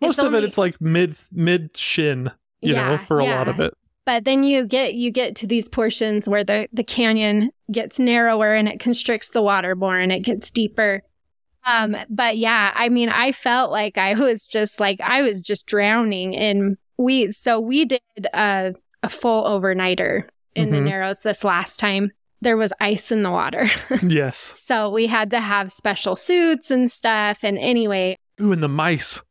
Most 0.00 0.18
of 0.18 0.26
only- 0.26 0.38
it, 0.38 0.44
it's 0.44 0.58
like 0.58 0.80
mid 0.80 1.16
mid 1.30 1.76
shin, 1.76 2.30
you 2.60 2.74
know, 2.74 2.98
for 2.98 3.18
a 3.18 3.24
lot 3.24 3.48
of 3.48 3.60
it. 3.60 3.74
But 4.04 4.24
then 4.24 4.42
you 4.42 4.66
get 4.66 4.94
you 4.94 5.12
get 5.12 5.36
to 5.36 5.46
these 5.46 5.68
portions 5.68 6.28
where 6.28 6.42
the, 6.42 6.68
the 6.72 6.82
canyon 6.82 7.50
gets 7.70 7.98
narrower 7.98 8.54
and 8.54 8.68
it 8.68 8.80
constricts 8.80 9.30
the 9.30 9.42
water 9.42 9.76
more 9.76 9.98
and 9.98 10.10
it 10.10 10.20
gets 10.20 10.50
deeper. 10.50 11.02
Um, 11.64 11.96
but 12.10 12.36
yeah, 12.36 12.72
I 12.74 12.88
mean, 12.88 13.08
I 13.08 13.30
felt 13.30 13.70
like 13.70 13.96
I 13.96 14.14
was 14.14 14.46
just 14.46 14.80
like 14.80 15.00
I 15.00 15.22
was 15.22 15.40
just 15.40 15.66
drowning 15.66 16.34
in 16.34 16.76
we 16.98 17.30
so 17.30 17.60
we 17.60 17.84
did 17.84 18.00
a 18.34 18.74
a 19.04 19.08
full 19.08 19.44
overnighter 19.44 20.28
in 20.54 20.70
the 20.70 20.78
Mhm. 20.78 20.84
narrows 20.84 21.20
this 21.20 21.44
last 21.44 21.78
time. 21.78 22.10
There 22.40 22.56
was 22.56 22.72
ice 22.80 23.12
in 23.12 23.22
the 23.22 23.30
water. 23.30 23.66
yes. 24.02 24.38
so 24.38 24.90
we 24.90 25.06
had 25.06 25.30
to 25.30 25.40
have 25.40 25.70
special 25.70 26.16
suits 26.16 26.70
and 26.70 26.90
stuff. 26.90 27.44
And 27.44 27.56
anyway, 27.58 28.16
Ooh, 28.40 28.52
and 28.52 28.62
the 28.62 28.68
mice. 28.68 29.22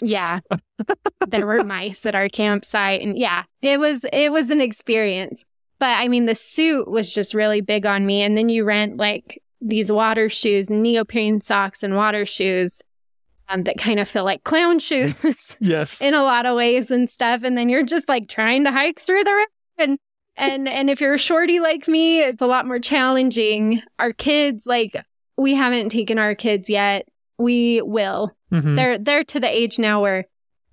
yeah. 0.00 0.40
there 1.28 1.46
were 1.46 1.62
mice 1.64 2.04
at 2.06 2.14
our 2.14 2.28
campsite 2.28 3.00
and 3.02 3.16
yeah, 3.16 3.44
it 3.62 3.78
was 3.78 4.04
it 4.12 4.32
was 4.32 4.50
an 4.50 4.60
experience. 4.60 5.44
But 5.78 5.98
I 5.98 6.08
mean 6.08 6.26
the 6.26 6.34
suit 6.34 6.88
was 6.88 7.12
just 7.14 7.34
really 7.34 7.60
big 7.60 7.86
on 7.86 8.04
me 8.06 8.22
and 8.22 8.36
then 8.36 8.48
you 8.48 8.64
rent 8.64 8.96
like 8.96 9.40
these 9.60 9.90
water 9.92 10.28
shoes, 10.28 10.68
neoprene 10.68 11.40
socks 11.40 11.82
and 11.82 11.94
water 11.96 12.26
shoes 12.26 12.82
um, 13.48 13.62
that 13.62 13.78
kind 13.78 14.00
of 14.00 14.08
feel 14.08 14.24
like 14.24 14.42
clown 14.44 14.78
shoes 14.80 15.14
Yes. 15.60 16.00
in 16.02 16.14
a 16.14 16.22
lot 16.24 16.46
of 16.46 16.56
ways 16.56 16.90
and 16.90 17.08
stuff 17.08 17.42
and 17.44 17.56
then 17.56 17.68
you're 17.68 17.84
just 17.84 18.08
like 18.08 18.28
trying 18.28 18.64
to 18.64 18.72
hike 18.72 18.98
through 19.00 19.22
the 19.22 19.30
river 19.32 19.50
and 19.78 19.98
and 20.36 20.68
and 20.68 20.90
if 20.90 21.00
you're 21.00 21.14
a 21.14 21.18
shorty 21.18 21.60
like 21.60 21.88
me, 21.88 22.20
it's 22.20 22.42
a 22.42 22.46
lot 22.46 22.66
more 22.66 22.78
challenging. 22.78 23.82
Our 23.98 24.12
kids 24.12 24.66
like 24.66 24.96
we 25.36 25.54
haven't 25.54 25.90
taken 25.90 26.18
our 26.18 26.34
kids 26.34 26.68
yet. 26.70 27.06
We 27.38 27.82
will 27.82 28.32
Mhm. 28.52 28.76
they're 28.76 28.98
they're 28.98 29.24
to 29.24 29.40
the 29.40 29.48
age 29.54 29.78
now 29.78 30.00
where 30.02 30.24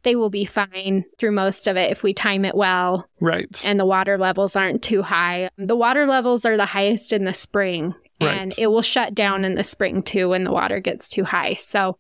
they 0.03 0.15
will 0.15 0.29
be 0.29 0.45
fine 0.45 1.05
through 1.17 1.31
most 1.31 1.65
of 1.67 1.77
it 1.77 1.89
if 1.91 2.03
we 2.03 2.13
time 2.13 2.43
it 2.45 2.55
well 2.55 3.05
Right. 3.21 3.61
and 3.65 3.79
the 3.79 3.85
water 3.85 4.17
levels 4.17 4.55
aren't 4.55 4.81
too 4.83 5.01
high. 5.01 5.49
The 5.57 5.75
water 5.77 6.05
levels 6.05 6.45
are 6.45 6.57
the 6.57 6.65
highest 6.65 7.13
in 7.13 7.23
the 7.25 7.33
spring 7.33 7.95
and 8.21 8.53
it 8.57 8.67
will 8.67 8.81
shut 8.81 9.13
down 9.15 9.43
in 9.43 9.55
the 9.55 9.63
spring 9.63 10.01
too 10.03 10.29
when 10.29 10.43
the 10.45 10.51
water 10.51 10.79
gets 10.79 11.07
too 11.09 11.23
high. 11.25 11.55
So 11.55 11.97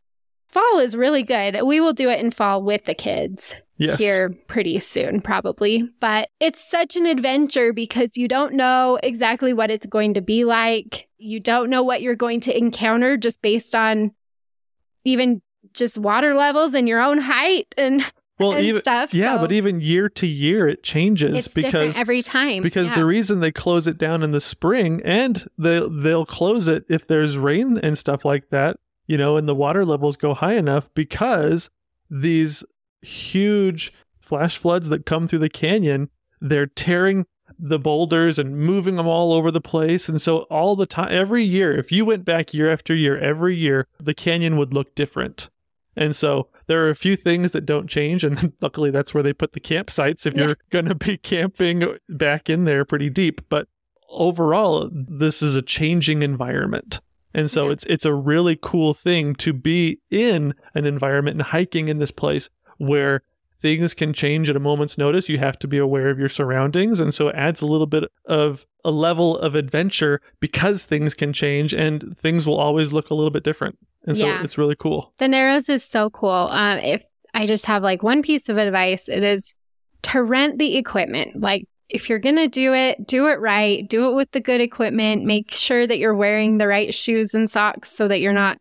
fall 0.47 0.79
is 0.79 0.95
really 0.95 1.23
good. 1.23 1.59
We 1.65 1.79
will 1.81 1.91
do 1.93 2.09
it 2.09 2.19
in 2.19 2.31
fall 2.31 2.61
with 2.61 2.85
the 2.85 2.93
kids 2.93 3.55
Yes. 3.83 3.99
here 3.99 4.29
pretty 4.47 4.79
soon, 4.79 5.21
probably. 5.21 5.89
But 5.99 6.29
it's 6.39 6.63
such 6.63 6.95
an 6.95 7.05
adventure 7.05 7.73
because 7.73 8.11
you 8.15 8.27
don't 8.27 8.53
know 8.53 8.99
exactly 9.03 9.53
what 9.53 9.69
it's 9.71 9.85
going 9.85 10.13
to 10.15 10.21
be 10.21 10.43
like. 10.45 11.07
You 11.17 11.39
don't 11.39 11.69
know 11.69 11.83
what 11.83 12.01
you're 12.01 12.15
going 12.15 12.39
to 12.41 12.57
encounter 12.57 13.17
just 13.17 13.41
based 13.41 13.75
on 13.75 14.11
even 15.03 15.41
just 15.73 15.97
water 15.97 16.33
levels 16.33 16.73
and 16.73 16.87
your 16.87 17.01
own 17.01 17.17
height 17.19 17.67
and, 17.77 18.03
Well, 18.39 18.53
and 18.53 18.65
even 18.65 18.81
stuff. 18.81 19.13
yeah, 19.13 19.35
So 19.35 19.41
but 19.41 19.51
even 19.51 19.79
year 19.81 20.09
to 20.09 20.27
year 20.27 20.67
it 20.67 20.83
changes 20.83 21.45
it's 21.45 21.47
because 21.53 21.97
every 21.97 22.21
time. 22.21 22.61
because 22.63 22.87
Yeah. 22.89 22.95
the 22.95 23.05
reason 23.05 23.39
they 23.39 23.51
close 23.51 23.87
it 23.87 23.97
down 23.97 24.23
in 24.23 24.31
the 24.31 24.41
spring 24.41 25.01
and 25.05 25.45
they 25.57 25.81
they'll 25.89 26.25
close 26.25 26.67
it 26.67 26.85
if 26.89 27.07
there's 27.07 27.37
rain 27.37 27.77
and 27.77 27.97
stuff 27.97 28.25
like 28.25 28.49
that, 28.49 28.77
you 29.07 29.17
know, 29.17 29.37
and 29.37 29.47
the 29.47 29.55
water 29.55 29.85
levels 29.85 30.15
go 30.17 30.33
high 30.33 30.55
enough 30.55 30.89
because 30.93 31.69
these 32.09 32.63
huge 33.03 33.93
flash 34.21 34.57
floods 34.57 34.89
that 34.89 35.05
come 35.05 35.27
through 35.27 35.39
the 35.39 35.49
canyon, 35.49 36.09
they're 36.41 36.65
tearing 36.67 37.25
the 37.59 37.77
boulders 37.79 38.39
and 38.39 38.57
moving 38.57 38.95
them 38.95 39.07
all 39.07 39.31
over 39.33 39.51
the 39.51 39.61
place. 39.61 40.09
And 40.09 40.21
so 40.21 40.39
all 40.43 40.75
the 40.75 40.85
time 40.87 41.09
every 41.11 41.43
year 41.43 41.77
if 41.77 41.91
you 41.91 42.03
went 42.05 42.25
back 42.25 42.53
year 42.53 42.69
after 42.69 42.95
year 42.95 43.17
every 43.17 43.55
year 43.55 43.87
the 43.99 44.13
canyon 44.13 44.57
would 44.57 44.73
look 44.73 44.95
different. 44.95 45.49
And 45.95 46.15
so 46.15 46.47
there 46.65 46.83
are 46.85 46.89
a 46.89 46.95
few 46.95 47.15
things 47.15 47.51
that 47.51 47.65
don't 47.67 47.87
change. 47.87 48.23
And 48.23 48.53
luckily 48.61 48.89
that's 48.89 49.13
where 49.13 49.21
they 49.21 49.33
put 49.33 49.53
the 49.53 49.59
campsites 49.59 50.25
if 50.25 50.33
Yeah. 50.33 50.47
you're 50.47 50.57
going 50.71 50.85
to 50.85 50.95
be 50.95 51.17
camping 51.17 51.97
back 52.09 52.49
in 52.49 52.63
there 52.65 52.85
pretty 52.85 53.09
deep. 53.09 53.41
But 53.49 53.67
overall 54.09 54.89
this 54.91 55.41
is 55.41 55.55
a 55.55 55.61
changing 55.61 56.23
environment. 56.23 57.01
And 57.35 57.49
so 57.51 57.67
Yeah. 57.67 57.73
it's 57.73 57.83
it's 57.85 58.05
a 58.05 58.13
really 58.13 58.57
cool 58.59 58.93
thing 58.93 59.35
to 59.35 59.53
be 59.53 59.99
in 60.09 60.55
an 60.73 60.85
environment 60.85 61.35
and 61.35 61.41
hiking 61.43 61.87
in 61.87 61.99
this 61.99 62.11
place 62.11 62.49
where 62.85 63.21
things 63.59 63.93
can 63.93 64.11
change 64.13 64.49
at 64.49 64.55
a 64.57 64.59
moment's 64.59 64.97
notice 64.97 65.29
you 65.29 65.37
have 65.37 65.57
to 65.57 65.67
be 65.67 65.77
aware 65.77 66.09
of 66.09 66.19
your 66.19 66.27
surroundings 66.27 66.99
and 66.99 67.13
so 67.13 67.29
it 67.29 67.35
adds 67.35 67.61
a 67.61 67.65
little 67.65 67.87
bit 67.87 68.03
of 68.25 68.65
a 68.83 68.91
level 68.91 69.37
of 69.37 69.55
adventure 69.55 70.19
because 70.41 70.83
things 70.83 71.13
can 71.13 71.31
change 71.31 71.73
and 71.73 72.17
things 72.17 72.45
will 72.45 72.57
always 72.57 72.91
look 72.91 73.09
a 73.09 73.13
little 73.13 73.31
bit 73.31 73.43
different 73.43 73.77
and 74.05 74.17
so 74.17 74.25
Yeah. 74.27 74.43
it's 74.43 74.57
really 74.57 74.75
cool 74.75 75.13
The 75.17 75.29
Narrows 75.29 75.69
is 75.69 75.83
so 75.83 76.09
cool. 76.09 76.49
Um, 76.51 76.79
if 76.79 77.05
I 77.33 77.47
just 77.47 77.65
have 77.67 77.81
like 77.83 78.03
one 78.03 78.21
piece 78.21 78.49
of 78.49 78.57
advice, 78.57 79.07
it 79.07 79.23
is 79.23 79.53
to 80.03 80.21
rent 80.21 80.59
the 80.59 80.75
equipment. 80.77 81.39
Like, 81.39 81.65
if 81.89 82.09
you're 82.09 82.19
going 82.19 82.35
to 82.35 82.47
do 82.47 82.73
it, 82.73 83.07
do 83.07 83.27
it 83.27 83.39
right. 83.39 83.87
Do 83.89 84.09
it 84.09 84.13
with 84.15 84.29
the 84.31 84.39
good 84.41 84.61
equipment. 84.61 85.23
Make 85.23 85.51
sure 85.51 85.87
that 85.87 85.97
you're 85.97 86.13
wearing 86.15 86.57
the 86.57 86.67
right 86.67 86.93
shoes 86.93 87.33
and 87.33 87.49
socks 87.49 87.91
so 87.91 88.07
that 88.09 88.19
you're 88.19 88.33
not 88.33 88.57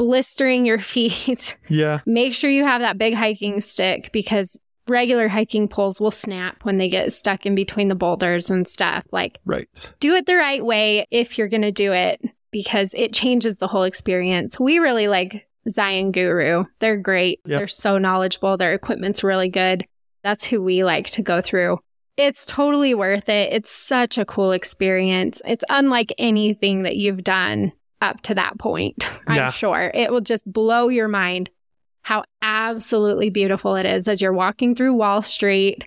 blistering 0.00 0.64
your 0.64 0.78
feet. 0.94 1.58
yeah 1.68 2.00
Make 2.06 2.32
sure 2.32 2.48
you 2.50 2.64
have 2.64 2.80
that 2.80 2.96
big 2.96 3.14
hiking 3.14 3.60
stick 3.60 4.10
because 4.12 4.58
regular 4.88 5.28
hiking 5.28 5.68
poles 5.68 6.00
will 6.00 6.10
snap 6.10 6.64
when 6.64 6.78
they 6.78 6.88
get 6.88 7.12
stuck 7.12 7.44
in 7.44 7.54
between 7.54 7.88
the 7.88 7.94
boulders 7.94 8.50
and 8.50 8.66
stuff. 8.66 9.04
Like, 9.12 9.38
right 9.44 9.68
do 10.00 10.14
it 10.14 10.24
the 10.24 10.36
right 10.36 10.64
way 10.64 11.06
if 11.10 11.36
you're 11.36 11.48
going 11.48 11.62
to 11.62 11.70
do 11.70 11.92
it 11.92 12.20
because 12.50 12.94
it 12.94 13.12
changes 13.12 13.56
the 13.56 13.68
whole 13.68 13.84
experience. 13.84 14.58
We 14.58 14.78
really 14.78 15.06
like 15.06 15.46
Zion 15.68 16.12
Guru. 16.12 16.64
They're 16.78 16.96
great. 16.96 17.40
Yep. 17.44 17.58
They're 17.58 17.68
so 17.68 17.98
knowledgeable. 17.98 18.56
Their 18.56 18.72
equipment's 18.72 19.22
really 19.22 19.50
good. 19.50 19.84
That's 20.24 20.46
who 20.46 20.62
we 20.62 20.82
like 20.82 21.06
to 21.10 21.22
go 21.22 21.42
through. 21.42 21.78
It's 22.16 22.46
totally 22.46 22.94
worth 22.94 23.28
it. 23.28 23.52
It's 23.52 23.70
such 23.70 24.18
a 24.18 24.24
cool 24.24 24.52
experience. 24.52 25.40
It's 25.44 25.64
unlike 25.68 26.12
anything 26.18 26.82
that 26.84 26.96
you've 26.96 27.22
done 27.22 27.72
up 28.00 28.20
to 28.22 28.34
that 28.34 28.58
point, 28.58 29.08
I'm 29.26 29.36
Yeah. 29.36 29.50
sure. 29.50 29.90
It 29.94 30.10
will 30.10 30.20
just 30.20 30.50
blow 30.50 30.88
your 30.88 31.08
mind 31.08 31.50
how 32.02 32.24
absolutely 32.42 33.30
beautiful 33.30 33.76
it 33.76 33.84
is 33.86 34.08
as 34.08 34.22
you're 34.22 34.32
walking 34.32 34.74
through 34.74 34.94
Wall 34.94 35.20
Street 35.22 35.86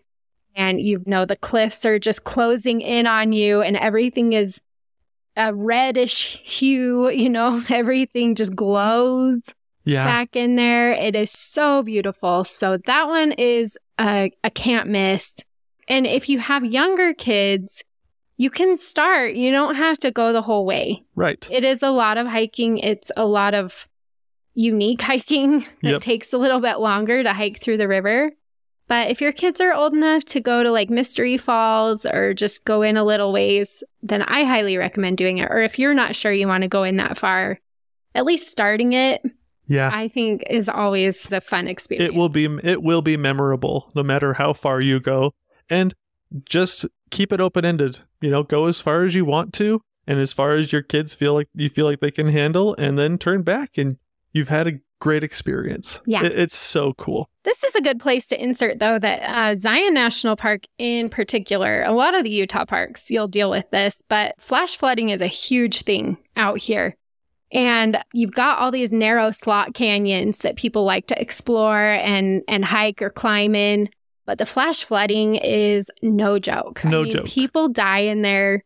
and 0.56 0.80
you 0.80 1.02
know 1.08 1.26
the 1.26 1.36
cliffs 1.36 1.86
are 1.86 1.97
just 1.97 2.23
closing 2.23 2.82
in 2.82 3.08
on 3.08 3.34
you 3.34 3.62
and 3.62 3.76
everything 3.76 4.34
is 4.34 4.62
a 5.36 5.54
reddish 5.54 6.39
hue, 6.43 7.10
you 7.13 7.30
know, 7.30 7.62
everything 7.69 8.36
just 8.36 8.56
glows 8.56 9.41
yeah 9.86 10.06
back 10.06 10.36
in 10.36 10.56
there. 10.56 10.93
It 10.93 11.15
is 11.15 11.32
so 11.32 11.84
beautiful. 11.84 12.43
So 12.43 12.78
that 12.86 13.08
one 13.08 13.32
is 13.34 13.78
a, 13.99 14.32
a 14.43 14.49
can't 14.49 14.88
miss. 14.89 15.36
And 15.89 16.06
if 16.08 16.30
you 16.30 16.39
have 16.39 16.63
younger 16.63 17.13
kids, 17.13 17.84
you 18.38 18.50
can 18.50 18.78
start. 18.78 19.34
You 19.36 19.52
don't 19.52 19.76
have 19.76 19.98
to 20.00 20.12
go 20.12 20.34
the 20.34 20.41
whole 20.41 20.65
way. 20.65 21.04
right 21.15 21.48
It 21.52 21.63
is 21.63 21.82
a 21.84 21.91
lot 21.91 22.17
of 22.17 22.28
hiking. 22.28 22.78
It's 22.80 23.12
a 23.15 23.26
lot 23.26 23.54
of 23.54 23.88
unique 24.54 25.02
hiking 25.12 25.62
that 25.82 25.89
Yep. 25.91 26.02
takes 26.02 26.34
a 26.34 26.38
little 26.38 26.60
bit 26.60 26.80
longer 26.80 27.24
to 27.24 27.34
hike 27.34 27.60
through 27.62 27.78
the 27.78 27.88
river. 27.88 28.32
But 28.88 29.10
if 29.10 29.22
your 29.22 29.32
kids 29.32 29.62
are 29.62 29.74
old 29.74 29.93
enough 29.93 30.26
to 30.26 30.41
go 30.41 30.62
to 30.62 30.69
like 30.69 30.89
Mystery 30.89 31.38
Falls 31.38 32.06
or 32.06 32.34
just 32.34 32.65
go 32.65 32.82
in 32.82 32.98
a 32.98 33.04
little 33.04 33.32
ways, 33.32 33.82
then 34.02 34.22
I 34.24 34.43
highly 34.43 34.76
recommend 34.78 35.17
doing 35.17 35.38
it. 35.38 35.50
Or 35.50 35.62
if 35.62 35.80
you're 35.80 35.93
not 35.93 36.15
sure 36.15 36.34
you 36.34 36.48
want 36.48 36.63
to 36.63 36.67
go 36.67 36.84
in 36.84 36.98
that 36.98 37.17
far, 37.17 37.60
at 38.13 38.26
least 38.26 38.50
starting 38.52 38.93
it, 38.93 39.22
yeah 39.65 39.89
I 39.93 40.10
think 40.10 40.43
is 40.50 40.67
always 40.67 41.24
the 41.30 41.39
fun 41.39 41.67
experience. 41.69 42.13
it 42.13 42.17
will 42.17 42.28
be 42.30 42.46
it 42.63 42.84
will 42.84 43.02
be 43.02 43.15
memorable 43.15 43.89
no 43.96 44.04
matter 44.04 44.34
how 44.34 44.52
far 44.52 44.82
you 44.82 45.00
go 45.00 45.34
and 45.69 45.93
just 46.46 46.86
keep 47.13 47.32
it 47.32 47.39
open 47.39 47.63
ended 47.63 47.99
you 48.21 48.30
know 48.30 48.43
go 48.43 48.65
as 48.65 48.82
far 48.82 49.04
as 49.04 49.15
you 49.15 49.23
want 49.26 49.54
to 49.54 49.80
and 50.08 50.19
as 50.19 50.34
far 50.34 50.56
as 50.56 50.71
your 50.73 50.82
kids 50.82 51.13
feel 51.15 51.34
like 51.34 51.47
you 51.56 51.69
feel 51.69 51.86
like 51.86 51.99
they 52.02 52.12
can 52.12 52.28
handle 52.28 52.76
and 52.78 52.97
then 52.99 53.17
turn 53.17 53.41
back 53.41 53.78
and 53.78 53.97
you've 54.34 54.49
had 54.49 54.67
a 54.67 54.73
great 54.99 55.23
experience 55.23 56.02
Yeah. 56.06 56.23
It- 56.26 56.39
it's 56.39 56.56
so 56.58 56.93
cool 56.93 57.30
This 57.43 57.63
is 57.63 57.76
a 57.76 57.82
good 57.82 57.99
place 57.99 58.26
to 58.28 58.41
insert, 58.41 58.80
though, 58.80 58.97
that 58.99 59.19
uh, 59.30 59.54
Zion 59.56 59.93
National 59.93 60.38
Park 60.38 60.62
in 60.78 61.10
particular, 61.10 61.84
a 61.84 61.91
lot 61.91 62.15
of 62.15 62.23
the 62.23 62.30
Utah 62.30 62.63
parks, 62.65 63.12
you'll 63.12 63.28
deal 63.28 63.49
with 63.52 63.69
this, 63.69 64.02
but 64.08 64.36
flash 64.39 64.78
flooding 64.78 65.10
is 65.10 65.19
a 65.21 65.28
huge 65.28 65.82
thing 65.82 66.17
out 66.38 66.58
here. 66.58 66.95
And 67.52 67.97
you've 68.13 68.32
got 68.32 68.60
all 68.60 68.71
these 68.71 68.93
narrow 68.93 69.32
slot 69.32 69.73
canyons 69.73 70.39
that 70.39 70.56
people 70.56 70.86
like 70.86 71.08
to 71.08 71.21
explore 71.21 71.78
and, 71.78 72.41
and 72.47 72.63
hike 72.63 73.02
or 73.02 73.10
climb 73.10 73.56
in. 73.56 73.89
But 74.26 74.38
the 74.38 74.46
flash 74.46 74.84
flooding 74.84 75.36
is 75.36 75.90
no 76.02 76.40
joke. 76.40 76.84
No 76.84 77.02
I 77.02 77.04
mean, 77.04 77.12
joke. 77.12 77.26
People 77.26 77.70
die 77.70 78.00
in 78.00 78.22
there 78.22 78.64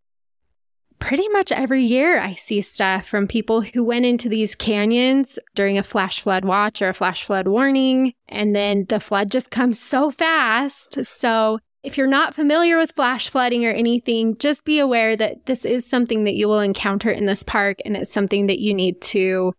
pretty 1.00 1.28
much 1.30 1.52
every 1.52 1.84
year. 1.84 2.20
I 2.20 2.34
see 2.34 2.62
stuff 2.62 3.08
from 3.08 3.28
people 3.28 3.62
who 3.62 3.84
went 3.84 4.06
into 4.06 4.30
these 4.30 4.56
canyons 4.56 5.39
during 5.56 5.78
a 5.78 5.84
flash 5.84 6.22
flood 6.22 6.46
watch 6.46 6.82
or 6.82 6.89
a 6.89 6.93
flash 6.93 7.24
flood 7.24 7.48
warning. 7.48 8.13
And 8.28 8.56
then 8.56 8.86
the 8.89 9.00
flood 9.00 9.32
just 9.32 9.52
comes 9.52 9.80
so 9.80 10.12
fast. 10.12 11.06
So 11.06 11.60
if 11.84 11.98
you're 11.98 12.08
not 12.08 12.36
familiar 12.36 12.78
with 12.78 12.93
flash 12.93 13.30
flooding 13.30 13.65
or 13.65 13.72
anything, 13.72 14.38
just 14.38 14.65
be 14.65 14.80
aware 14.80 15.15
that 15.15 15.46
this 15.46 15.65
is 15.65 15.86
something 15.86 16.24
that 16.24 16.36
you 16.36 16.48
will 16.48 16.60
encounter 16.60 17.10
in 17.10 17.26
this 17.26 17.43
park 17.43 17.78
and 17.86 17.96
it's 17.96 18.12
something 18.12 18.48
that 18.48 18.60
you 18.60 18.74
need 18.74 19.02
to 19.02 19.54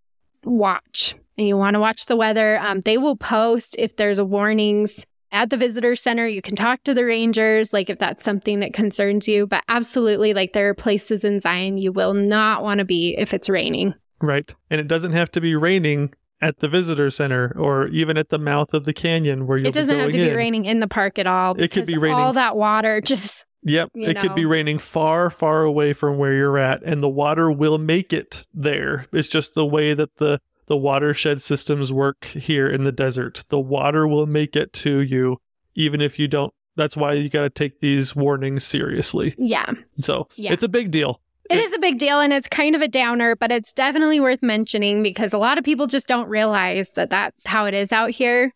watch. 0.44 1.14
And 1.36 1.46
you 1.46 1.56
want 1.56 1.74
to 1.74 1.80
watch 1.80 2.06
the 2.06 2.16
weather. 2.16 2.58
Um, 2.58 2.80
they 2.80 2.98
will 2.98 3.16
post 3.16 3.76
if 3.78 3.94
there's 3.94 4.18
a 4.18 4.24
warnings 4.24 5.06
at 5.32 5.50
the 5.50 5.56
visitor 5.56 5.94
center. 5.96 6.26
You 6.26 6.42
can 6.42 6.56
talk 6.56 6.82
to 6.84 6.94
the 6.94 7.04
rangers, 7.04 7.72
like 7.72 7.90
if 7.90 7.98
that's 7.98 8.24
something 8.24 8.60
that 8.60 8.72
concerns 8.72 9.28
you. 9.28 9.46
But 9.46 9.64
absolutely, 9.68 10.34
like 10.34 10.52
there 10.52 10.68
are 10.68 10.74
places 10.74 11.24
in 11.24 11.40
Zion 11.40 11.78
you 11.78 11.92
will 11.92 12.14
not 12.14 12.62
want 12.62 12.78
to 12.78 12.84
be 12.84 13.14
if 13.18 13.32
it's 13.34 13.48
raining. 13.48 13.94
right 14.20 14.54
and 14.70 14.80
it 14.80 14.88
doesn't 14.88 15.12
have 15.12 15.30
to 15.30 15.40
be 15.40 15.54
raining 15.54 16.12
at 16.40 16.58
the 16.58 16.68
visitor 16.68 17.10
center 17.10 17.52
or 17.58 17.88
even 17.88 18.16
at 18.16 18.28
the 18.30 18.38
mouth 18.38 18.74
of 18.74 18.84
the 18.84 18.92
canyon 18.92 19.46
where 19.46 19.58
you're 19.58 19.68
it 19.68 19.74
doesn't 19.74 19.98
have 19.98 20.10
to 20.10 20.18
be 20.18 20.30
raining 20.34 20.64
in 20.64 20.80
the 20.80 20.88
park 20.88 21.18
at 21.18 21.26
all. 21.26 21.54
It 21.60 21.70
could 21.70 21.86
be 21.86 21.96
raining- 21.98 22.18
All 22.18 22.32
that 22.32 22.56
water 22.56 23.00
just 23.04 23.44
Yep, 23.64 23.90
you 23.94 24.08
it 24.08 24.18
could 24.20 24.36
be 24.36 24.46
raining 24.46 24.78
far, 24.78 25.30
far 25.30 25.64
away 25.64 25.92
from 25.92 26.16
where 26.16 26.32
you're 26.32 26.58
at, 26.58 26.82
and 26.84 27.02
the 27.02 27.08
water 27.08 27.50
will 27.50 27.76
make 27.76 28.12
it 28.12 28.46
there. 28.54 29.06
It's 29.12 29.26
just 29.26 29.54
the 29.54 29.66
way 29.66 29.94
that 29.94 30.16
the 30.16 30.40
the 30.68 30.76
watershed 30.76 31.42
systems 31.42 31.92
work 31.92 32.24
here 32.26 32.68
in 32.68 32.84
the 32.84 32.92
desert. 32.92 33.44
The 33.48 33.58
water 33.58 34.06
will 34.06 34.26
make 34.26 34.54
it 34.54 34.72
to 34.74 35.00
you, 35.00 35.38
even 35.74 36.00
if 36.00 36.18
you 36.18 36.28
don't. 36.28 36.52
That's 36.76 36.96
why 36.96 37.14
you 37.14 37.28
got 37.28 37.42
to 37.42 37.50
take 37.50 37.80
these 37.80 38.14
warnings 38.14 38.62
seriously. 38.64 39.34
yeah. 39.36 39.66
So 39.96 40.28
Yeah. 40.36 40.52
it's 40.52 40.62
a 40.62 40.68
big 40.68 40.90
deal. 40.92 41.20
It 41.50 41.56
It- 41.58 41.64
is 41.64 41.74
a 41.74 41.78
big 41.78 41.98
deal 41.98 42.20
and 42.20 42.32
it's 42.32 42.46
kind 42.46 42.76
of 42.76 42.82
a 42.82 42.88
downer, 42.88 43.34
but 43.34 43.50
it's 43.50 43.72
definitely 43.72 44.20
worth 44.20 44.42
mentioning 44.42 45.02
because 45.02 45.32
a 45.32 45.38
lot 45.38 45.58
of 45.58 45.64
people 45.64 45.86
just 45.88 46.06
don't 46.06 46.28
realize 46.28 46.90
that 46.90 47.10
that's 47.10 47.46
how 47.46 47.64
it 47.64 47.74
is 47.74 47.90
out 47.90 48.10
here. 48.10 48.52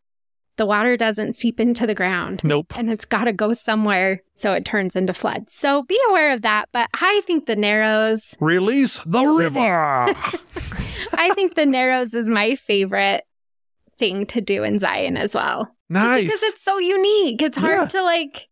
The 0.58 0.66
water 0.66 0.98
doesn't 0.98 1.32
seep 1.34 1.58
into 1.58 1.86
the 1.86 1.94
ground 1.94 2.42
Nope. 2.44 2.76
and 2.78 2.90
it's 2.90 3.06
got 3.06 3.24
to 3.24 3.32
go 3.32 3.54
somewhere 3.54 4.20
so 4.34 4.52
it 4.52 4.66
turns 4.66 4.94
into 4.94 5.14
floods. 5.14 5.54
So 5.54 5.82
be 5.84 5.98
aware 6.10 6.30
of 6.32 6.42
that. 6.42 6.68
But 6.72 6.90
I 6.92 7.22
think 7.26 7.46
the 7.46 7.56
Narrows, 7.56 8.36
Release 8.38 8.98
the 9.06 9.24
river. 9.24 10.14
I 11.14 11.32
think 11.34 11.54
the 11.54 11.66
Narrows 11.66 12.14
is 12.14 12.28
my 12.28 12.54
favorite 12.54 13.22
thing 13.98 14.26
to 14.26 14.40
do 14.40 14.62
in 14.64 14.78
Zion 14.78 15.16
as 15.16 15.34
well. 15.34 15.68
Nice. 15.88 16.24
because 16.24 16.42
it's 16.44 16.62
so 16.64 16.78
unique. 16.78 17.42
It's 17.42 17.58
hard 17.58 17.74
Yeah. 17.82 17.86
to 17.88 18.02
like 18.02 18.48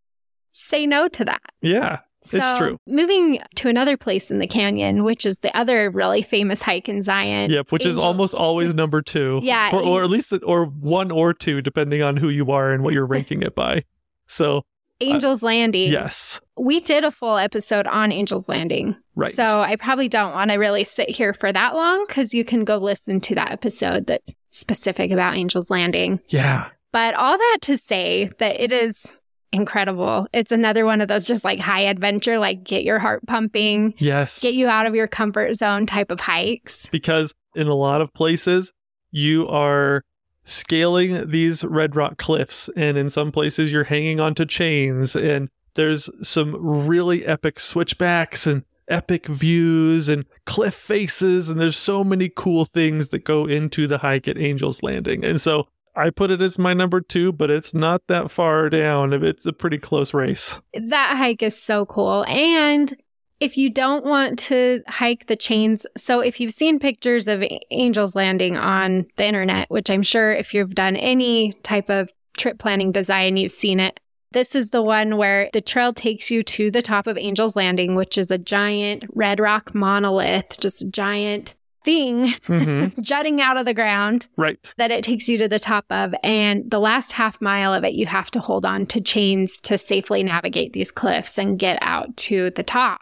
say 0.52 0.86
no 0.86 1.08
to 1.08 1.24
that. 1.24 1.42
yeah. 1.62 2.00
So, 2.22 2.36
It's 2.36 2.58
true. 2.58 2.76
Moving 2.86 3.38
to 3.54 3.70
another 3.70 3.96
place 3.96 4.30
in 4.30 4.40
the 4.40 4.46
canyon, 4.46 5.04
which 5.04 5.24
is 5.24 5.38
the 5.38 5.56
other 5.56 5.90
really 5.90 6.20
famous 6.20 6.60
hike 6.60 6.86
in 6.86 7.00
Zion. 7.00 7.50
Yep, 7.50 7.72
which 7.72 7.86
is 7.86 7.96
almost 7.96 8.34
always 8.34 8.74
number 8.74 9.00
two. 9.00 9.40
Yeah, 9.42 9.70
For, 9.70 9.80
or 9.80 10.02
at 10.04 10.10
least, 10.10 10.30
or 10.42 10.66
one 10.66 11.10
or 11.10 11.32
two, 11.32 11.62
depending 11.62 12.02
on 12.02 12.18
who 12.18 12.28
you 12.28 12.50
are 12.52 12.72
and 12.72 12.84
what 12.84 12.92
you're 12.92 13.06
ranking 13.06 13.40
it 13.42 13.54
by. 13.54 13.84
So, 14.26 14.64
Uh, 15.00 15.04
Angel's 15.04 15.42
Landing. 15.42 15.90
yes. 15.92 16.40
We 16.56 16.80
did 16.80 17.04
a 17.04 17.10
full 17.10 17.38
episode 17.38 17.86
on 17.86 18.12
Angel's 18.12 18.48
Landing. 18.48 18.96
Right. 19.14 19.32
So 19.34 19.60
I 19.60 19.76
probably 19.76 20.08
don't 20.08 20.32
want 20.32 20.50
to 20.50 20.56
really 20.58 20.84
sit 20.84 21.08
here 21.10 21.32
for 21.32 21.52
that 21.52 21.74
long 21.74 22.04
because 22.06 22.34
you 22.34 22.44
can 22.44 22.64
go 22.64 22.76
listen 22.78 23.20
to 23.22 23.34
that 23.36 23.50
episode 23.52 24.06
that's 24.06 24.34
specific 24.50 25.10
about 25.10 25.34
Angel's 25.36 25.70
Landing. 25.70 26.20
Yeah. 26.28 26.68
But 26.92 27.14
all 27.14 27.38
that 27.38 27.58
to 27.62 27.76
say 27.78 28.30
that 28.38 28.60
it 28.60 28.72
is 28.72 29.16
incredible. 29.52 30.26
It's 30.32 30.52
another 30.52 30.84
one 30.84 31.00
of 31.00 31.08
those 31.08 31.26
just 31.26 31.44
like 31.44 31.58
high 31.60 31.82
adventure, 31.82 32.38
like 32.38 32.62
get 32.62 32.84
your 32.84 32.98
heart 32.98 33.26
pumping, 33.26 33.94
Yes. 33.98 34.40
get 34.40 34.54
you 34.54 34.68
out 34.68 34.86
of 34.86 34.94
your 34.94 35.08
comfort 35.08 35.54
zone 35.54 35.86
type 35.86 36.10
of 36.10 36.20
hikes. 36.20 36.88
because 36.90 37.32
in 37.54 37.66
a 37.66 37.74
lot 37.74 38.00
of 38.00 38.12
places 38.14 38.72
you 39.10 39.48
are 39.48 40.02
scaling 40.50 41.30
these 41.30 41.64
red 41.64 41.94
rock 41.94 42.18
cliffs 42.18 42.68
and 42.76 42.98
in 42.98 43.08
some 43.08 43.30
places 43.30 43.70
you're 43.70 43.84
hanging 43.84 44.18
onto 44.18 44.44
chains 44.44 45.14
and 45.14 45.48
there's 45.74 46.10
some 46.22 46.56
really 46.60 47.24
epic 47.24 47.60
switchbacks 47.60 48.46
and 48.46 48.64
epic 48.88 49.26
views 49.26 50.08
and 50.08 50.24
cliff 50.46 50.74
faces 50.74 51.48
and 51.48 51.60
there's 51.60 51.76
so 51.76 52.02
many 52.02 52.28
cool 52.28 52.64
things 52.64 53.10
that 53.10 53.24
go 53.24 53.46
into 53.46 53.86
the 53.86 53.98
hike 53.98 54.26
at 54.26 54.36
Angel's 54.36 54.82
Landing. 54.82 55.24
And 55.24 55.40
so 55.40 55.68
I 55.94 56.10
put 56.10 56.32
it 56.32 56.40
as 56.40 56.58
my 56.58 56.74
number 56.74 57.00
2, 57.00 57.32
but 57.32 57.50
it's 57.50 57.72
not 57.72 58.02
that 58.08 58.30
far 58.30 58.68
down. 58.68 59.12
It's 59.12 59.46
a 59.46 59.52
pretty 59.52 59.78
close 59.78 60.12
race. 60.12 60.58
That 60.74 61.16
hike 61.16 61.42
is 61.42 61.60
so 61.60 61.86
cool. 61.86 62.24
And 62.26 62.92
if 63.40 63.56
you 63.56 63.70
don't 63.70 64.04
want 64.04 64.38
to 64.40 64.82
hike 64.88 65.26
the 65.26 65.36
chains, 65.36 65.86
so 65.96 66.20
if 66.20 66.40
you've 66.40 66.52
seen 66.54 66.78
pictures 66.78 67.26
of 67.26 67.42
Angel's 67.70 68.14
Landing 68.14 68.56
on 68.56 69.06
the 69.16 69.26
internet, 69.26 69.70
which 69.70 69.90
I'm 69.90 70.02
sure 70.02 70.32
if 70.32 70.52
you've 70.54 70.74
done 70.74 70.96
any 70.96 71.54
type 71.62 71.88
of 71.90 72.10
trip 72.36 72.58
planning 72.58 72.92
design, 72.92 73.36
you've 73.36 73.52
seen 73.52 73.80
it. 73.80 73.98
This 74.32 74.54
is 74.54 74.70
the 74.70 74.82
one 74.82 75.16
where 75.16 75.50
the 75.52 75.60
trail 75.60 75.92
takes 75.92 76.30
you 76.30 76.42
to 76.44 76.70
the 76.70 76.82
top 76.82 77.06
of 77.08 77.18
Angel's 77.18 77.56
Landing, 77.56 77.96
which 77.96 78.16
is 78.16 78.30
a 78.30 78.38
giant 78.38 79.04
red 79.14 79.40
rock 79.40 79.74
monolith, 79.74 80.60
just 80.60 80.82
a 80.82 80.88
giant 80.88 81.56
thing 81.82 82.26
Mhm. 82.46 83.00
jutting 83.00 83.40
out 83.40 83.56
of 83.56 83.64
the 83.64 83.72
ground 83.74 84.26
right. 84.36 84.72
that 84.76 84.90
it 84.90 85.02
takes 85.02 85.28
you 85.30 85.38
to 85.38 85.48
the 85.48 85.58
top 85.58 85.86
of. 85.90 86.14
And 86.22 86.70
the 86.70 86.78
last 86.78 87.12
half 87.12 87.40
mile 87.40 87.72
of 87.72 87.84
it, 87.84 87.94
you 87.94 88.04
have 88.06 88.30
to 88.32 88.38
hold 88.40 88.64
on 88.66 88.84
to 88.86 89.00
chains 89.00 89.58
to 89.62 89.78
safely 89.78 90.22
navigate 90.22 90.74
these 90.74 90.90
cliffs 90.92 91.38
and 91.38 91.58
get 91.58 91.78
out 91.80 92.14
to 92.18 92.50
the 92.50 92.62
top. 92.62 93.00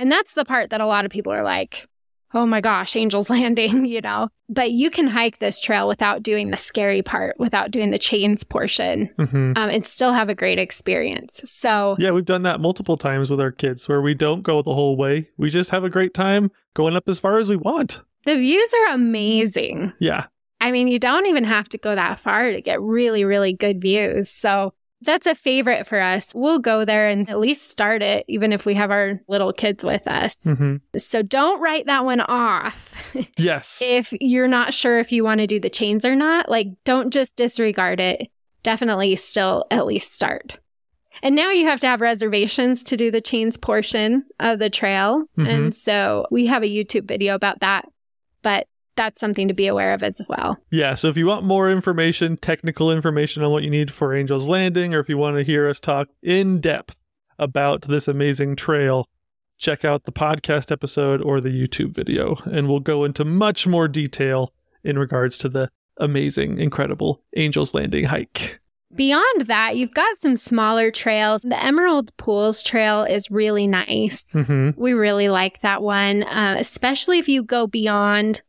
And 0.00 0.10
that's 0.10 0.34
the 0.34 0.44
part 0.44 0.70
that 0.70 0.80
a 0.80 0.86
lot 0.86 1.04
of 1.04 1.10
people 1.10 1.32
are 1.32 1.42
like, 1.44 1.86
oh 2.32 2.46
my 2.46 2.60
gosh, 2.60 2.96
Angel's 2.96 3.28
Landing, 3.36 3.84
you 3.86 4.00
know? 4.00 4.28
But 4.48 4.70
you 4.72 4.90
can 4.90 5.06
hike 5.08 5.38
this 5.40 5.60
trail 5.60 5.86
without 5.86 6.22
doing 6.22 6.50
the 6.50 6.56
scary 6.56 7.02
part, 7.02 7.36
without 7.38 7.70
doing 7.70 7.90
the 7.90 7.98
chains 7.98 8.42
portion, 8.42 9.10
Mhm. 9.18 9.56
um, 9.58 9.68
and 9.70 9.84
still 9.84 10.12
have 10.12 10.28
a 10.28 10.34
great 10.34 10.58
experience. 10.58 11.40
So, 11.44 11.96
Yeah, 11.98 12.12
we've 12.12 12.24
done 12.24 12.42
that 12.44 12.60
multiple 12.60 12.96
times 12.96 13.30
with 13.30 13.40
our 13.40 13.50
kids 13.52 13.88
where 13.88 14.00
we 14.00 14.14
don't 14.14 14.42
go 14.42 14.62
the 14.62 14.74
whole 14.74 14.96
way. 14.96 15.28
We 15.36 15.50
just 15.50 15.70
have 15.70 15.84
a 15.84 15.90
great 15.90 16.14
time 16.14 16.50
going 16.74 16.96
up 16.96 17.08
as 17.08 17.18
far 17.18 17.38
as 17.38 17.48
we 17.48 17.56
want. 17.56 18.02
the 18.26 18.36
views 18.36 18.70
are 18.86 18.94
amazing. 18.94 19.92
Yeah. 19.98 20.26
I 20.60 20.72
mean, 20.72 20.88
you 20.88 20.98
don't 20.98 21.26
even 21.26 21.44
have 21.44 21.68
to 21.70 21.78
go 21.78 21.94
that 21.94 22.18
far 22.18 22.50
to 22.52 22.60
get 22.60 22.80
really, 22.80 23.24
really 23.24 23.54
good 23.54 23.80
views. 23.80 24.28
So 24.30 24.74
that's 25.02 25.26
a 25.26 25.34
favorite 25.34 25.86
for 25.86 25.98
us. 26.00 26.34
We'll 26.34 26.58
go 26.58 26.84
there 26.84 27.08
and 27.08 27.28
at 27.30 27.38
least 27.38 27.70
start 27.70 28.02
it, 28.02 28.24
even 28.28 28.52
if 28.52 28.64
we 28.66 28.74
have 28.74 28.90
our 28.90 29.20
little 29.28 29.52
kids 29.52 29.82
with 29.84 30.06
us. 30.06 30.36
hmm 30.44 30.76
So 30.96 31.22
don't 31.22 31.60
write 31.60 31.86
that 31.86 32.04
one 32.04 32.20
off. 32.20 32.94
Yes. 33.36 33.80
if 33.84 34.12
you're 34.20 34.48
not 34.48 34.74
sure 34.74 34.98
if 34.98 35.10
you 35.12 35.24
want 35.24 35.40
to 35.40 35.46
do 35.46 35.58
the 35.58 35.70
chains 35.70 36.04
or 36.04 36.14
not, 36.14 36.48
like 36.48 36.68
don't 36.84 37.12
just 37.12 37.34
disregard 37.36 37.98
it. 38.00 38.28
Definitely 38.62 39.16
still 39.16 39.64
at 39.70 39.86
least 39.86 40.12
start. 40.14 40.58
And 41.22 41.34
now 41.34 41.50
you 41.50 41.64
have 41.66 41.80
to 41.80 41.86
have 41.86 42.00
reservations 42.00 42.82
to 42.84 42.96
do 42.96 43.10
the 43.10 43.20
chains 43.20 43.56
portion 43.56 44.24
of 44.38 44.58
the 44.58 44.70
trail. 44.70 45.24
Mhm. 45.38 45.48
And 45.48 45.74
so 45.74 46.26
we 46.30 46.46
have 46.46 46.62
a 46.62 46.66
YouTube 46.68 47.08
video 47.08 47.34
about 47.34 47.60
that, 47.60 47.88
but 48.42 48.66
that's 49.00 49.18
something 49.18 49.48
to 49.48 49.54
be 49.54 49.66
aware 49.66 49.94
of 49.94 50.02
as 50.02 50.20
well. 50.28 50.58
Yeah. 50.70 50.94
So 50.94 51.08
if 51.08 51.16
you 51.16 51.24
want 51.24 51.46
more 51.46 51.70
information, 51.70 52.36
technical 52.36 52.92
information 52.92 53.42
on 53.42 53.50
what 53.50 53.62
you 53.62 53.70
need 53.70 53.90
for 53.90 54.12
Angel's 54.12 54.46
Landing, 54.46 54.92
or 54.94 55.00
if 55.00 55.08
you 55.08 55.16
want 55.16 55.38
to 55.38 55.42
hear 55.42 55.66
us 55.70 55.80
talk 55.80 56.08
in 56.22 56.60
depth 56.60 57.02
about 57.38 57.88
this 57.88 58.08
amazing 58.08 58.56
trail, 58.56 59.08
check 59.56 59.86
out 59.86 60.04
the 60.04 60.12
podcast 60.12 60.70
episode 60.70 61.22
or 61.22 61.40
the 61.40 61.48
YouTube 61.48 61.94
video, 61.94 62.36
and 62.44 62.68
we'll 62.68 62.78
go 62.78 63.04
into 63.04 63.24
much 63.24 63.66
more 63.66 63.88
detail 63.88 64.52
in 64.84 64.98
regards 64.98 65.38
to 65.38 65.48
the 65.48 65.70
amazing, 65.96 66.58
incredible 66.58 67.22
Angel's 67.34 67.72
Landing 67.72 68.04
hike. 68.04 68.60
Beyond 68.94 69.46
that, 69.46 69.76
you've 69.76 69.94
got 69.94 70.20
some 70.20 70.36
smaller 70.36 70.90
trails. 70.90 71.40
The 71.40 71.62
Emerald 71.64 72.14
Pools 72.18 72.62
Trail 72.62 73.04
is 73.04 73.30
really 73.30 73.66
nice. 73.66 74.24
hmm 74.32 74.70
We 74.76 74.92
really 74.92 75.30
like 75.30 75.62
that 75.62 75.80
one, 75.80 76.22
uh, 76.24 76.56
especially 76.58 77.18
if 77.18 77.28
you 77.28 77.42
go 77.42 77.66
beyond 77.66 78.42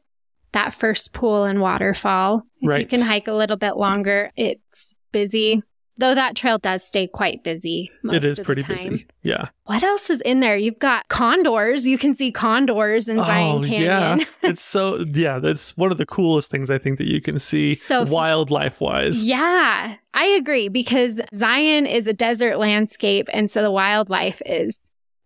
that 0.53 0.73
first 0.73 1.13
pool 1.13 1.43
and 1.43 1.61
waterfall. 1.61 2.43
If 2.61 2.79
you 2.79 2.85
can 2.85 3.01
hike 3.01 3.27
a 3.27 3.33
little 3.33 3.57
bit 3.57 3.77
longer, 3.77 4.31
it's 4.35 4.95
busy. 5.11 5.63
Though 5.97 6.15
that 6.15 6.35
trail 6.35 6.57
does 6.57 6.83
stay 6.83 7.07
quite 7.07 7.43
busy. 7.43 7.91
It 8.05 8.23
is 8.23 8.39
pretty 8.39 8.63
busy. 8.63 9.05
Yeah. 9.23 9.49
What 9.65 9.83
else 9.83 10.09
is 10.09 10.21
in 10.21 10.39
there? 10.39 10.57
You've 10.57 10.79
got 10.79 11.07
condors. 11.09 11.85
You 11.85 11.97
can 11.97 12.15
see 12.15 12.31
condors 12.31 13.07
in 13.07 13.17
Zion 13.17 13.57
oh, 13.57 13.61
Canyon. 13.61 14.19
yeah. 14.19 14.25
it's 14.49 14.63
so, 14.63 15.05
yeah, 15.13 15.37
that's 15.39 15.77
one 15.77 15.91
of 15.91 15.97
the 15.97 16.05
coolest 16.05 16.49
things 16.49 16.71
I 16.71 16.77
think 16.77 16.97
that 16.97 17.07
you 17.07 17.21
can 17.21 17.39
see 17.39 17.75
So- 17.75 18.03
wildlife 18.03 18.81
wise. 18.81 19.21
Yeah, 19.21 19.95
I 20.13 20.25
agree 20.25 20.69
because 20.69 21.19
Zion 21.35 21.85
is 21.85 22.07
a 22.07 22.13
desert 22.13 22.57
landscape. 22.57 23.27
And 23.31 23.51
so 23.51 23.61
the 23.61 23.71
wildlife 23.71 24.41
is 24.45 24.79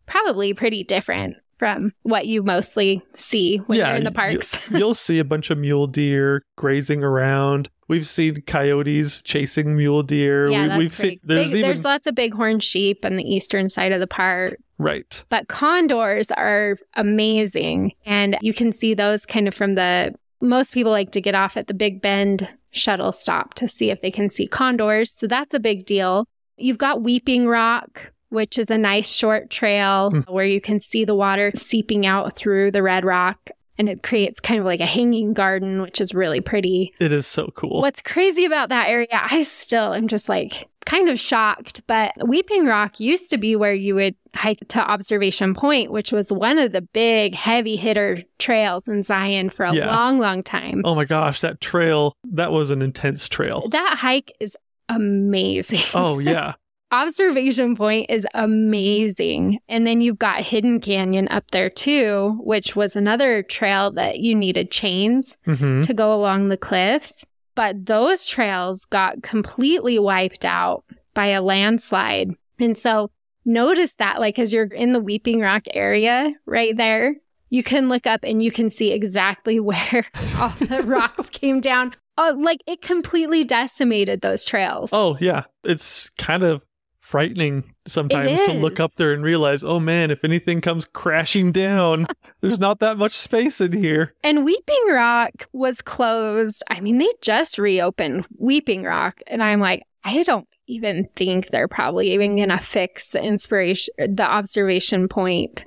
probably 0.08 0.54
pretty 0.54 0.84
different 0.84 1.38
from 1.66 1.92
what 2.04 2.28
you 2.28 2.44
mostly 2.44 3.02
see 3.16 3.58
when 3.66 3.80
Yeah, 3.80 3.88
you're 3.88 3.98
in 3.98 4.04
the 4.04 4.12
parks. 4.12 4.56
You'll 4.70 4.94
see 4.94 5.18
a 5.18 5.24
bunch 5.24 5.50
of 5.50 5.58
mule 5.58 5.88
deer 5.88 6.44
grazing 6.58 7.04
around. 7.04 7.70
We've 7.88 8.06
seen 8.06 8.44
coyotes 8.44 9.20
chasing 9.24 9.76
mule 9.76 10.04
deer. 10.04 10.48
yeah, 10.48 10.78
we, 10.78 10.90
pretty 10.90 10.96
seen 10.96 11.20
there's 11.24 11.46
big. 11.46 11.50
even 11.50 11.62
There's 11.64 11.84
lots 11.84 12.06
of 12.06 12.14
bighorn 12.14 12.60
sheep 12.60 13.04
on 13.04 13.16
the 13.16 13.24
eastern 13.24 13.70
side 13.70 13.92
of 13.92 14.00
the 14.00 14.06
park. 14.06 14.58
right. 14.78 15.24
But 15.30 15.48
condors 15.48 16.28
are 16.38 16.78
amazing. 16.94 17.94
And 18.06 18.38
you 18.42 18.54
can 18.54 18.72
see 18.72 18.94
those 18.94 19.26
kind 19.26 19.48
of 19.48 19.56
from 19.56 19.74
the 19.74 20.14
most 20.42 20.72
people 20.72 20.92
like 20.92 21.10
to 21.14 21.22
get 21.22 21.34
off 21.34 21.58
at 21.58 21.66
the 21.66 21.74
Big 21.74 22.00
Bend 22.00 22.48
shuttle 22.70 23.12
stop 23.12 23.56
to 23.56 23.68
see 23.68 23.90
if 23.90 24.02
they 24.02 24.12
can 24.12 24.30
see 24.30 24.46
condors. 24.48 25.12
So 25.18 25.26
that's 25.26 25.56
a 25.56 25.60
big 25.60 25.88
deal. 25.88 26.28
You've 26.58 26.78
got 26.78 27.02
Weeping 27.02 27.48
Rock, 27.48 28.12
which 28.30 28.58
is 28.58 28.70
a 28.70 28.78
nice 28.78 29.08
short 29.10 29.50
trail 29.50 30.10
Hmm. 30.12 30.20
where 30.34 30.46
you 30.46 30.62
can 30.62 30.80
see 30.80 31.06
the 31.06 31.16
water 31.16 31.52
seeping 31.56 32.06
out 32.06 32.36
through 32.36 32.72
the 32.72 32.84
red 32.84 33.06
rock. 33.06 33.50
And 33.78 33.90
it 33.90 34.04
creates 34.04 34.40
kind 34.40 34.58
of 34.62 34.66
like 34.66 34.80
a 34.80 34.86
hanging 34.86 35.34
garden, 35.34 35.82
which 35.82 36.00
is 36.00 36.14
really 36.16 36.40
pretty. 36.40 36.94
It 37.02 37.12
is 37.12 37.28
so 37.28 37.48
cool. 37.56 37.82
What's 37.82 38.02
crazy 38.02 38.46
about 38.46 38.70
that 38.70 38.88
area, 38.88 39.08
I 39.12 39.44
still 39.44 39.94
am 39.94 40.08
just 40.08 40.30
like 40.30 40.70
kind 40.86 41.10
of 41.10 41.20
shocked, 41.20 41.82
but 41.86 42.14
Weeping 42.26 42.66
Rock 42.68 43.02
used 43.02 43.30
to 43.32 43.38
be 43.38 43.54
where 43.58 43.74
you 43.74 43.96
would 43.96 44.16
hike 44.34 44.66
to 44.70 44.80
Observation 44.80 45.54
Point, 45.56 45.92
which 45.92 46.14
was 46.14 46.32
one 46.32 46.58
of 46.58 46.72
the 46.72 46.84
big 46.84 47.36
heavy 47.36 47.76
hitter 47.76 48.20
trails 48.40 48.88
in 48.88 49.04
Zion 49.04 49.50
for 49.50 49.66
a 49.66 49.74
Yeah. 49.76 49.88
long, 49.94 50.20
long 50.20 50.42
time. 50.42 50.82
Oh 50.86 50.96
my 50.96 51.04
gosh, 51.04 51.42
that 51.42 51.60
trail, 51.60 52.14
that 52.32 52.54
was 52.54 52.70
an 52.70 52.82
intense 52.82 53.28
trail. 53.28 53.68
That 53.72 53.98
hike 53.98 54.32
is 54.40 54.56
amazing. 54.88 55.82
Oh 55.94 56.20
yeah. 56.20 56.54
Observation 56.92 57.76
Point 57.76 58.10
is 58.10 58.28
amazing. 58.34 59.60
And 59.68 59.86
then 59.86 60.02
you've 60.02 60.20
got 60.20 60.42
Hidden 60.42 60.82
Canyon 60.82 61.28
up 61.30 61.52
there 61.52 61.70
too, 61.70 62.40
which 62.44 62.76
was 62.76 62.96
another 62.96 63.44
trail 63.44 63.92
that 63.92 64.20
you 64.20 64.36
needed 64.36 64.72
chains 64.72 65.38
hmm 65.46 65.82
to 65.82 65.94
go 65.94 66.14
along 66.14 66.50
the 66.50 66.58
cliffs. 66.58 67.26
But 67.56 67.86
those 67.86 68.26
trails 68.26 68.86
got 68.86 69.24
completely 69.24 70.00
wiped 70.00 70.46
out 70.46 70.84
by 71.14 71.28
a 71.28 71.42
landslide. 71.42 72.36
And 72.60 72.78
so 72.78 73.12
notice 73.46 73.94
that, 73.96 74.20
like, 74.20 74.38
as 74.40 74.52
you're 74.52 74.66
in 74.66 74.94
the 74.94 75.00
Weeping 75.00 75.40
Rock 75.40 75.64
area 75.74 76.34
right 76.46 76.76
there, 76.76 77.16
you 77.50 77.64
can 77.64 77.88
look 77.90 78.06
up 78.06 78.22
and 78.24 78.44
you 78.44 78.52
can 78.52 78.70
see 78.70 78.92
exactly 78.92 79.60
where 79.62 80.06
all 80.38 80.50
the 80.60 80.84
rocks 80.86 81.30
came 81.30 81.62
down. 81.62 81.94
Oh, 82.18 82.36
like 82.40 82.62
it 82.68 82.82
completely 82.82 83.44
decimated 83.44 84.22
those 84.22 84.46
trails. 84.46 84.90
Oh 84.94 85.18
yeah. 85.20 85.44
It's 85.64 86.10
kind 86.12 86.44
of 86.44 86.66
frightening 87.06 87.76
sometimes 87.86 88.42
to 88.42 88.54
look 88.54 88.80
up 88.80 88.96
there 88.96 89.14
and 89.14 89.24
realize, 89.24 89.64
oh 89.64 89.80
man, 89.80 90.10
if 90.10 90.24
anything 90.24 90.60
comes 90.60 90.86
crashing 90.86 91.52
down, 91.52 92.08
there's 92.42 92.60
not 92.60 92.80
that 92.80 92.98
much 92.98 93.12
space 93.14 93.62
in 93.62 93.72
here. 93.72 94.16
And 94.24 94.44
Weeping 94.44 94.88
Rock 94.90 95.48
was 95.54 95.82
closed. 95.82 96.64
I 96.68 96.80
mean, 96.80 96.98
they 96.98 97.10
just 97.22 97.60
reopened 97.60 98.26
Weeping 98.40 98.84
Rock. 98.84 99.22
And 99.28 99.44
I'm 99.44 99.60
like, 99.60 99.84
I 100.04 100.24
don't 100.24 100.48
even 100.66 101.08
think 101.16 101.50
they're 101.50 101.68
probably 101.68 102.12
even 102.12 102.38
going 102.38 102.50
to 102.50 102.58
fix 102.58 103.10
the 103.10 103.24
inspiration, 103.24 103.94
the 103.98 104.26
observation 104.26 105.08
point 105.08 105.66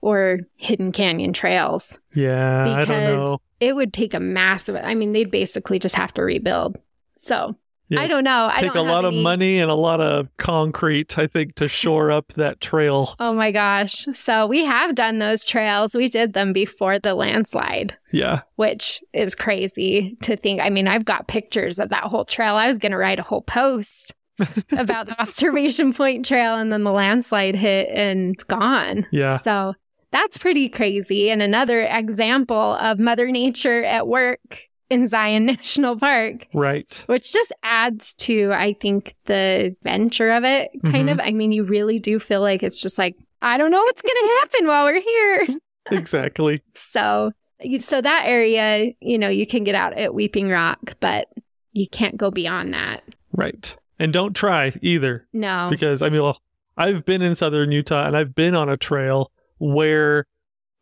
or 0.00 0.38
Hidden 0.56 0.92
Canyon 0.92 1.32
trails. 1.32 1.98
Yeah, 2.14 2.62
I 2.62 2.64
don't 2.64 2.80
Because 2.86 3.18
know. 3.18 3.38
It 3.58 3.74
would 3.74 3.92
take 3.92 4.14
a 4.14 4.20
massive, 4.20 4.76
I 4.76 4.94
mean, 4.94 5.12
they'd 5.12 5.32
basically 5.32 5.80
just 5.80 5.96
have 5.96 6.14
to 6.14 6.22
rebuild. 6.22 6.78
So 7.16 7.56
Yeah. 7.88 8.00
I 8.00 8.06
don't 8.06 8.24
know. 8.24 8.50
I 8.52 8.60
Take 8.60 8.74
a 8.74 8.80
lot 8.80 9.04
of 9.04 9.14
money 9.14 9.58
and 9.58 9.70
a 9.70 9.74
lot 9.74 10.00
of 10.00 10.28
concrete, 10.36 11.18
I 11.18 11.26
think, 11.26 11.54
to 11.56 11.68
shore 11.80 12.10
up 12.10 12.34
that 12.34 12.60
trail. 12.60 13.14
Oh 13.18 13.32
my 13.32 13.50
gosh. 13.50 14.06
So 14.12 14.46
we 14.46 14.64
have 14.64 14.94
done 14.94 15.18
those 15.18 15.44
trails. 15.44 15.94
We 15.94 16.08
did 16.08 16.34
them 16.34 16.52
before 16.52 16.98
the 16.98 17.14
landslide. 17.14 17.96
Yeah. 18.10 18.40
which 18.56 19.02
is 19.12 19.34
crazy 19.34 20.16
to 20.22 20.36
think. 20.36 20.62
I 20.62 20.70
mean, 20.70 20.88
I've 20.88 21.04
got 21.04 21.28
pictures 21.28 21.78
of 21.78 21.90
that 21.90 22.04
whole 22.04 22.24
trail. 22.24 22.54
I 22.54 22.68
was 22.68 22.78
going 22.78 22.92
to 22.92 22.98
write 22.98 23.18
a 23.18 23.22
whole 23.22 23.42
post 23.42 24.14
about 24.72 25.06
the 25.06 25.20
observation 25.20 25.92
point 25.92 26.24
trail, 26.24 26.54
and 26.54 26.72
then 26.72 26.84
the 26.84 26.92
landslide 26.92 27.54
hit 27.56 27.88
and 27.90 28.34
it's 28.34 28.44
gone. 28.44 29.06
Yeah. 29.10 29.38
So 29.38 29.74
that's 30.10 30.38
pretty 30.38 30.68
crazy. 30.68 31.30
And 31.30 31.42
another 31.42 31.82
example 31.82 32.74
of 32.80 32.98
Mother 32.98 33.30
Nature 33.30 33.84
at 33.84 34.06
work 34.06 34.67
in 34.90 35.06
Zion 35.06 35.46
National 35.46 35.96
Park, 35.98 36.46
Right. 36.54 37.02
which 37.06 37.32
just 37.32 37.52
adds 37.62 38.14
to, 38.14 38.52
I 38.52 38.72
think, 38.74 39.14
the 39.26 39.76
adventure 39.82 40.30
of 40.30 40.44
it, 40.44 40.70
kind 40.84 41.08
Mhm. 41.08 41.12
of. 41.12 41.20
I 41.20 41.30
mean, 41.32 41.52
you 41.52 41.64
really 41.64 41.98
do 41.98 42.18
feel 42.18 42.40
like 42.40 42.62
it's 42.62 42.80
just 42.80 42.96
like, 42.98 43.16
I 43.42 43.58
don't 43.58 43.70
know 43.70 43.82
what's 43.82 44.02
going 44.02 44.16
to 44.20 44.36
happen 44.40 44.66
while 44.66 44.84
we're 44.86 45.00
here. 45.00 45.46
Exactly. 45.90 46.60
So, 46.74 47.32
so 47.78 48.00
that 48.02 48.24
area, 48.26 48.92
you 49.00 49.16
know, 49.18 49.30
you 49.30 49.46
can 49.46 49.64
get 49.64 49.74
out 49.74 49.94
at 49.94 50.12
Weeping 50.14 50.50
Rock, 50.50 50.96
but 51.00 51.28
you 51.72 51.88
can't 51.88 52.18
go 52.18 52.30
beyond 52.30 52.74
that. 52.74 53.02
Right. 53.32 53.74
And 53.98 54.12
don't 54.12 54.34
try 54.36 54.74
either. 54.82 55.26
No. 55.32 55.68
because 55.70 56.02
I 56.02 56.10
mean, 56.10 56.20
well, 56.20 56.42
I've 56.76 57.06
been 57.06 57.22
in 57.22 57.34
southern 57.34 57.72
Utah 57.72 58.06
and 58.06 58.16
I've 58.16 58.34
been 58.34 58.54
on 58.54 58.68
a 58.68 58.76
trail 58.76 59.32
where 59.56 60.26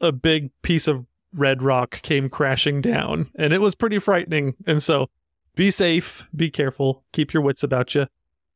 a 0.01 0.11
big 0.11 0.51
piece 0.63 0.89
of 0.89 1.07
red 1.37 1.63
rock 1.63 2.03
came 2.03 2.29
crashing 2.29 2.81
down, 2.81 3.31
and 3.37 3.53
it 3.53 3.61
was 3.61 3.75
pretty 3.75 3.99
frightening. 3.99 4.55
And 4.67 4.83
so, 4.83 5.09
be 5.55 5.71
safe, 5.71 6.27
be 6.35 6.51
careful, 6.51 7.05
keep 7.13 7.33
your 7.33 7.43
wits 7.43 7.63
about 7.63 7.95
you, 7.95 8.07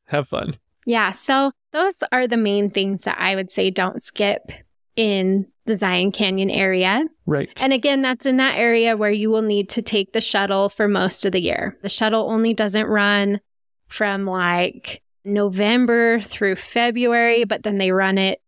have 0.06 0.28
fun. 0.28 0.56
Yeah. 0.86 1.12
So 1.12 1.52
those 1.72 1.94
are 2.12 2.26
the 2.26 2.36
main 2.36 2.70
things 2.70 3.02
that 3.02 3.18
I 3.18 3.34
would 3.34 3.50
say 3.50 3.70
don't 3.70 4.02
skip 4.02 4.50
in 4.96 5.46
the 5.66 5.76
Zion 5.76 6.12
Canyon 6.12 6.50
area. 6.50 7.04
Right. 7.26 7.50
And 7.62 7.72
again, 7.72 8.02
that's 8.02 8.26
in 8.26 8.38
that 8.38 8.58
area 8.58 8.96
where 8.96 9.10
you 9.10 9.30
will 9.30 9.42
need 9.42 9.68
to 9.70 9.82
take 9.82 10.12
the 10.12 10.20
shuttle 10.20 10.68
for 10.68 10.88
most 10.88 11.24
of 11.24 11.32
the 11.32 11.40
year. 11.40 11.78
The 11.82 11.88
shuttle 11.88 12.28
only 12.28 12.54
doesn't 12.54 12.86
run 12.86 13.40
from 13.86 14.26
like 14.26 15.02
November 15.24 16.20
through 16.20 16.56
February, 16.56 17.44
but 17.44 17.62
then 17.62 17.78
they 17.78 17.92
run 17.92 18.18
it 18.18 18.40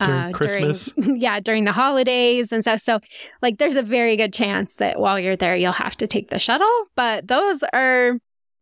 Uh, 0.00 0.06
during 0.06 0.32
Christmas. 0.32 0.92
during, 0.92 1.16
yeah, 1.20 1.40
during 1.40 1.64
the 1.64 1.72
holidays 1.72 2.52
and 2.52 2.62
stuff. 2.62 2.80
So, 2.80 3.00
like, 3.42 3.58
there's 3.58 3.76
a 3.76 3.82
very 3.82 4.16
good 4.16 4.32
chance 4.32 4.76
that 4.76 5.00
while 5.00 5.18
you're 5.18 5.36
there, 5.36 5.56
you'll 5.56 5.72
have 5.72 5.96
to 5.96 6.06
take 6.06 6.30
the 6.30 6.38
shuttle. 6.38 6.84
But 6.94 7.26
those 7.28 7.62
are 7.72 8.18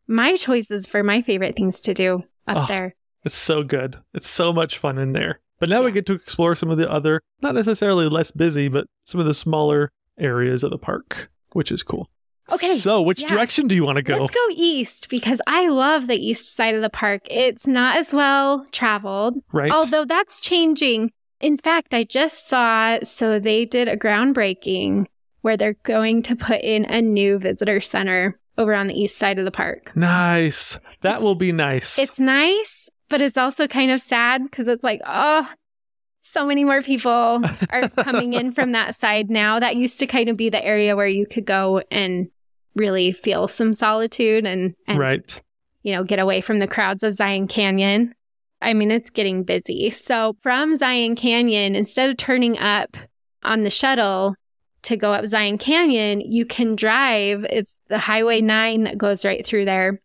my 0.08 0.36
choices 0.36 0.86
for 0.86 1.02
my 1.02 1.20
favorite 1.22 1.56
things 1.56 1.80
to 1.80 1.94
do 1.94 2.22
up 2.46 2.64
Oh, 2.64 2.66
there. 2.66 2.94
It's 3.24 3.34
so 3.34 3.62
good. 3.64 3.96
It's 4.14 4.28
so 4.28 4.52
much 4.52 4.78
fun 4.78 4.98
in 4.98 5.12
there. 5.12 5.40
But 5.58 5.68
now 5.68 5.82
we 5.82 5.90
get 5.90 6.06
to 6.06 6.12
explore 6.12 6.54
some 6.54 6.70
of 6.70 6.78
the 6.78 6.90
other, 6.90 7.20
not 7.42 7.54
necessarily 7.54 8.08
less 8.08 8.30
busy, 8.30 8.68
but 8.68 8.86
some 9.04 9.20
of 9.20 9.26
the 9.26 9.34
smaller 9.34 9.90
areas 10.18 10.62
of 10.62 10.70
the 10.70 10.78
park, 10.78 11.28
which 11.52 11.72
is 11.72 11.82
cool. 11.82 12.08
Okay, 12.52 12.74
So, 12.74 13.02
which 13.02 13.22
yeah. 13.22 13.28
direction 13.28 13.66
do 13.66 13.74
you 13.74 13.82
want 13.84 13.96
to 13.96 14.02
go? 14.02 14.16
Let's 14.18 14.30
go 14.30 14.46
east 14.54 15.08
because 15.08 15.40
I 15.48 15.66
love 15.68 16.06
the 16.06 16.14
east 16.14 16.54
side 16.54 16.76
of 16.76 16.82
the 16.82 16.90
park. 16.90 17.22
It's 17.28 17.66
not 17.66 17.96
as 17.96 18.12
well 18.12 18.66
traveled, 18.70 19.42
right. 19.52 19.72
although 19.72 20.04
that's 20.04 20.40
changing. 20.40 21.10
In 21.40 21.58
fact, 21.58 21.92
I 21.92 22.04
just 22.04 22.48
saw 22.48 22.98
so 23.02 23.38
they 23.38 23.64
did 23.66 23.88
a 23.88 23.96
groundbreaking 23.96 25.06
where 25.42 25.56
they're 25.56 25.76
going 25.84 26.22
to 26.24 26.36
put 26.36 26.60
in 26.62 26.84
a 26.86 27.00
new 27.02 27.38
visitor 27.38 27.80
center 27.80 28.38
over 28.58 28.74
on 28.74 28.86
the 28.88 28.94
east 28.98 29.18
side 29.18 29.38
of 29.38 29.44
the 29.44 29.50
park. 29.50 29.92
nice. 29.94 30.78
That 31.02 31.16
It's- 31.16 31.22
will 31.22 31.34
be 31.34 31.52
nice. 31.52 31.98
It's 31.98 32.18
nice, 32.18 32.88
but 33.08 33.20
it's 33.20 33.36
also 33.36 33.68
kind 33.68 33.90
of 33.90 34.00
sad 34.00 34.42
because 34.44 34.66
it's 34.66 34.82
like, 34.82 35.00
oh, 35.06 35.48
so 36.20 36.46
many 36.46 36.64
more 36.64 36.82
people 36.82 37.42
are 37.70 37.88
coming 37.90 38.32
in 38.32 38.52
from 38.52 38.72
that 38.72 38.94
side 38.94 39.30
now. 39.30 39.60
That 39.60 39.76
used 39.76 39.98
to 40.00 40.06
kind 40.06 40.28
of 40.28 40.36
be 40.36 40.48
the 40.48 40.64
area 40.64 40.96
where 40.96 41.06
you 41.06 41.26
could 41.26 41.44
go 41.44 41.82
and 41.90 42.28
really 42.74 43.12
feel 43.12 43.46
some 43.46 43.74
solitude 43.74 44.46
and, 44.46 44.74
and 44.86 44.98
right. 44.98 45.40
you 45.82 45.94
know, 45.94 46.02
get 46.02 46.18
away 46.18 46.40
from 46.40 46.58
the 46.58 46.66
crowds 46.66 47.02
of 47.02 47.12
Zion 47.12 47.46
Canyon. 47.46 48.14
I 48.66 48.74
mean, 48.74 48.90
it's 48.90 49.10
getting 49.10 49.44
busy. 49.44 49.90
So 49.90 50.36
from 50.42 50.74
Zion 50.74 51.14
Canyon, 51.14 51.76
instead 51.76 52.10
of 52.10 52.16
turning 52.16 52.58
up 52.58 52.96
on 53.44 53.62
the 53.62 53.70
shuttle 53.70 54.34
to 54.82 54.96
go 54.96 55.12
up 55.12 55.24
Zion 55.26 55.56
Canyon, 55.56 56.20
you 56.20 56.44
can 56.44 56.74
drive. 56.74 57.46
It's 57.48 57.76
the 57.86 57.98
Highway 57.98 58.40
9 58.40 58.82
that 58.82 58.98
goes 58.98 59.24
right 59.24 59.46
through 59.46 59.66
there. 59.66 60.00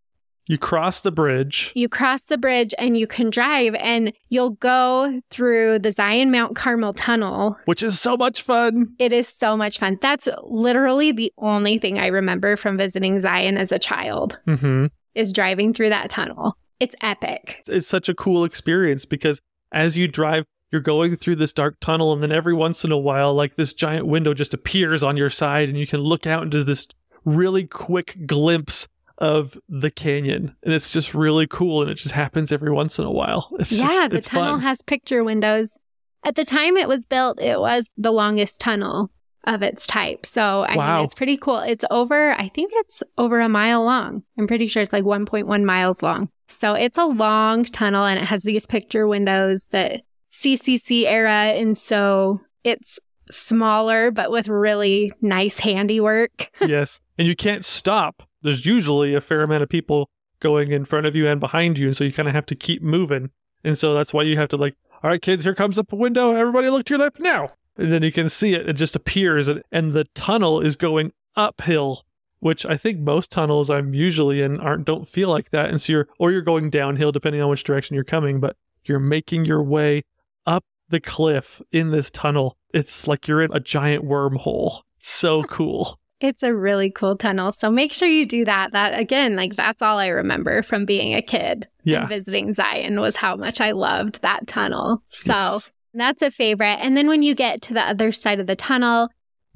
You 0.45 0.59
cross 0.59 1.01
the 1.01 1.11
bridge. 1.11 1.71
You 1.73 1.89
cross 1.89 2.23
the 2.23 2.37
bridge 2.37 2.73
and 2.77 2.97
you 2.97 3.07
can 3.07 3.29
drive, 3.29 3.73
and 3.75 4.13
you'll 4.29 4.51
go 4.51 5.21
through 5.31 5.79
the 5.79 5.91
Zion 5.91 6.29
Mount 6.29 6.55
Carmel 6.55 6.93
Tunnel. 6.93 7.57
which 7.65 7.81
is 7.81 7.99
so 7.99 8.15
much 8.15 8.41
fun. 8.41 8.93
It 8.99 9.11
is 9.11 9.27
so 9.27 9.57
much 9.57 9.79
fun. 9.79 9.97
That's 10.01 10.27
literally 10.43 11.11
the 11.11 11.31
only 11.37 11.79
thing 11.79 11.97
I 11.97 12.07
remember 12.07 12.57
from 12.57 12.77
visiting 12.77 13.19
Zion 13.21 13.57
as 13.57 13.71
a 13.71 13.79
child 13.79 14.37
hmm 14.45 14.87
is 15.13 15.33
driving 15.33 15.73
through 15.73 15.89
that 15.89 16.09
tunnel. 16.09 16.55
It's 16.81 16.95
epic. 17.01 17.61
It's 17.67 17.87
such 17.87 18.09
a 18.09 18.15
cool 18.15 18.43
experience 18.43 19.05
because 19.05 19.39
as 19.71 19.95
you 19.97 20.07
drive, 20.07 20.45
you're 20.71 20.81
going 20.81 21.15
through 21.15 21.35
this 21.35 21.53
dark 21.53 21.77
tunnel, 21.79 22.13
and 22.13 22.23
then 22.23 22.31
every 22.31 22.53
once 22.53 22.83
in 22.83 22.91
a 22.91 22.97
while, 22.97 23.33
like 23.33 23.55
this 23.55 23.73
giant 23.73 24.07
window 24.07 24.33
just 24.33 24.53
appears 24.53 25.03
on 25.03 25.17
your 25.17 25.29
side, 25.29 25.69
and 25.69 25.77
you 25.77 25.85
can 25.85 25.99
look 25.99 26.25
out 26.25 26.43
into 26.43 26.63
this 26.63 26.87
really 27.25 27.65
quick 27.67 28.25
glimpse 28.25 28.87
of 29.17 29.57
the 29.69 29.91
canyon, 29.91 30.55
and 30.63 30.73
it's 30.73 30.91
just 30.91 31.13
really 31.13 31.45
cool, 31.45 31.81
and 31.81 31.91
it 31.91 31.95
just 31.95 32.15
happens 32.15 32.51
every 32.51 32.71
once 32.71 32.97
in 32.97 33.05
a 33.05 33.11
while. 33.11 33.49
It's 33.59 33.71
yeah, 33.71 33.85
just, 33.87 34.09
the 34.11 34.17
it's 34.17 34.27
tunnel 34.29 34.53
fun. 34.53 34.61
has 34.61 34.81
picture 34.81 35.23
windows. 35.23 35.77
At 36.23 36.35
the 36.35 36.45
time 36.45 36.77
it 36.77 36.87
was 36.87 37.05
built, 37.05 37.39
it 37.41 37.59
was 37.59 37.87
the 37.97 38.11
longest 38.11 38.59
tunnel 38.59 39.11
of 39.45 39.61
its 39.61 39.85
type. 39.85 40.25
So, 40.25 40.61
I 40.61 40.75
Wow. 40.77 40.95
mean, 40.97 41.05
it's 41.05 41.15
pretty 41.15 41.35
cool. 41.37 41.59
It's 41.59 41.83
over, 41.91 42.31
I 42.39 42.49
think 42.49 42.71
it's 42.75 43.03
over 43.17 43.39
a 43.39 43.49
mile 43.49 43.83
long. 43.83 44.23
I'm 44.37 44.47
pretty 44.47 44.67
sure 44.67 44.81
it's 44.83 44.93
like 44.93 45.03
1.1 45.03 45.63
miles 45.65 46.01
long. 46.01 46.29
So, 46.51 46.73
it's 46.73 46.97
a 46.97 47.05
long 47.05 47.65
tunnel 47.65 48.05
and 48.05 48.19
it 48.19 48.25
has 48.25 48.43
these 48.43 48.65
picture 48.65 49.07
windows 49.07 49.65
that 49.71 50.01
CCC 50.31 51.03
era. 51.05 51.53
And 51.53 51.77
so 51.77 52.41
it's 52.63 52.99
smaller, 53.29 54.11
but 54.11 54.31
with 54.31 54.47
really 54.47 55.11
nice 55.21 55.59
handiwork. 55.59 56.49
yes, 56.61 56.99
and 57.17 57.27
you 57.27 57.35
can't 57.35 57.65
stop. 57.65 58.23
There's 58.41 58.65
usually 58.65 59.13
a 59.13 59.21
fair 59.21 59.43
amount 59.43 59.63
of 59.63 59.69
people 59.69 60.09
going 60.39 60.71
in 60.71 60.85
front 60.85 61.05
of 61.05 61.15
you 61.15 61.27
and 61.27 61.39
behind 61.39 61.77
you, 61.77 61.87
and 61.87 61.97
so 61.97 62.03
you 62.03 62.11
kind 62.11 62.27
of 62.27 62.33
have 62.35 62.45
to 62.47 62.55
keep 62.55 62.81
moving. 62.81 63.29
And 63.63 63.77
so 63.77 63.93
that's 63.93 64.13
why 64.13 64.23
you 64.23 64.37
have 64.37 64.49
to 64.49 64.57
like, 64.57 64.75
all 65.03 65.09
right, 65.09 65.21
kids, 65.21 65.43
here 65.43 65.55
comes 65.55 65.77
up 65.77 65.93
a 65.93 65.95
window. 65.95 66.33
Everybody, 66.33 66.69
look 66.69 66.85
to 66.85 66.93
your 66.93 66.99
left 66.99 67.19
now. 67.19 67.51
And 67.77 67.91
then 67.91 68.03
you 68.03 68.11
can 68.11 68.27
see 68.29 68.53
it. 68.53 68.67
It 68.67 68.73
just 68.73 68.95
appears, 68.95 69.47
and, 69.47 69.63
and 69.71 69.93
the 69.93 70.05
tunnel 70.15 70.59
is 70.59 70.75
going 70.75 71.13
uphill, 71.35 72.03
which 72.41 72.65
I 72.65 72.75
think 72.75 72.99
most 72.99 73.31
tunnels 73.31 73.69
I'm 73.69 73.93
usually 73.93 74.41
in 74.41 74.59
aren't 74.59 74.85
don't 74.85 75.07
feel 75.07 75.29
like 75.29 75.51
that. 75.51 75.69
And 75.69 75.81
so 75.81 75.93
you're 75.93 76.07
or 76.19 76.31
you're 76.31 76.41
going 76.41 76.69
downhill 76.69 77.11
depending 77.13 77.41
on 77.41 77.49
which 77.49 77.63
direction 77.63 77.95
you're 77.95 78.03
coming, 78.03 78.39
but 78.41 78.57
you're 78.83 78.99
making 78.99 79.45
your 79.45 79.63
way 79.63 80.03
up 80.45 80.65
the 80.89 80.99
cliff 80.99 81.61
in 81.71 81.91
this 81.91 82.09
tunnel. 82.11 82.57
It's 82.73 83.07
like 83.07 83.27
you're 83.27 83.41
in 83.41 83.51
a 83.53 83.59
giant 83.59 84.03
wormhole. 84.05 84.81
So 84.97 85.43
cool. 85.45 85.97
It's 86.19 86.43
a 86.43 86.53
really 86.55 86.91
cool 86.91 87.15
tunnel. 87.17 87.51
So 87.51 87.71
make 87.71 87.91
sure 87.91 88.07
you 88.07 88.27
do 88.27 88.45
that. 88.45 88.73
That 88.73 88.99
again, 88.99 89.35
like 89.35 89.55
that's 89.55 89.81
all 89.81 89.97
I 89.97 90.07
remember 90.09 90.61
from 90.61 90.85
being 90.85 91.15
a 91.15 91.21
kid 91.21 91.67
Yeah. 91.83 92.01
and 92.01 92.09
visiting 92.09 92.53
Zion 92.53 92.99
was 92.99 93.15
how 93.15 93.35
much 93.35 93.59
I 93.61 93.71
loved 93.71 94.21
that 94.21 94.45
tunnel. 94.47 95.01
So 95.09 95.31
Yes. 95.33 95.71
that's 95.95 96.21
a 96.21 96.29
favorite. 96.29 96.77
And 96.81 96.95
then 96.95 97.07
when 97.07 97.23
you 97.23 97.33
get 97.35 97.61
to 97.63 97.73
the 97.73 97.81
other 97.81 98.11
side 98.11 98.39
of 98.39 98.45
the 98.47 98.55
tunnel, 98.55 99.09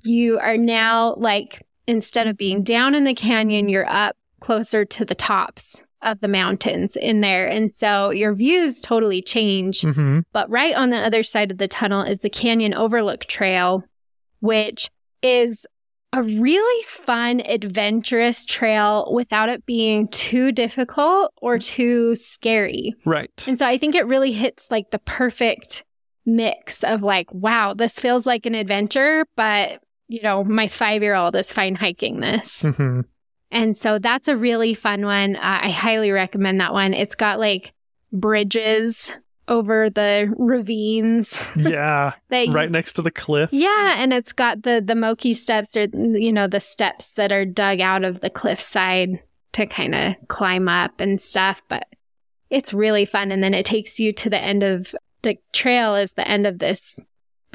you 0.03 0.39
are 0.39 0.57
now 0.57 1.15
like 1.17 1.61
instead 1.87 2.27
of 2.27 2.37
being 2.37 2.63
down 2.63 2.95
in 2.95 3.03
the 3.03 3.13
canyon, 3.13 3.69
you're 3.69 3.89
up 3.89 4.15
closer 4.39 4.85
to 4.85 5.05
the 5.05 5.15
tops 5.15 5.83
of 6.01 6.19
the 6.19 6.27
mountains 6.27 6.95
in 6.95 7.21
there. 7.21 7.47
And 7.47 7.73
so 7.73 8.11
your 8.11 8.33
views 8.33 8.79
totally 8.79 9.21
change. 9.21 9.81
Mm-hmm. 9.81 10.19
But 10.33 10.49
right 10.49 10.75
on 10.75 10.91
the 10.91 10.97
other 10.97 11.23
side 11.23 11.51
of 11.51 11.57
the 11.57 11.67
tunnel 11.67 12.03
is 12.03 12.19
the 12.19 12.29
Canyon 12.29 12.73
Overlook 12.73 13.25
Trail, 13.25 13.83
which 14.39 14.89
is 15.23 15.65
a 16.13 16.21
really 16.21 16.83
fun, 16.83 17.41
adventurous 17.41 18.45
trail 18.45 19.11
without 19.13 19.49
it 19.49 19.65
being 19.65 20.07
too 20.09 20.51
difficult 20.51 21.33
or 21.41 21.59
too 21.59 22.15
scary. 22.15 22.93
Right. 23.03 23.43
And 23.47 23.57
so 23.57 23.65
I 23.65 23.77
think 23.77 23.95
it 23.95 24.05
really 24.05 24.31
hits 24.31 24.67
like 24.69 24.91
the 24.91 24.99
perfect 24.99 25.83
mix 26.25 26.83
of 26.83 27.03
like, 27.03 27.33
wow, 27.33 27.73
this 27.73 27.93
feels 27.93 28.25
like 28.25 28.45
an 28.45 28.55
adventure, 28.55 29.25
but 29.35 29.81
you 30.07 30.21
know, 30.21 30.43
my 30.43 30.67
five 30.67 31.01
year 31.01 31.15
old 31.15 31.35
is 31.35 31.51
fine 31.51 31.75
hiking 31.75 32.19
this. 32.19 32.61
hmm 32.63 33.01
And 33.51 33.75
so 33.75 33.99
that's 33.99 34.27
a 34.27 34.37
really 34.37 34.73
fun 34.73 35.05
one. 35.05 35.35
Uh, 35.35 35.59
I 35.63 35.69
highly 35.69 36.11
recommend 36.11 36.59
that 36.61 36.73
one. 36.73 36.93
It's 36.93 37.15
got 37.15 37.39
like 37.39 37.73
bridges 38.11 39.15
over 39.47 39.89
the 39.91 40.33
ravines 40.37 41.39
Yeah. 41.55 42.13
that 42.29 42.47
right 42.49 42.71
next 42.71 42.93
to 42.93 43.01
the 43.03 43.11
cliff. 43.11 43.49
yeah, 43.53 43.95
and 44.01 44.11
it's 44.11 44.33
got 44.33 44.63
the 44.63 44.81
the 44.83 44.95
Moki 44.95 45.33
steps 45.35 45.77
or 45.77 45.83
you 45.93 46.31
know 46.31 46.47
the 46.47 46.59
steps 46.59 47.11
that 47.13 47.31
are 47.31 47.45
dug 47.45 47.79
out 47.79 48.03
of 48.03 48.21
the 48.21 48.29
cliffside 48.31 49.21
to 49.53 49.67
kind 49.67 49.93
of 49.93 50.15
climb 50.27 50.67
up 50.67 50.99
and 50.99 51.21
stuff, 51.21 51.61
but 51.69 51.85
it's 52.49 52.73
really 52.73 53.05
fun 53.05 53.31
and 53.31 53.43
then 53.43 53.53
it 53.53 53.65
takes 53.65 53.99
you 53.99 54.11
to 54.13 54.29
the 54.29 54.39
end 54.41 54.63
of 54.63 54.95
the 55.21 55.37
trail 55.53 55.95
is 55.95 56.13
the 56.13 56.27
end 56.27 56.45
of 56.47 56.59
this 56.59 56.99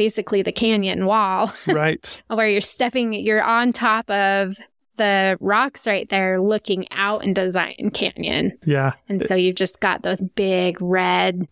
basically 0.00 0.40
the 0.40 0.50
canyon 0.50 1.04
wall 1.04 1.52
Right. 1.66 2.18
where 2.28 2.48
you're 2.48 2.62
stepping 2.62 3.12
you're 3.12 3.42
on 3.42 3.70
top 3.74 4.08
of 4.10 4.56
the 4.96 5.36
rocks 5.40 5.86
right 5.86 6.08
there 6.08 6.40
looking 6.40 6.86
out 6.90 7.22
into 7.22 7.52
Zion 7.52 7.90
Canyon. 7.90 8.56
Yeah. 8.64 8.92
And 9.10 9.26
so 9.26 9.34
you've 9.34 9.56
just 9.56 9.78
got 9.80 10.00
those 10.02 10.22
big 10.22 10.80
red 10.80 11.46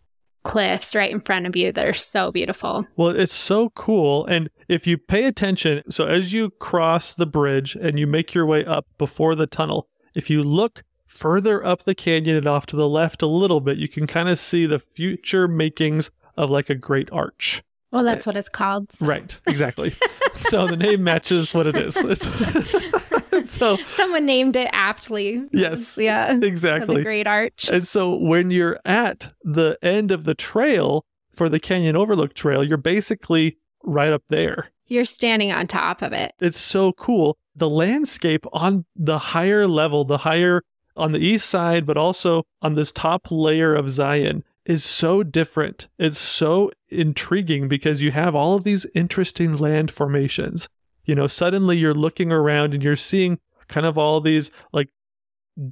cliffs 0.45 0.95
right 0.95 1.11
in 1.11 1.21
front 1.21 1.47
of 1.47 1.55
you 1.57 1.73
that 1.73 1.87
are 1.87 1.93
so 1.93 2.33
beautiful. 2.33 2.87
Well, 2.97 3.11
it's 3.11 3.35
so 3.35 3.69
cool. 3.71 4.25
And 4.25 4.49
if 4.67 4.87
you 4.87 4.97
pay 4.97 5.25
attention, 5.27 5.83
so 5.91 6.07
as 6.07 6.33
you 6.33 6.49
cross 6.59 7.15
the 7.15 7.27
bridge 7.27 7.75
and 7.75 7.99
you 7.99 8.07
make 8.07 8.33
your 8.33 8.47
way 8.47 8.65
up 8.65 8.87
before 8.97 9.35
the 9.35 9.47
tunnel, 9.47 9.89
if 10.15 10.31
you 10.31 10.43
look 10.43 10.85
further 11.07 11.63
up 11.65 11.85
the 11.85 11.95
canyon 11.95 12.37
and 12.39 12.49
off 12.49 12.65
to 12.67 12.77
the 12.77 12.89
left 12.89 13.21
a 13.21 13.27
little 13.27 13.61
bit, 13.61 13.77
you 13.77 13.89
can 13.89 14.07
kind 14.07 14.31
of 14.31 14.39
see 14.39 14.65
the 14.65 14.79
future 14.79 15.47
makings 15.49 16.11
of 16.37 16.49
like 16.49 16.71
a 16.71 16.75
great 16.75 17.11
arch. 17.13 17.63
Well, 17.91 18.05
that's 18.05 18.27
uh, 18.27 18.31
what 18.31 18.37
it's 18.37 18.49
called. 18.49 18.93
so. 18.99 19.07
Right. 19.07 19.39
Exactly. 19.47 19.95
so 20.37 20.67
the 20.67 20.77
name 20.77 21.03
matches 21.03 21.55
what 21.55 21.67
it 21.67 21.77
is. 21.77 21.97
So, 23.45 23.77
Someone 23.89 24.27
named 24.27 24.57
it 24.57 24.69
aptly. 24.73 25.45
yes, 25.53 25.97
Yeah. 25.97 26.39
Exactly. 26.43 26.97
the 26.97 27.03
Great 27.03 27.27
Arch. 27.27 27.69
And 27.73 27.87
so 27.87 28.17
when 28.17 28.51
you're 28.51 28.79
at 28.85 29.33
the 29.45 29.79
end 29.81 30.11
of 30.11 30.25
the 30.25 30.35
trail 30.35 31.05
for 31.33 31.49
the 31.49 31.61
Canyon 31.61 31.95
Overlook 31.97 32.35
Trail, 32.35 32.65
you're 32.65 32.77
basically 32.77 33.57
right 33.85 34.13
up 34.13 34.25
there. 34.29 34.71
You're 34.87 35.05
standing 35.05 35.53
on 35.53 35.67
top 35.67 36.03
of 36.03 36.13
it. 36.13 36.33
It's 36.41 36.59
so 36.59 36.93
cool. 36.93 37.39
The 37.55 37.69
landscape 37.69 38.45
on 38.53 38.85
the 38.97 39.19
higher 39.19 39.67
level, 39.69 40.05
the 40.05 40.19
higher 40.19 40.63
on 40.97 41.13
the 41.13 41.21
east 41.21 41.49
side, 41.49 41.87
but 41.87 41.97
also 41.97 42.45
on 42.61 42.75
this 42.75 42.91
top 42.91 43.29
layer 43.31 43.75
of 43.75 43.89
Zion 43.89 44.43
is 44.65 44.85
so 44.85 45.23
different. 45.23 45.89
It's 45.99 46.19
so 46.19 46.73
intriguing 46.91 47.69
because 47.69 48.03
you 48.03 48.11
have 48.13 48.35
all 48.35 48.55
of 48.55 48.65
these 48.65 48.87
interesting 48.95 49.57
land 49.57 49.93
formations. 49.93 50.69
You 51.05 51.15
know, 51.15 51.27
suddenly 51.27 51.79
you're 51.79 51.95
looking 51.95 52.33
around 52.33 52.75
and 52.75 52.83
you're 52.83 52.97
seeing 52.97 53.39
kind 53.69 53.87
of 53.87 53.97
all 53.99 54.21
these 54.21 54.51
like 54.73 54.89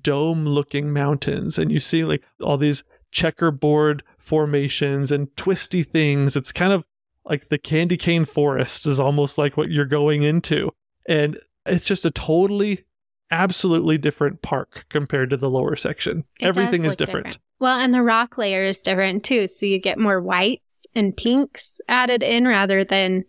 dome 0.00 0.46
looking 0.46 0.92
mountains 0.92 1.58
and 1.58 1.70
you 1.70 1.78
see 1.78 2.04
like 2.04 2.22
all 2.40 2.58
these 2.58 2.84
checkerboard 3.10 4.02
formations 4.18 5.12
and 5.12 5.34
twisty 5.36 5.82
things. 5.82 6.36
It's 6.36 6.52
kind 6.52 6.72
of 6.72 6.84
like 7.24 7.48
the 7.48 7.58
candy 7.58 7.96
cane 7.96 8.24
forest 8.24 8.86
is 8.86 9.00
almost 9.00 9.38
like 9.38 9.56
what 9.56 9.70
you're 9.70 9.84
going 9.84 10.22
into. 10.22 10.70
And 11.08 11.38
it's 11.64 11.86
just 11.86 12.04
a 12.04 12.10
totally, 12.10 12.84
absolutely 13.30 13.98
different 13.98 14.42
park 14.42 14.86
compared 14.88 15.30
to 15.30 15.36
the 15.36 15.50
lower 15.50 15.76
section. 15.76 16.24
It 16.40 16.46
Everything 16.46 16.84
is 16.84 16.92
look 16.92 16.98
different. 16.98 17.38
Well, 17.58 17.78
and 17.78 17.94
the 17.94 18.02
rock 18.02 18.38
layer 18.38 18.64
is 18.64 18.78
different 18.78 19.24
too. 19.24 19.48
So 19.48 19.66
you 19.66 19.80
get 19.80 19.98
more 19.98 20.20
whites 20.20 20.62
and 20.96 21.16
pinks 21.16 21.80
added 21.88 22.22
in 22.22 22.46
rather 22.48 22.84
than 22.84 23.24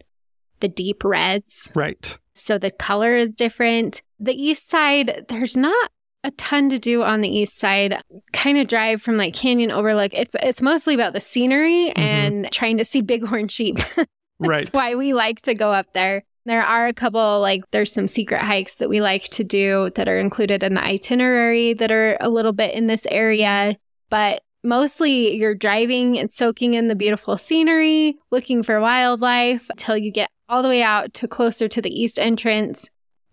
the 0.61 0.67
deep 0.67 1.03
reds. 1.03 1.71
Right. 1.75 2.17
So 2.33 2.57
the 2.57 2.71
color 2.71 3.15
is 3.15 3.35
different. 3.35 4.01
The 4.19 4.33
east 4.33 4.69
side, 4.69 5.25
there's 5.29 5.55
not 5.57 5.91
a 6.23 6.31
ton 6.31 6.69
to 6.69 6.79
do 6.79 7.03
on 7.03 7.21
the 7.21 7.29
east 7.29 7.57
side. 7.59 8.01
Kind 8.33 8.57
of 8.57 8.67
drive 8.67 9.01
from 9.01 9.17
like 9.17 9.33
Canyon 9.35 9.71
Overlook. 9.71 10.13
It's 10.13 10.35
it's 10.41 10.61
mostly 10.61 10.95
about 10.95 11.13
the 11.13 11.21
scenery 11.21 11.93
Mhm. 11.95 11.97
and 11.97 12.51
trying 12.51 12.77
to 12.79 12.85
see 12.85 13.01
bighorn 13.01 13.47
sheep. 13.49 13.77
Right. 13.77 14.07
That's 14.39 14.49
right. 14.49 14.69
why 14.73 14.95
we 14.95 15.13
like 15.13 15.41
to 15.43 15.53
go 15.53 15.71
up 15.71 15.93
there. 15.93 16.23
There 16.45 16.63
are 16.63 16.87
a 16.87 16.93
couple, 16.93 17.41
like, 17.41 17.61
there's 17.71 17.91
some 17.91 18.07
secret 18.07 18.41
hikes 18.41 18.75
that 18.75 18.87
we 18.87 19.01
like 19.01 19.23
to 19.31 19.43
do 19.43 19.89
that 19.95 20.07
are 20.07 20.17
included 20.17 20.63
in 20.63 20.75
the 20.75 20.83
itinerary 20.83 21.73
that 21.73 21.91
are 21.91 22.15
a 22.21 22.29
little 22.29 22.53
bit 22.53 22.73
in 22.73 22.87
this 22.87 23.05
area. 23.11 23.75
But 24.09 24.41
mostly 24.67 25.35
you're 25.35 25.55
driving 25.55 26.19
and 26.19 26.31
soaking 26.31 26.73
in 26.73 26.87
the 26.89 26.95
beautiful 26.95 27.37
scenery, 27.37 28.17
looking 28.31 28.61
for 28.63 28.79
wildlife 28.81 29.69
until 29.69 29.97
you 29.97 30.11
get 30.11 30.29
all 30.49 30.61
the 30.61 30.69
way 30.69 30.83
out 30.83 31.13
to 31.15 31.27
closer 31.27 31.67
to 31.67 31.81
the 31.81 31.89
east 31.89 32.19
entrance, 32.19 32.89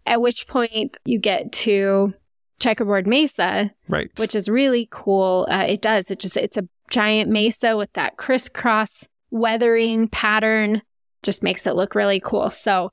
at 0.07 0.21
which 0.21 0.47
point 0.47 0.97
you 1.05 1.19
get 1.19 1.53
to 1.53 2.15
Checkerboard 2.61 3.07
Mesa, 3.07 3.73
Right. 3.89 4.11
which 4.19 4.35
is 4.35 4.49
really 4.49 4.89
cool. 4.91 5.47
Uh, 5.51 5.67
it 5.69 5.83
does. 5.83 6.11
It 6.11 6.21
just 6.21 6.37
it's 6.37 6.57
a 6.57 6.69
giant 6.91 7.31
mesa 7.31 7.77
with 7.77 7.93
that 7.95 8.17
crisscross 8.17 9.09
weathering 9.31 10.09
pattern. 10.09 10.83
Just 11.23 11.43
makes 11.43 11.67
it 11.67 11.75
look 11.75 11.95
really 11.95 12.21
cool. 12.21 12.51
So 12.51 12.91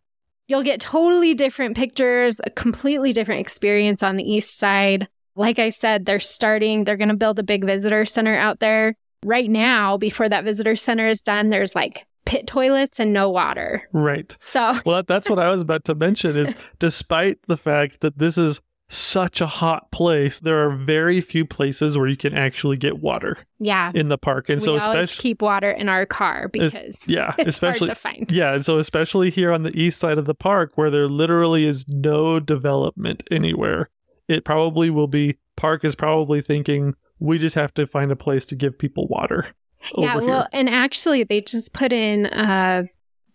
you'll 0.47 0.63
get 0.63 0.81
totally 0.81 1.33
different 1.33 1.77
pictures, 1.77 2.37
a 2.43 2.49
completely 2.49 3.13
different 3.13 3.41
experience 3.41 4.01
on 4.01 4.17
the 4.17 4.23
east 4.23 4.57
side. 4.57 5.07
Like 5.35 5.59
I 5.59 5.69
said, 5.69 6.05
they're 6.05 6.19
starting. 6.19 6.83
They're 6.83 6.97
going 6.97 7.09
to 7.09 7.15
build 7.15 7.39
a 7.39 7.43
big 7.43 7.65
visitor 7.65 8.05
center 8.05 8.35
out 8.35 8.59
there 8.59 8.95
right 9.25 9.49
now. 9.49 9.97
Before 9.97 10.29
that 10.29 10.43
visitor 10.43 10.75
center 10.75 11.07
is 11.07 11.21
done, 11.21 11.49
there's 11.49 11.75
like 11.75 12.05
pit 12.25 12.47
toilets 12.47 12.99
and 12.99 13.13
no 13.13 13.29
water. 13.29 13.87
right. 13.93 14.35
So 14.39 14.79
Well, 14.85 14.97
that, 14.97 15.07
that's 15.07 15.29
what 15.29 15.39
I 15.39 15.49
was 15.49 15.61
about 15.61 15.85
to 15.85 15.95
mention 15.95 16.35
is 16.35 16.53
despite 16.79 17.39
the 17.47 17.57
fact 17.57 18.01
that 18.01 18.19
this 18.19 18.37
is 18.37 18.61
such 18.91 19.39
a 19.39 19.47
hot 19.47 19.89
place, 19.91 20.39
there 20.39 20.65
are 20.65 20.75
very 20.75 21.21
few 21.21 21.45
places 21.45 21.97
where 21.97 22.07
you 22.07 22.17
can 22.17 22.33
actually 22.33 22.75
get 22.75 22.99
water 22.99 23.37
yeah, 23.57 23.91
in 23.95 24.09
the 24.09 24.17
park. 24.17 24.49
And 24.49 24.59
we 24.59 24.65
so 24.65 24.75
especially 24.75 25.21
keep 25.21 25.41
water 25.41 25.71
in 25.71 25.87
our 25.87 26.05
car 26.05 26.49
because 26.49 26.75
yeah, 27.07 27.33
it's 27.37 27.49
especially 27.49 27.87
hard 27.87 27.97
to 27.97 28.01
find. 28.01 28.31
Yeah, 28.31 28.53
and 28.53 28.65
so 28.65 28.77
especially 28.79 29.29
here 29.29 29.51
on 29.51 29.63
the 29.63 29.75
east 29.79 29.97
side 29.97 30.17
of 30.17 30.25
the 30.25 30.35
park 30.35 30.73
where 30.75 30.89
there 30.89 31.07
literally 31.07 31.65
is 31.65 31.85
no 31.87 32.39
development 32.41 33.23
anywhere, 33.31 33.89
it 34.31 34.45
probably 34.45 34.89
will 34.89 35.07
be 35.07 35.37
park 35.57 35.83
is 35.83 35.95
probably 35.95 36.41
thinking 36.41 36.95
we 37.19 37.37
just 37.37 37.55
have 37.55 37.73
to 37.75 37.85
find 37.85 38.11
a 38.11 38.15
place 38.15 38.45
to 38.45 38.55
give 38.55 38.77
people 38.79 39.07
water. 39.07 39.47
Yeah, 39.97 40.17
well, 40.17 40.25
here. 40.41 40.47
and 40.53 40.69
actually, 40.69 41.23
they 41.23 41.41
just 41.41 41.73
put 41.73 41.91
in 41.91 42.27
a 42.27 42.83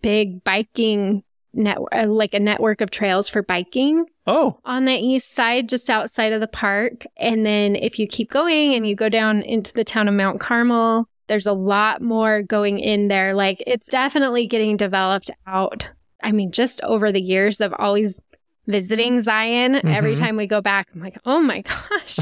big 0.01 0.45
biking 0.45 1.25
network, 1.53 1.93
uh, 1.93 2.07
like 2.07 2.35
a 2.35 2.39
network 2.39 2.81
of 2.81 2.93
trails 2.93 3.29
for 3.29 3.43
biking 3.43 4.07
Oh, 4.29 4.61
on 4.65 4.85
the 4.85 4.95
east 4.95 5.35
side, 5.35 5.69
just 5.69 5.91
outside 5.91 6.33
of 6.33 6.41
the 6.41 6.47
park. 6.47 7.05
And 7.17 7.45
then 7.45 7.75
if 7.75 7.99
you 7.99 8.07
keep 8.07 8.31
going 8.31 8.75
and 8.75 8.87
you 8.87 8.95
go 8.95 9.09
down 9.09 9.43
into 9.43 9.73
the 9.73 9.83
town 9.83 10.07
of 10.07 10.15
Mount 10.15 10.39
Carmel, 10.39 11.09
there's 11.27 11.49
a 11.49 11.53
lot 11.53 12.01
more 12.01 12.43
going 12.43 12.79
in 12.79 13.09
there. 13.09 13.35
Like 13.35 13.61
it's 13.67 13.89
definitely 13.89 14.47
getting 14.47 14.77
developed 14.77 15.33
out. 15.49 15.89
I 16.23 16.31
mean, 16.31 16.53
just 16.53 16.81
over 16.85 17.11
the 17.11 17.21
years 17.21 17.61
of 17.61 17.75
always 17.77 18.21
visiting 18.67 19.21
Zion, 19.21 19.87
every 19.87 20.15
Mhm. 20.15 20.19
time 20.19 20.37
we 20.37 20.47
go 20.47 20.61
back, 20.61 20.89
I'm 20.95 21.01
like, 21.01 21.19
oh 21.25 21.41
my 21.41 21.61
gosh. 21.63 22.19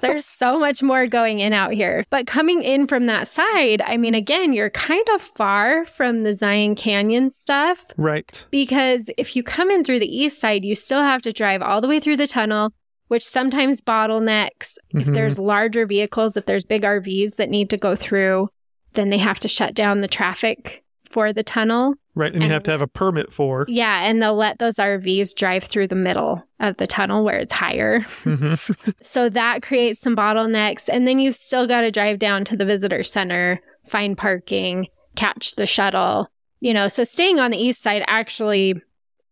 There's 0.00 0.26
so 0.26 0.58
much 0.58 0.82
more 0.82 1.06
going 1.06 1.40
in 1.40 1.52
out 1.52 1.72
here. 1.72 2.04
But 2.10 2.26
coming 2.26 2.62
in 2.62 2.86
from 2.86 3.06
that 3.06 3.26
side, 3.26 3.82
I 3.86 3.96
mean, 3.96 4.14
again, 4.14 4.52
you're 4.52 4.70
kind 4.70 5.06
of 5.14 5.22
far 5.22 5.86
from 5.86 6.22
the 6.24 6.34
Zion 6.34 6.74
Canyon 6.74 7.30
stuff 7.30 7.86
right. 7.96 8.44
because 8.50 9.08
if 9.16 9.34
you 9.34 9.42
come 9.42 9.70
in 9.70 9.82
through 9.82 10.00
the 10.00 10.16
east 10.16 10.40
side, 10.40 10.64
you 10.64 10.74
still 10.74 11.02
have 11.02 11.22
to 11.22 11.32
drive 11.32 11.62
all 11.62 11.80
the 11.80 11.88
way 11.88 12.00
through 12.00 12.18
the 12.18 12.26
tunnel, 12.26 12.72
which 13.08 13.24
sometimes 13.24 13.80
bottlenecks. 13.80 14.76
If 14.90 15.06
Mhm. 15.08 15.14
there's 15.14 15.38
larger 15.38 15.86
vehicles, 15.86 16.36
if 16.36 16.44
there's 16.46 16.64
big 16.64 16.84
RVs 16.84 17.36
that 17.36 17.48
need 17.50 17.70
to 17.70 17.76
go 17.78 17.96
through, 17.96 18.48
then 18.92 19.08
they 19.10 19.18
have 19.18 19.40
to 19.40 19.48
shut 19.48 19.74
down 19.74 20.02
the 20.02 20.08
traffic 20.08 20.84
for 21.10 21.32
the 21.32 21.42
tunnel. 21.42 21.94
Right. 22.16 22.32
And 22.32 22.42
you 22.42 22.48
have 22.50 22.62
to 22.64 22.70
have 22.70 22.80
a 22.82 22.86
permit 22.86 23.32
for. 23.32 23.64
Yeah, 23.68 24.04
and 24.08 24.22
they'll 24.22 24.36
let 24.36 24.58
those 24.60 24.76
RVs 24.76 25.34
drive 25.34 25.64
through 25.64 25.88
the 25.88 25.94
middle 25.96 26.42
of 26.60 26.76
the 26.76 26.86
tunnel 26.86 27.24
where 27.24 27.38
it's 27.38 27.52
higher. 27.52 28.00
Mhm. 28.22 28.94
So 29.02 29.28
that 29.30 29.62
creates 29.62 30.00
some 30.00 30.14
bottlenecks. 30.16 30.88
And 30.88 31.06
then 31.08 31.18
you've 31.18 31.34
still 31.34 31.66
got 31.66 31.80
to 31.82 31.90
drive 31.90 32.18
down 32.20 32.44
to 32.46 32.56
the 32.56 32.64
visitor 32.64 33.02
center, 33.02 33.60
find 33.86 34.16
parking, 34.16 34.86
catch 35.16 35.56
the 35.56 35.66
shuttle. 35.66 36.28
You 36.60 36.72
know, 36.72 36.88
so 36.88 37.04
staying 37.04 37.38
on 37.40 37.50
the 37.50 37.58
east 37.58 37.82
side 37.82 38.02
actually 38.06 38.80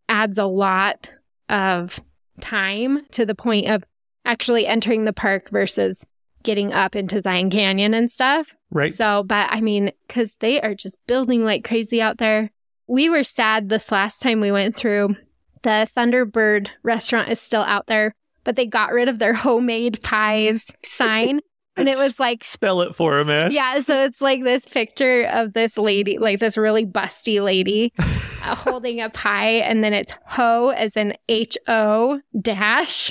adds 0.09 0.37
a 0.39 0.45
lot 0.47 1.15
of 1.49 2.01
time 2.41 3.01
to 3.13 3.25
the 3.25 3.35
point 3.35 3.69
of 3.69 3.85
actually 4.25 4.67
entering 4.67 5.05
the 5.05 5.13
park 5.13 5.51
versus 5.51 6.05
getting 6.43 6.73
up 6.73 6.97
into 6.97 7.23
Zion 7.23 7.51
Canyon 7.51 7.95
and 7.95 8.11
stuff. 8.11 8.53
right. 8.71 8.95
So, 8.95 9.23
but 9.23 9.49
I 9.53 9.61
mean, 9.61 9.93
because 10.09 10.35
they 10.41 10.61
are 10.61 10.75
just 10.75 10.97
building 11.07 11.45
like 11.45 11.65
crazy 11.65 12.03
out 12.03 12.19
there. 12.19 12.51
We 12.93 13.09
were 13.09 13.25
sad 13.25 13.71
this 13.71 13.91
last 13.91 14.21
time 14.21 14.43
we 14.43 14.53
went 14.53 14.77
through 14.77 15.17
The 15.63 15.89
Thunderbird 15.97 16.69
restaurant 16.83 17.31
is 17.31 17.41
still 17.41 17.63
out 17.63 17.87
there, 17.87 18.15
but 18.45 18.55
they 18.55 18.67
got 18.67 18.93
rid 18.93 19.09
of 19.09 19.19
their 19.19 19.33
homemade 19.47 20.03
pies 20.03 20.67
sign. 20.85 21.41
And 21.75 21.89
it 21.89 21.97
was 21.97 22.21
like, 22.21 22.45
Spell 22.45 22.83
it 22.83 22.95
for 22.95 23.19
him, 23.19 23.31
Ash. 23.31 23.51
yeah, 23.51 23.81
so 23.81 24.05
it's 24.05 24.21
like 24.21 24.45
this 24.45 24.67
picture 24.67 25.23
of 25.23 25.55
this 25.55 25.79
lady, 25.79 26.19
like 26.19 26.39
this 26.39 26.59
really 26.59 26.85
busty 26.85 27.43
lady 27.43 27.95
uh, 27.99 28.55
holding 28.55 29.01
a 29.01 29.09
pie, 29.09 29.53
and 29.53 29.83
then 29.83 29.95
it's 29.95 30.13
ho 30.27 30.69
as 30.69 30.95
in 30.95 31.17
H 31.31 31.57
O 31.69 32.21
dash 32.39 33.11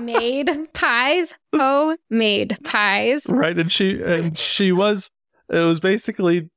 made 0.00 0.50
pies, 0.72 1.32
ho 1.54 1.96
made 2.10 2.58
pies. 2.64 3.24
Right. 3.28 3.56
And 3.56 3.70
she 3.70 4.02
and 4.02 4.36
she 4.36 4.72
was 4.72 5.12
it 5.48 5.60
was 5.60 5.78
basically 5.78 6.50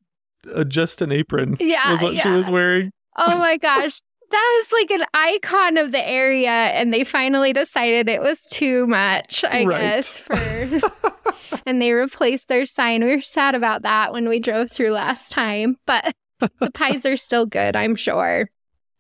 uh, 0.54 0.64
just 0.64 1.02
an 1.02 1.12
apron. 1.12 1.56
Yeah, 1.60 1.92
Was 1.92 2.02
what 2.02 2.18
she 2.18 2.30
was 2.30 2.50
wearing. 2.50 2.92
Oh 3.18 3.38
my 3.38 3.58
gosh. 3.58 4.00
That 4.32 4.60
was 4.62 4.72
like 4.72 4.92
an 5.00 5.06
icon 5.14 5.78
of 5.78 5.92
the 5.92 6.08
area, 6.08 6.50
and 6.52 6.94
they 6.94 7.04
finally 7.04 7.52
decided 7.52 8.08
it 8.08 8.22
was 8.22 8.42
too 8.44 8.86
much, 8.86 9.44
I 9.44 9.66
Right. 9.66 9.82
guess. 9.82 10.20
For 10.20 10.36
and 11.66 11.82
they 11.82 11.92
replaced 11.94 12.48
their 12.48 12.66
sign. 12.68 13.04
We 13.04 13.16
were 13.16 13.22
sad 13.24 13.56
about 13.56 13.82
that 13.82 14.14
when 14.14 14.30
we 14.30 14.40
drove 14.40 14.72
through 14.72 14.92
last 14.92 15.32
time, 15.32 15.78
but 15.88 16.14
the 16.60 16.70
pies 16.72 17.06
are 17.08 17.18
still 17.18 17.48
good, 17.48 17.76
I'm 17.76 17.96
sure. 17.96 18.50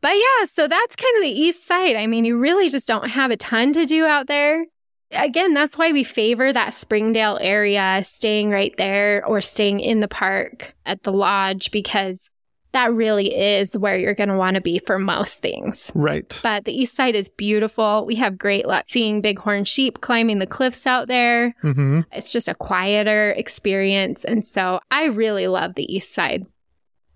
But 0.01 0.13
yeah, 0.15 0.45
so 0.45 0.67
that's 0.67 0.95
kind 0.95 1.15
of 1.17 1.21
the 1.23 1.39
east 1.39 1.67
side. 1.67 1.95
I 1.95 2.07
mean, 2.07 2.25
you 2.25 2.37
really 2.37 2.69
just 2.69 2.87
don't 2.87 3.09
have 3.09 3.29
a 3.31 3.37
ton 3.37 3.71
to 3.73 3.85
do 3.85 4.05
out 4.05 4.25
there. 4.27 4.65
Again, 5.11 5.53
that's 5.53 5.77
why 5.77 5.91
we 5.91 6.03
favor 6.03 6.53
that 6.53 6.73
Springdale 6.73 7.39
area, 7.41 8.01
staying 8.03 8.51
right 8.51 8.73
there 8.77 9.25
or 9.25 9.41
staying 9.41 9.79
in 9.79 10.01
the 10.01 10.07
park 10.07 10.75
at 10.85 11.03
the 11.03 11.11
lodge 11.11 11.71
because 11.71 12.29
that 12.71 12.93
really 12.93 13.35
is 13.35 13.75
where 13.75 13.97
you're 13.97 14.13
going 14.13 14.29
to 14.29 14.37
want 14.37 14.53
to 14.53 14.61
be 14.61 14.77
for 14.77 14.99
most 14.99 15.41
things. 15.41 15.91
Right. 15.95 16.39
But 16.43 16.65
the 16.65 16.73
east 16.79 16.95
side 16.95 17.15
is 17.15 17.27
beautiful. 17.27 18.05
We 18.05 18.13
have 18.15 18.37
great 18.37 18.67
luck 18.67 18.85
seeing 18.87 19.21
bighorn 19.21 19.65
sheep 19.65 20.01
climbing 20.01 20.37
the 20.37 20.45
cliffs 20.45 20.85
out 20.85 21.07
there. 21.07 21.55
hmm 21.61 22.01
It's 22.11 22.31
just 22.31 22.47
a 22.47 22.53
quieter 22.53 23.31
experience. 23.31 24.23
And 24.23 24.45
so 24.45 24.79
I 24.91 25.05
really 25.05 25.47
love 25.47 25.73
the 25.73 25.91
east 25.91 26.13
side. 26.13 26.45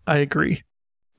I 0.08 0.18
agree. 0.18 0.64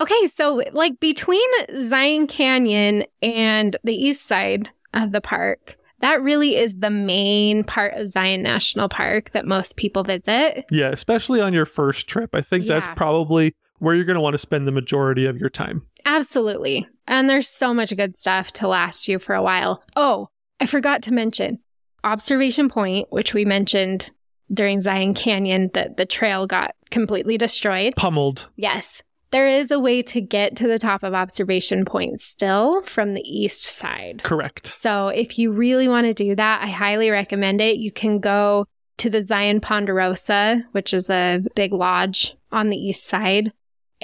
Okay, 0.01 0.27
so 0.27 0.61
like 0.73 0.99
between 0.99 1.49
Zion 1.83 2.27
Canyon 2.27 3.05
and 3.23 3.77
the 3.85 3.95
east 3.95 4.27
side 4.27 4.69
of 4.93 5.13
the 5.13 5.21
park, 5.21 5.77
that 6.05 6.23
really 6.23 6.55
is 6.55 6.75
the 6.75 6.91
main 6.91 7.65
part 7.65 7.95
of 7.95 8.09
Zion 8.09 8.43
National 8.43 8.91
Park 8.91 9.31
that 9.31 9.47
most 9.47 9.77
people 9.77 10.05
visit. 10.05 10.67
Yeah, 10.71 10.91
especially 10.91 11.41
on 11.41 11.55
your 11.55 11.65
first 11.65 12.07
trip. 12.07 12.35
I 12.35 12.43
think 12.43 12.67
that's 12.67 12.87
probably 12.95 13.55
where 13.79 13.95
you're 13.95 14.05
going 14.05 14.17
to 14.17 14.21
want 14.21 14.35
to 14.35 14.39
spend 14.39 14.69
the 14.69 14.73
majority 14.73 15.25
of 15.25 15.39
your 15.39 15.49
time. 15.49 15.87
Absolutely. 16.05 16.87
And 17.07 17.31
there's 17.31 17.49
so 17.49 17.73
much 17.73 17.97
good 17.97 18.17
stuff 18.17 18.53
to 18.53 18.69
last 18.69 19.09
you 19.09 19.19
for 19.19 19.35
a 19.35 19.43
while. 19.43 19.83
Oh, 19.97 20.29
I 20.61 20.67
forgot 20.67 21.03
to 21.05 21.11
mention 21.11 21.61
Observation 22.05 22.69
Point, 22.69 23.09
which 23.11 23.33
we 23.33 23.47
mentioned 23.47 24.11
during 24.53 24.83
Zion 24.83 25.15
Canyon, 25.15 25.71
that 25.73 25.97
the 25.97 26.05
trail 26.05 26.47
got 26.47 26.75
completely 26.91 27.39
destroyed. 27.39 27.95
Pummeled. 27.97 28.47
Yes. 28.57 29.03
There 29.35 29.49
is 29.49 29.73
a 29.73 29.81
way 29.81 30.01
to 30.01 30.21
get 30.21 30.55
to 30.59 30.69
the 30.69 30.79
top 30.79 31.03
of 31.03 31.13
Observation 31.13 31.85
Point 31.85 32.21
still 32.21 32.83
from 32.83 33.15
the 33.15 33.21
east 33.23 33.65
side. 33.65 34.23
Correct. 34.23 34.65
So 34.65 35.09
if 35.09 35.41
you 35.41 35.51
really 35.51 35.89
want 35.89 36.07
to 36.07 36.15
do 36.15 36.37
that, 36.37 36.63
I 36.63 36.69
highly 36.69 37.11
recommend 37.11 37.61
it. 37.61 37.79
You 37.79 37.91
can 37.91 38.21
go 38.21 38.67
to 38.99 39.11
the 39.11 39.23
Zion 39.23 39.61
Ponderosa, 39.61 40.63
which 40.71 40.95
is 40.95 41.11
a 41.11 41.41
big 41.57 41.73
lodge 41.73 42.37
on 42.53 42.71
the 42.71 42.77
east 42.77 43.09
side, 43.09 43.53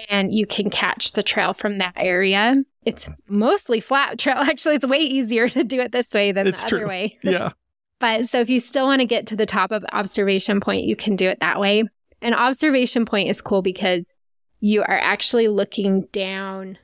and 0.08 0.32
you 0.34 0.46
can 0.46 0.68
catch 0.68 1.12
the 1.12 1.22
trail 1.22 1.54
from 1.54 1.78
that 1.78 1.94
area. 1.94 2.56
It's 2.84 3.08
mostly 3.28 3.78
flat 3.78 4.18
trail. 4.18 4.36
Actually, 4.38 4.74
it's 4.74 4.86
way 4.88 4.98
easier 4.98 5.48
to 5.48 5.62
do 5.62 5.80
it 5.80 5.92
this 5.92 6.12
way 6.12 6.32
than 6.32 6.48
It's 6.48 6.62
the 6.62 6.66
other 6.66 6.78
true. 6.80 6.88
way. 6.88 7.18
Yeah. 7.22 7.52
But 8.00 8.26
so 8.26 8.40
if 8.40 8.50
you 8.50 8.58
still 8.58 8.86
want 8.86 8.98
to 8.98 9.06
get 9.06 9.28
to 9.28 9.36
the 9.36 9.46
top 9.46 9.70
of 9.70 9.84
Observation 9.92 10.58
Point, 10.58 10.86
you 10.86 10.96
can 10.96 11.14
do 11.14 11.28
it 11.28 11.38
that 11.38 11.60
way. 11.60 11.84
And 12.20 12.34
Observation 12.34 13.04
Point 13.04 13.28
is 13.28 13.40
cool 13.40 13.62
because 13.62 14.12
you 14.60 14.82
are 14.82 14.98
actually 14.98 15.48
looking 15.48 16.02
down 16.12 16.78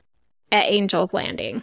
at 0.51 0.65
Angel's 0.65 1.13
Landing. 1.13 1.61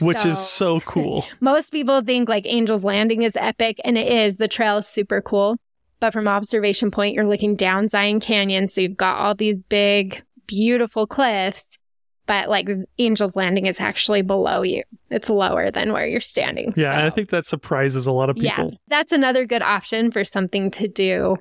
Which 0.00 0.18
So- 0.20 0.28
is 0.28 0.38
so 0.38 0.80
cool. 0.80 1.24
most 1.40 1.72
people 1.72 2.02
think 2.02 2.28
like 2.28 2.46
Angel's 2.46 2.84
Landing 2.84 3.22
is 3.22 3.32
epic, 3.36 3.80
and 3.84 3.96
it 3.96 4.06
is. 4.10 4.36
The 4.36 4.48
trail 4.48 4.78
is 4.78 4.86
super 4.86 5.20
cool. 5.22 5.56
But 6.00 6.12
from 6.12 6.28
observation 6.28 6.90
point, 6.90 7.14
you're 7.14 7.26
looking 7.26 7.56
down 7.56 7.88
Zion 7.88 8.20
Canyon. 8.20 8.68
So 8.68 8.82
you've 8.82 8.98
got 8.98 9.16
all 9.16 9.34
these 9.34 9.56
big, 9.70 10.22
beautiful 10.46 11.06
cliffs. 11.06 11.78
But 12.26 12.50
like 12.50 12.68
Angel's 12.98 13.34
Landing 13.36 13.64
is 13.66 13.80
actually 13.80 14.20
below 14.22 14.60
you. 14.62 14.82
It's 15.10 15.30
lower 15.30 15.70
than 15.70 15.92
where 15.92 16.06
you're 16.06 16.20
standing. 16.20 16.74
Yeah, 16.76 16.92
and 16.92 17.02
I 17.02 17.10
think 17.10 17.30
that 17.30 17.46
surprises 17.46 18.06
a 18.06 18.12
lot 18.12 18.28
of 18.28 18.36
people. 18.36 18.46
yeah, 18.48 18.56
people. 18.56 18.78
that's 18.88 19.12
another 19.12 19.46
good 19.46 19.62
option 19.62 20.10
for 20.10 20.24
something 20.24 20.70
to 20.72 20.88
do 20.88 21.36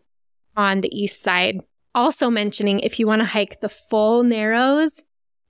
on 0.56 0.82
the 0.82 0.90
east 0.96 1.22
side. 1.24 1.60
Also 1.96 2.30
mentioning 2.30 2.80
if 2.82 3.00
you 3.00 3.08
want 3.08 3.22
to 3.22 3.26
hike 3.26 3.62
the 3.62 3.70
full 3.70 4.22
narrows, 4.22 4.92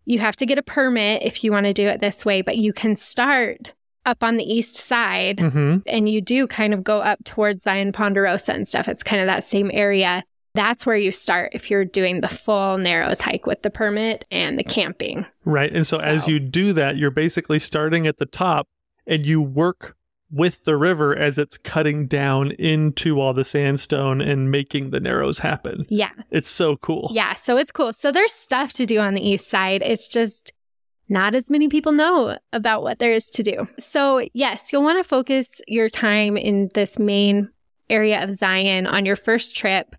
you 0.06 0.20
have 0.20 0.36
to 0.38 0.46
get 0.46 0.58
a 0.58 0.64
permit 0.64 1.24
if 1.24 1.44
you 1.44 1.52
want 1.52 1.66
to 1.66 1.74
do 1.74 1.88
it 1.88 2.00
this 2.00 2.24
way, 2.24 2.42
but 2.42 2.58
you 2.58 2.72
can 2.72 2.96
start 2.96 3.74
up 4.06 4.24
on 4.24 4.38
the 4.38 4.44
east 4.44 4.76
side 4.76 5.40
hmm 5.40 5.78
and 5.88 6.08
you 6.08 6.22
do 6.22 6.46
kind 6.46 6.76
of 6.76 6.84
go 6.84 7.00
up 7.00 7.24
towards 7.24 7.64
Zion 7.64 7.92
Ponderosa 7.92 8.54
and 8.54 8.68
stuff. 8.68 8.88
It's 8.88 9.02
kind 9.02 9.20
of 9.20 9.26
that 9.26 9.44
same 9.44 9.72
area. 9.74 10.24
That's 10.54 10.86
where 10.86 10.96
you 10.96 11.12
start 11.12 11.52
if 11.54 11.70
you're 11.70 11.84
doing 11.84 12.22
the 12.22 12.30
full 12.30 12.78
Narrows 12.78 13.20
hike 13.20 13.48
with 13.48 13.64
the 13.64 13.72
permit 13.72 14.24
and 14.32 14.58
the 14.58 14.64
camping. 14.64 15.26
Right. 15.44 15.74
And 15.74 15.86
so, 15.86 16.00
as 16.00 16.28
you 16.28 16.40
do 16.40 16.72
that, 16.74 16.96
you're 16.98 17.12
basically 17.12 17.60
starting 17.60 18.08
at 18.08 18.18
the 18.20 18.26
top 18.26 18.68
and 19.06 19.26
you 19.26 19.42
work 19.42 19.98
with 20.32 20.64
the 20.64 20.76
river 20.76 21.16
as 21.16 21.38
it's 21.38 21.58
cutting 21.58 22.08
down 22.08 22.52
into 22.52 23.22
all 23.22 23.34
the 23.34 23.46
sandstone 23.46 24.22
and 24.22 24.52
making 24.52 24.90
the 24.90 25.00
narrows 25.00 25.40
happen. 25.40 25.86
Yeah. 25.90 26.12
It's 26.32 26.50
so 26.50 26.78
cool. 26.78 27.10
Yeah. 27.14 27.36
So 27.36 27.58
it's 27.58 27.72
cool. 27.72 27.94
So 27.94 28.12
there's 28.12 28.34
stuff 28.34 28.74
to 28.74 28.86
do 28.86 29.00
on 29.00 29.14
the 29.14 29.28
east 29.28 29.48
side. 29.48 29.82
It's 29.84 30.08
just 30.08 30.52
not 31.08 31.36
as 31.36 31.50
many 31.50 31.70
people 31.70 31.92
know 31.92 32.38
about 32.52 32.82
what 32.82 33.00
there 33.00 33.14
is 33.14 33.28
to 33.28 33.44
do. 33.44 33.68
So, 33.78 34.28
yes, 34.34 34.74
you'll 34.74 34.84
want 34.84 34.98
to 34.98 35.08
focus 35.08 35.62
your 35.68 35.90
time 35.90 36.36
in 36.36 36.72
this 36.74 36.98
main 36.98 37.50
area 37.90 38.24
of 38.24 38.34
Zion 38.34 38.88
on 38.88 39.06
your 39.06 39.16
first 39.16 39.56
trip. 39.56 39.96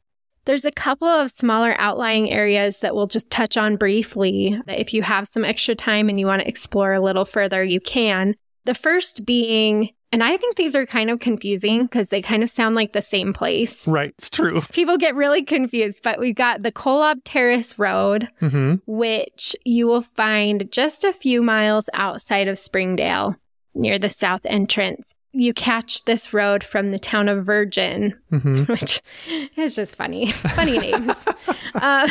There's 0.46 0.64
a 0.64 0.72
couple 0.72 1.08
of 1.08 1.30
smaller 1.30 1.74
outlying 1.78 2.30
areas 2.30 2.80
that 2.80 2.94
we'll 2.94 3.06
just 3.06 3.30
touch 3.30 3.56
on 3.56 3.76
briefly. 3.76 4.60
If 4.66 4.92
you 4.92 5.02
have 5.02 5.28
some 5.28 5.44
extra 5.44 5.74
time 5.74 6.08
and 6.08 6.18
you 6.18 6.26
want 6.26 6.42
to 6.42 6.48
explore 6.48 6.92
a 6.92 7.00
little 7.00 7.24
further, 7.24 7.62
you 7.62 7.80
can. 7.80 8.34
The 8.64 8.74
first 8.74 9.24
being, 9.24 9.90
and 10.12 10.22
I 10.22 10.36
think 10.36 10.56
these 10.56 10.76
are 10.76 10.86
kind 10.86 11.10
of 11.10 11.18
confusing 11.18 11.82
because 11.82 12.08
they 12.08 12.22
kind 12.22 12.42
of 12.42 12.50
sound 12.50 12.74
like 12.74 12.92
the 12.92 13.02
same 13.02 13.32
place. 13.32 13.86
Right. 13.88 14.14
It's 14.18 14.30
true. 14.30 14.60
People 14.72 14.96
get 14.98 15.14
really 15.14 15.42
confused, 15.42 16.00
but 16.02 16.18
we've 16.18 16.34
got 16.34 16.62
the 16.62 16.72
Kolob 16.72 17.20
Terrace 17.24 17.78
Road, 17.78 18.28
hmm 18.40 18.74
which 18.86 19.56
you 19.64 19.86
will 19.86 20.02
find 20.02 20.70
just 20.70 21.04
a 21.04 21.12
few 21.12 21.42
miles 21.42 21.88
outside 21.92 22.48
of 22.48 22.58
Springdale 22.58 23.36
near 23.74 23.98
the 23.98 24.08
south 24.08 24.42
entrance. 24.44 25.12
You 25.32 25.52
catch 25.52 26.04
this 26.06 26.32
road 26.32 26.64
from 26.64 26.92
the 26.92 26.98
town 26.98 27.28
of 27.28 27.44
Virgin, 27.44 28.14
hmm 28.30 28.56
which 28.66 29.02
is 29.56 29.74
just 29.74 29.96
funny. 29.96 30.32
Funny 30.32 30.78
names. 30.78 31.12
uh, 31.74 32.08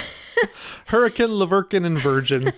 Hurricane, 0.88 1.32
La 1.32 1.46
Verkin, 1.48 1.86
and 1.86 1.98
Virgin. 1.98 2.52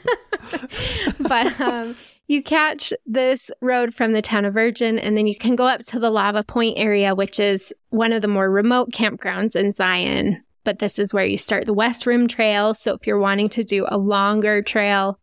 but 1.19 1.61
um, 1.61 1.95
you 2.27 2.43
catch 2.43 2.91
this 3.05 3.49
road 3.61 3.93
from 3.93 4.11
the 4.11 4.21
town 4.21 4.45
of 4.45 4.53
Virgin, 4.53 4.99
and 4.99 5.17
then 5.17 5.27
you 5.27 5.35
can 5.35 5.55
go 5.55 5.65
up 5.65 5.81
to 5.83 5.99
the 5.99 6.09
Lava 6.09 6.43
Point 6.43 6.77
area, 6.77 7.15
which 7.15 7.39
is 7.39 7.73
one 7.89 8.11
of 8.11 8.21
the 8.21 8.27
more 8.27 8.51
remote 8.51 8.91
campgrounds 8.91 9.55
in 9.55 9.73
Zion. 9.73 10.43
But 10.65 10.79
this 10.79 10.99
is 10.99 11.13
where 11.13 11.25
you 11.25 11.37
start 11.37 11.65
the 11.65 11.73
West 11.73 12.05
Rim 12.05 12.27
Trail. 12.27 12.73
So 12.73 12.93
if 12.93 13.07
you're 13.07 13.19
wanting 13.19 13.47
to 13.49 13.63
do 13.63 13.85
a 13.87 13.97
longer 13.97 14.61
trail, 14.61 15.17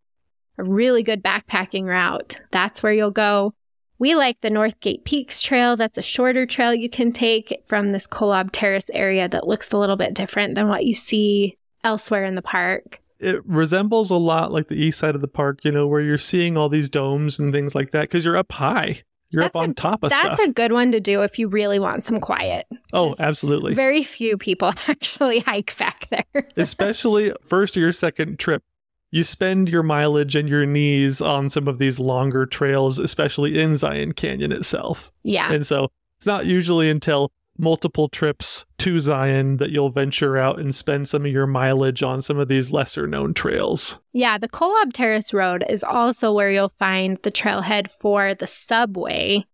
a 0.57 0.65
really 0.65 1.03
good 1.03 1.23
backpacking 1.23 1.85
route, 1.85 2.41
that's 2.51 2.83
where 2.83 2.93
you'll 2.93 3.11
go. 3.11 3.53
We 3.99 4.15
like 4.15 4.41
the 4.41 4.49
Northgate 4.49 5.05
Peaks 5.05 5.43
Trail. 5.43 5.77
That's 5.77 5.99
a 5.99 6.03
shorter 6.03 6.47
trail 6.47 6.75
you 6.75 6.89
can 6.89 7.13
take 7.13 7.63
from 7.67 7.93
this 7.93 8.07
Kolob 8.07 8.49
Terrace 8.53 8.91
area 8.93 9.29
that 9.29 9.47
looks 9.47 9.73
a 9.73 9.79
little 9.79 9.97
bit 9.97 10.15
different 10.15 10.55
than 10.55 10.69
what 10.69 10.87
you 10.87 10.95
see 10.95 11.59
elsewhere 11.85 12.25
in 12.25 12.35
the 12.35 12.43
park. 12.43 13.01
It 13.25 13.45
resembles 13.47 14.11
a 14.11 14.17
lot 14.17 14.53
like 14.53 14.69
the 14.69 14.75
east 14.77 14.99
side 14.99 15.15
of 15.15 15.21
the 15.21 15.29
park, 15.29 15.65
you 15.65 15.73
know, 15.73 15.87
where 15.87 16.01
you're 16.01 16.19
seeing 16.19 16.57
all 16.57 16.69
these 16.69 16.89
domes 16.89 17.39
and 17.39 17.53
things 17.53 17.75
like 17.75 17.91
that 17.93 18.03
because 18.03 18.25
you're 18.25 18.37
up 18.37 18.53
high. 18.53 19.03
You're 19.31 19.43
up 19.43 19.53
That's 19.55 19.63
a- 19.63 19.69
on 19.69 19.75
top 19.75 20.05
of 20.05 20.13
something. 20.13 20.29
That's 20.29 20.39
stuff. 20.41 20.51
a 20.51 20.53
good 20.53 20.73
one 20.73 20.93
to 20.93 21.01
do 21.01 21.23
if 21.23 21.39
you 21.41 21.49
really 21.49 21.81
want 21.81 22.05
some 22.05 22.21
quiet. 22.21 22.67
oh, 22.93 23.17
absolutely. 23.19 23.75
Very 23.75 24.03
few 24.03 24.39
people 24.39 24.69
actually 24.89 25.41
hike 25.41 25.77
back 25.77 26.09
there. 26.11 26.47
Especially 26.57 27.33
first 27.43 27.77
or 27.77 27.81
your 27.81 27.93
second 27.93 28.39
trip. 28.39 28.63
You 29.11 29.23
spend 29.25 29.69
your 29.69 29.83
mileage 29.85 30.35
and 30.37 30.49
your 30.49 30.67
knees 30.67 31.21
on 31.21 31.49
some 31.49 31.69
of 31.69 31.79
these 31.79 31.99
longer 32.01 32.47
trails, 32.47 32.99
especially 32.99 33.61
in 33.61 33.77
Zion 33.77 34.13
Canyon 34.13 34.51
itself. 34.53 35.13
yeah. 35.23 35.53
And 35.53 35.67
so 35.67 35.91
it's 36.17 36.27
not 36.27 36.47
usually 36.47 36.91
until 36.91 37.31
multiple 37.59 38.09
trips 38.09 38.65
to 38.79 38.99
Zion 38.99 39.59
that 39.59 39.71
you'll 39.71 39.91
venture 39.91 40.37
out 40.37 40.59
and 40.59 40.75
spend 40.75 41.09
some 41.09 41.25
of 41.25 41.33
your 41.33 41.47
mileage 41.47 42.03
on 42.03 42.21
some 42.23 42.39
of 42.39 42.49
these 42.49 42.71
lesser 42.71 43.07
known 43.07 43.35
trails. 43.35 43.99
Yeah, 44.13 44.39
the 44.39 44.49
Kolob 44.49 44.93
Terrace 44.93 45.33
Road 45.33 45.65
is 45.69 45.85
also 45.85 46.33
where 46.33 46.51
you'll 46.51 46.69
find 46.69 47.19
the 47.23 47.31
trailhead 47.31 47.91
for 47.91 48.35
the 48.35 48.47
subway, 48.47 49.45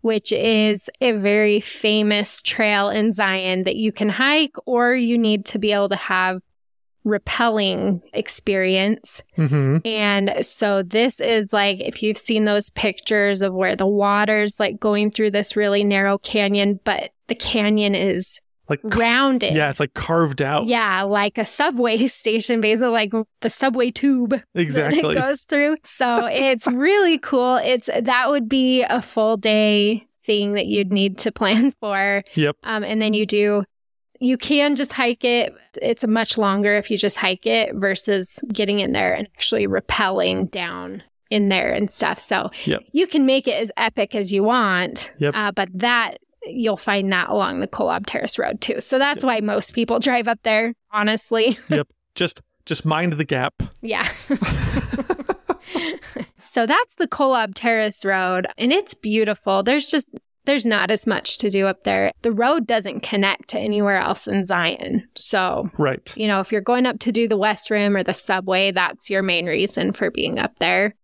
which 0.00 0.32
is 0.32 0.88
a 1.00 1.12
very 1.12 1.60
famous 1.60 2.40
trail 2.40 2.88
in 2.88 3.12
Zion 3.12 3.64
that 3.64 3.76
you 3.76 3.92
can 3.92 4.08
hike 4.08 4.54
or 4.66 4.94
you 4.94 5.18
need 5.18 5.44
to 5.46 5.58
be 5.58 5.72
able 5.72 5.88
to 5.88 5.96
have 5.96 6.40
rappelling 7.04 8.02
experience. 8.12 9.22
Mm-hmm. 9.38 9.78
And 9.86 10.44
so 10.44 10.82
this 10.82 11.18
is 11.20 11.52
like 11.52 11.80
if 11.80 12.02
you've 12.02 12.18
seen 12.18 12.44
those 12.44 12.70
pictures 12.70 13.42
of 13.42 13.54
where 13.54 13.74
the 13.74 13.86
water's 13.86 14.60
like 14.60 14.78
going 14.78 15.10
through 15.10 15.30
this 15.30 15.56
really 15.56 15.82
narrow 15.82 16.18
canyon, 16.18 16.78
but 16.84 17.10
the 17.30 17.34
canyon 17.34 17.94
is 17.94 18.38
Like 18.68 18.80
rounded. 18.84 19.54
yeah, 19.56 19.70
it's 19.70 19.80
like 19.80 19.94
carved 19.94 20.42
out. 20.42 20.66
Yeah, 20.66 21.02
like 21.02 21.38
a 21.38 21.46
subway 21.46 22.06
station, 22.08 22.60
basically 22.60 22.88
like 22.88 23.12
the 23.40 23.48
subway 23.50 23.90
tube 23.90 24.30
that 24.54 24.60
exactly. 24.60 25.16
it 25.16 25.18
goes 25.18 25.42
through. 25.42 25.76
So 25.84 26.26
it's 26.26 26.66
really 26.66 27.16
cool. 27.18 27.56
It's 27.56 27.88
that 27.98 28.28
would 28.28 28.48
be 28.48 28.82
a 28.82 29.00
full 29.00 29.36
day 29.38 30.06
thing 30.24 30.52
that 30.52 30.66
you'd 30.66 30.92
need 30.92 31.16
to 31.18 31.32
plan 31.40 31.72
for. 31.80 32.22
Yep. 32.34 32.56
Um, 32.64 32.84
and 32.84 33.00
then 33.00 33.14
you 33.14 33.24
do. 33.24 33.64
You 34.22 34.36
can 34.36 34.76
just 34.76 34.92
hike 34.92 35.24
it. 35.24 35.54
It's 35.80 36.06
much 36.06 36.36
longer 36.36 36.74
if 36.74 36.90
you 36.90 36.98
just 36.98 37.16
hike 37.16 37.46
it 37.46 37.74
versus 37.74 38.38
getting 38.52 38.80
in 38.80 38.92
there 38.92 39.14
and 39.14 39.26
actually 39.34 39.66
rappelling 39.66 40.50
down 40.50 41.02
in 41.30 41.48
there 41.48 41.72
and 41.72 41.90
stuff. 41.90 42.18
So 42.18 42.50
Yep. 42.66 42.82
you 42.92 43.06
can 43.06 43.24
make 43.24 43.48
it 43.48 43.52
as 43.52 43.70
epic 43.78 44.14
as 44.14 44.30
you 44.30 44.42
want. 44.42 45.12
Yep. 45.20 45.32
Uh, 45.34 45.52
but 45.52 45.70
that 45.72 46.18
you'll 46.44 46.76
find 46.76 47.12
that 47.12 47.28
along 47.28 47.60
the 47.60 47.68
Kolob 47.68 48.06
Terrace 48.06 48.38
Road 48.38 48.60
too. 48.60 48.80
So 48.80 48.98
that's 48.98 49.22
Yep. 49.22 49.26
why 49.28 49.40
most 49.40 49.74
people 49.74 49.98
drive 49.98 50.28
up 50.28 50.40
there, 50.42 50.74
honestly. 50.92 51.58
Yep. 51.68 51.88
Just 52.14 52.40
just 52.66 52.84
mind 52.84 53.14
the 53.14 53.24
gap. 53.24 53.62
Yeah. 53.82 54.08
so 56.38 56.66
that's 56.66 56.96
the 56.96 57.08
Kolob 57.08 57.52
Terrace 57.54 58.04
Road, 58.04 58.46
and 58.58 58.72
it's 58.72 58.94
beautiful. 58.94 59.62
There's 59.62 59.88
just 59.90 60.08
there's 60.46 60.64
not 60.64 60.90
as 60.90 61.06
much 61.06 61.36
to 61.38 61.50
do 61.50 61.66
up 61.66 61.82
there. 61.84 62.10
The 62.22 62.32
road 62.32 62.66
doesn't 62.66 63.00
connect 63.00 63.48
to 63.50 63.58
anywhere 63.58 63.98
else 63.98 64.26
in 64.26 64.44
Zion. 64.46 65.06
So, 65.14 65.70
Right. 65.76 66.12
you 66.16 66.26
know, 66.26 66.40
if 66.40 66.50
you're 66.50 66.62
going 66.62 66.86
up 66.86 66.98
to 67.00 67.12
do 67.12 67.28
the 67.28 67.36
West 67.36 67.70
Rim 67.70 67.94
or 67.94 68.02
the 68.02 68.14
subway, 68.14 68.72
that's 68.72 69.10
your 69.10 69.22
main 69.22 69.46
reason 69.46 69.92
for 69.92 70.10
being 70.10 70.38
up 70.38 70.52
there. 70.58 70.94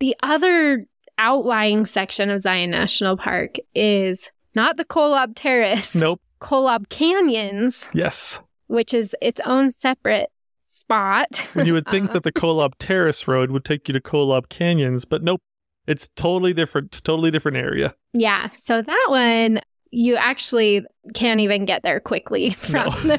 The 0.00 0.16
other 0.22 0.86
outlying 1.18 1.84
section 1.84 2.30
of 2.30 2.40
Zion 2.40 2.70
National 2.70 3.18
Park 3.18 3.56
is 3.74 4.30
not 4.58 4.76
the 4.76 4.84
Kolob 4.84 5.32
Terrace, 5.36 5.94
Nope. 5.94 6.20
Kolob 6.40 6.88
Canyons, 6.88 7.88
Yes. 7.92 8.40
which 8.66 8.92
is 8.92 9.14
its 9.22 9.40
own 9.46 9.70
separate 9.72 10.30
spot. 10.66 11.46
When 11.54 11.66
you 11.66 11.72
would 11.72 11.86
think 11.88 12.12
that 12.12 12.22
the 12.24 12.32
Kolob 12.32 12.72
Terrace 12.78 13.26
Road 13.26 13.50
would 13.50 13.64
take 13.64 13.88
you 13.88 13.94
to 13.94 14.00
Kolob 14.00 14.48
Canyons, 14.48 15.04
but 15.04 15.22
nope. 15.22 15.40
It's 15.86 16.08
totally 16.16 16.52
different. 16.52 17.02
Totally 17.02 17.30
different 17.30 17.56
area. 17.56 17.94
Yeah. 18.12 18.48
So 18.52 18.82
that 18.82 19.06
one 19.08 19.60
you 19.90 20.16
actually 20.16 20.84
can't 21.14 21.40
even 21.40 21.64
get 21.64 21.82
there 21.82 21.98
quickly 21.98 22.50
from 22.58 22.84
No. 22.84 22.90
the 23.16 23.18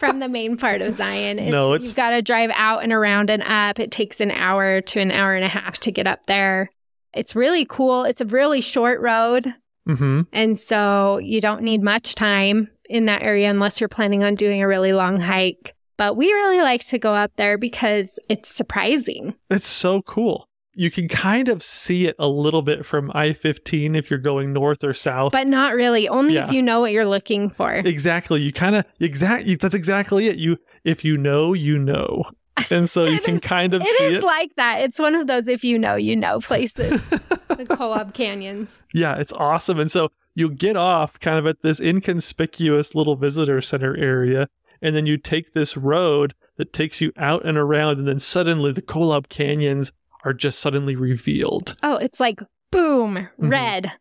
from 0.00 0.20
the 0.20 0.28
main 0.30 0.56
part 0.56 0.80
of 0.80 0.94
Zion. 0.96 1.36
No, 1.50 1.74
it's- 1.74 1.88
you've 1.88 1.96
got 1.96 2.10
to 2.10 2.22
drive 2.22 2.48
out 2.54 2.82
and 2.82 2.90
around 2.90 3.28
and 3.28 3.42
up. 3.42 3.78
It 3.78 3.90
takes 3.90 4.18
an 4.20 4.30
hour 4.30 4.80
to 4.80 4.98
an 5.00 5.12
hour 5.12 5.34
and 5.34 5.44
a 5.44 5.48
half 5.48 5.78
to 5.80 5.92
get 5.92 6.06
up 6.06 6.24
there. 6.24 6.70
It's 7.12 7.36
really 7.36 7.66
cool. 7.66 8.04
It's 8.04 8.22
a 8.22 8.26
really 8.26 8.62
short 8.62 9.00
road, 9.02 9.52
Mm-hmm. 9.86 10.22
and 10.32 10.58
so 10.58 11.18
you 11.18 11.40
don't 11.40 11.62
need 11.62 11.82
much 11.82 12.14
time 12.14 12.68
in 12.88 13.06
that 13.06 13.22
area 13.22 13.48
unless 13.50 13.80
you're 13.80 13.88
planning 13.88 14.24
on 14.24 14.34
doing 14.34 14.62
a 14.62 14.68
really 14.68 14.92
long 14.92 15.20
hike. 15.20 15.74
But 15.96 16.16
we 16.16 16.26
really 16.32 16.58
like 16.60 16.84
to 16.86 16.98
go 16.98 17.14
up 17.14 17.32
there 17.36 17.56
because 17.56 18.18
it's 18.28 18.54
surprising. 18.54 19.34
It's 19.50 19.66
so 19.66 20.02
cool. 20.02 20.48
You 20.74 20.90
can 20.90 21.08
kind 21.08 21.48
of 21.48 21.62
see 21.62 22.06
it 22.06 22.14
a 22.18 22.28
little 22.28 22.60
bit 22.60 22.84
from 22.84 23.10
I 23.14 23.32
15 23.32 23.94
if 23.94 24.10
you're 24.10 24.18
going 24.18 24.52
north 24.52 24.84
or 24.84 24.92
south. 24.92 25.32
But 25.32 25.46
not 25.46 25.74
really, 25.74 26.06
only 26.06 26.34
Yeah. 26.34 26.48
if 26.48 26.52
you 26.52 26.60
know 26.60 26.80
what 26.80 26.92
you're 26.92 27.06
looking 27.06 27.48
for. 27.48 27.72
exactly. 27.72 28.42
You 28.42 28.52
kind 28.52 28.76
of, 28.76 28.84
exactly. 29.00 29.54
That's 29.54 29.74
exactly 29.74 30.26
it. 30.26 30.36
You, 30.36 30.58
if 30.84 31.02
you 31.02 31.16
know, 31.16 31.54
you 31.54 31.78
know. 31.78 32.24
And 32.70 32.88
so 32.88 33.04
you 33.04 33.20
can 33.20 33.34
is- 33.36 33.40
kind 33.40 33.74
of 33.74 33.82
It 33.82 33.86
see 33.98 34.04
is 34.04 34.14
it. 34.18 34.24
like 34.24 34.54
that. 34.56 34.80
It's 34.80 34.98
one 34.98 35.14
of 35.14 35.26
those 35.26 35.46
if 35.48 35.62
you 35.64 35.78
know, 35.78 35.94
you 35.94 36.16
know 36.16 36.40
places. 36.40 37.00
the 37.10 37.18
Kolob 37.68 38.14
Canyons. 38.14 38.80
Yeah, 38.94 39.14
it's 39.16 39.32
awesome. 39.32 39.78
And 39.78 39.90
so 39.90 40.10
you 40.34 40.50
get 40.50 40.76
off 40.76 41.18
kind 41.20 41.38
of 41.38 41.46
at 41.46 41.62
this 41.62 41.80
inconspicuous 41.80 42.94
little 42.94 43.16
visitor 43.16 43.60
center 43.60 43.96
area, 43.96 44.48
and 44.82 44.94
then 44.96 45.06
you 45.06 45.16
take 45.16 45.52
this 45.52 45.76
road 45.76 46.34
that 46.56 46.72
takes 46.72 47.00
you 47.00 47.12
out 47.16 47.44
and 47.44 47.56
around, 47.58 47.98
and 47.98 48.08
then 48.08 48.18
suddenly 48.18 48.72
the 48.72 48.82
Kolob 48.82 49.28
Canyons 49.28 49.92
are 50.24 50.32
just 50.32 50.58
suddenly 50.58 50.96
revealed. 50.96 51.76
Oh, 51.82 51.96
it's 51.96 52.18
like 52.20 52.40
boom, 52.72 53.14
Mm-hmm. 53.16 53.48
red, 53.48 53.92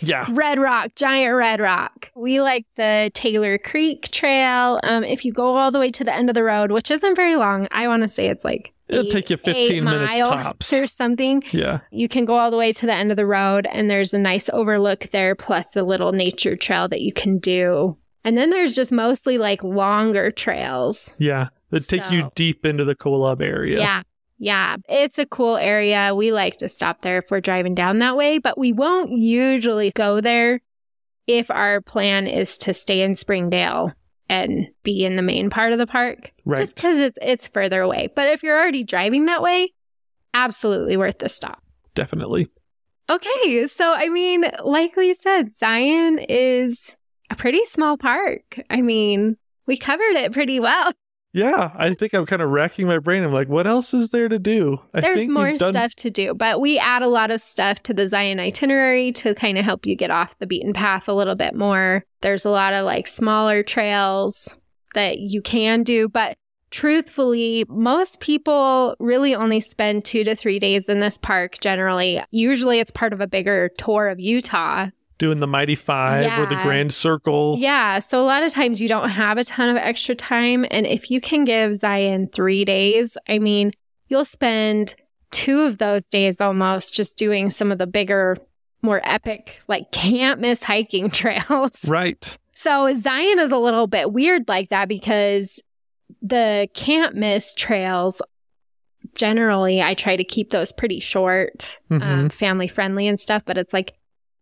Yeah. 0.00 0.26
red 0.30 0.58
rock, 0.58 0.94
giant 0.94 1.34
red 1.36 1.60
rock. 1.60 2.10
We 2.14 2.40
like 2.40 2.66
the 2.76 3.10
Taylor 3.14 3.58
Creek 3.58 4.10
Trail. 4.10 4.78
Um, 4.82 5.04
if 5.04 5.24
you 5.24 5.32
go 5.32 5.54
all 5.54 5.70
the 5.70 5.78
way 5.78 5.90
to 5.92 6.04
the 6.04 6.14
end 6.14 6.28
of 6.28 6.34
the 6.34 6.42
road, 6.44 6.70
which 6.70 6.90
isn't 6.90 7.14
very 7.14 7.36
long, 7.36 7.66
I 7.70 7.88
want 7.88 8.02
to 8.02 8.08
say 8.08 8.28
it's 8.28 8.44
like 8.44 8.72
It'll 8.88 9.06
eight- 9.06 9.10
take 9.10 9.30
you 9.30 9.36
15 9.36 9.84
minutes 9.84 10.18
tops. 10.18 10.72
or 10.72 10.86
something. 10.86 11.42
Yeah. 11.50 11.80
You 11.90 12.08
can 12.08 12.24
go 12.24 12.36
all 12.36 12.50
the 12.50 12.56
way 12.56 12.72
to 12.72 12.86
the 12.86 12.94
end 12.94 13.10
of 13.10 13.16
the 13.16 13.26
road, 13.26 13.66
and 13.72 13.90
there's 13.90 14.12
a 14.14 14.18
nice 14.18 14.48
overlook 14.52 15.08
there, 15.12 15.34
plus 15.34 15.74
a 15.76 15.82
little 15.82 16.12
nature 16.12 16.56
trail 16.56 16.88
that 16.88 17.00
you 17.00 17.12
can 17.12 17.38
do. 17.38 17.96
And 18.24 18.36
then 18.36 18.50
there's 18.50 18.74
just 18.74 18.92
mostly 18.92 19.38
like 19.38 19.62
longer 19.64 20.30
trails. 20.30 21.14
Yeah. 21.18 21.48
That 21.70 21.88
take 21.88 22.10
you 22.12 22.30
deep 22.36 22.64
into 22.64 22.84
the 22.84 22.94
Kolob 22.94 23.42
area. 23.42 23.78
Yeah. 23.80 24.02
Yeah. 24.38 24.76
It's 24.88 25.18
a 25.18 25.26
cool 25.26 25.56
area. 25.56 26.14
We 26.14 26.32
like 26.32 26.56
to 26.58 26.68
stop 26.68 27.02
there 27.02 27.18
if 27.18 27.30
we're 27.30 27.40
driving 27.40 27.74
down 27.74 28.00
that 28.00 28.16
way, 28.16 28.38
but 28.38 28.58
we 28.58 28.72
won't 28.72 29.12
usually 29.12 29.90
go 29.92 30.20
there 30.20 30.60
if 31.26 31.50
our 31.50 31.80
plan 31.80 32.26
is 32.26 32.58
to 32.58 32.74
stay 32.74 33.02
in 33.02 33.14
Springdale 33.14 33.92
and 34.28 34.66
be 34.82 35.04
in 35.04 35.16
the 35.16 35.22
main 35.22 35.50
part 35.50 35.72
of 35.72 35.78
the 35.78 35.86
park. 35.86 36.32
Right. 36.44 36.58
Just 36.58 36.76
because 36.76 36.98
it's 36.98 37.18
it's 37.22 37.46
further 37.46 37.80
away. 37.80 38.08
But 38.14 38.28
if 38.28 38.42
you're 38.42 38.58
already 38.58 38.84
driving 38.84 39.26
that 39.26 39.42
way, 39.42 39.72
absolutely 40.34 40.96
worth 40.96 41.18
the 41.18 41.28
stop. 41.28 41.62
Definitely. 41.94 42.48
Okay, 43.08 43.66
so 43.68 43.92
I 43.92 44.08
mean, 44.08 44.44
like 44.64 44.96
we 44.96 45.14
said, 45.14 45.52
Zion 45.52 46.18
is 46.18 46.96
a 47.30 47.36
pretty 47.36 47.64
small 47.64 47.96
park. 47.96 48.60
I 48.68 48.82
mean, 48.82 49.36
we 49.66 49.76
covered 49.76 50.16
it 50.16 50.32
pretty 50.32 50.60
well. 50.60 50.92
Yeah. 51.36 51.70
I 51.74 51.92
think 51.92 52.14
I'm 52.14 52.24
kind 52.24 52.40
of 52.40 52.48
racking 52.48 52.86
my 52.86 52.98
brain. 52.98 53.22
I'm 53.22 53.32
like, 53.32 53.48
what 53.48 53.66
else 53.66 53.92
is 53.92 54.08
there 54.08 54.26
to 54.26 54.38
do? 54.38 54.80
I 54.94 55.02
There's 55.02 55.28
more 55.28 55.52
done- 55.52 55.74
stuff 55.74 55.94
to 55.96 56.10
do, 56.10 56.32
but 56.32 56.62
we 56.62 56.78
add 56.78 57.02
a 57.02 57.08
lot 57.08 57.30
of 57.30 57.42
stuff 57.42 57.82
to 57.82 57.92
the 57.92 58.08
Zion 58.08 58.40
itinerary 58.40 59.12
to 59.12 59.34
kind 59.34 59.58
of 59.58 59.64
help 59.64 59.84
you 59.84 59.96
get 59.96 60.10
off 60.10 60.38
the 60.38 60.46
beaten 60.46 60.72
path 60.72 61.08
a 61.08 61.12
little 61.12 61.34
bit 61.34 61.54
more. 61.54 62.04
There's 62.22 62.46
a 62.46 62.50
lot 62.50 62.72
of 62.72 62.86
like 62.86 63.06
smaller 63.06 63.62
trails 63.62 64.56
that 64.94 65.18
you 65.18 65.42
can 65.42 65.82
do, 65.82 66.08
but 66.08 66.38
truthfully, 66.70 67.66
most 67.68 68.20
people 68.20 68.96
really 68.98 69.34
only 69.34 69.60
spend 69.60 70.06
two 70.06 70.24
to 70.24 70.34
three 70.34 70.58
days 70.58 70.88
in 70.88 71.00
this 71.00 71.18
park 71.18 71.58
generally. 71.60 72.22
Usually 72.30 72.80
it's 72.80 72.90
part 72.90 73.12
of 73.12 73.20
a 73.20 73.26
bigger 73.26 73.68
tour 73.76 74.08
of 74.08 74.18
Utah. 74.18 74.88
Doing 75.18 75.40
the 75.40 75.46
Mighty 75.46 75.74
Five 75.74 76.38
or 76.38 76.46
the 76.46 76.60
Grand 76.62 76.92
Circle. 76.92 77.56
Yeah. 77.58 77.98
So 78.00 78.20
a 78.22 78.26
lot 78.26 78.42
of 78.42 78.52
times 78.52 78.80
you 78.80 78.88
don't 78.88 79.08
have 79.08 79.38
a 79.38 79.44
ton 79.44 79.68
of 79.68 79.76
extra 79.76 80.14
time. 80.14 80.66
And 80.70 80.86
if 80.86 81.10
you 81.10 81.20
can 81.20 81.44
give 81.44 81.76
Zion 81.76 82.28
three 82.32 82.64
days, 82.64 83.16
I 83.28 83.38
mean, 83.38 83.72
you'll 84.08 84.24
spend 84.26 84.94
two 85.30 85.60
of 85.60 85.78
those 85.78 86.04
days 86.06 86.40
almost 86.40 86.94
just 86.94 87.16
doing 87.16 87.50
some 87.50 87.72
of 87.72 87.78
the 87.78 87.86
bigger, 87.86 88.36
more 88.82 89.00
epic, 89.04 89.60
like 89.68 89.90
can't 89.90 90.40
miss 90.40 90.62
hiking 90.62 91.10
trails. 91.10 91.84
Right. 91.88 92.36
So 92.52 92.94
Zion 92.98 93.38
is 93.38 93.50
a 93.52 93.58
little 93.58 93.86
bit 93.86 94.12
weird 94.12 94.48
like 94.48 94.68
that 94.68 94.88
because 94.88 95.62
the 96.22 96.68
can't 96.74 97.14
miss 97.16 97.54
trails 97.54 98.22
generally 99.14 99.80
I 99.82 99.94
try 99.94 100.16
to 100.16 100.24
keep 100.24 100.50
those 100.50 100.72
pretty 100.72 101.00
short, 101.00 101.78
um, 101.90 102.00
Mhm. 102.00 102.32
family 102.32 102.68
friendly 102.68 103.08
and 103.08 103.18
stuff. 103.18 103.42
But 103.46 103.56
it's 103.56 103.72
like, 103.72 103.94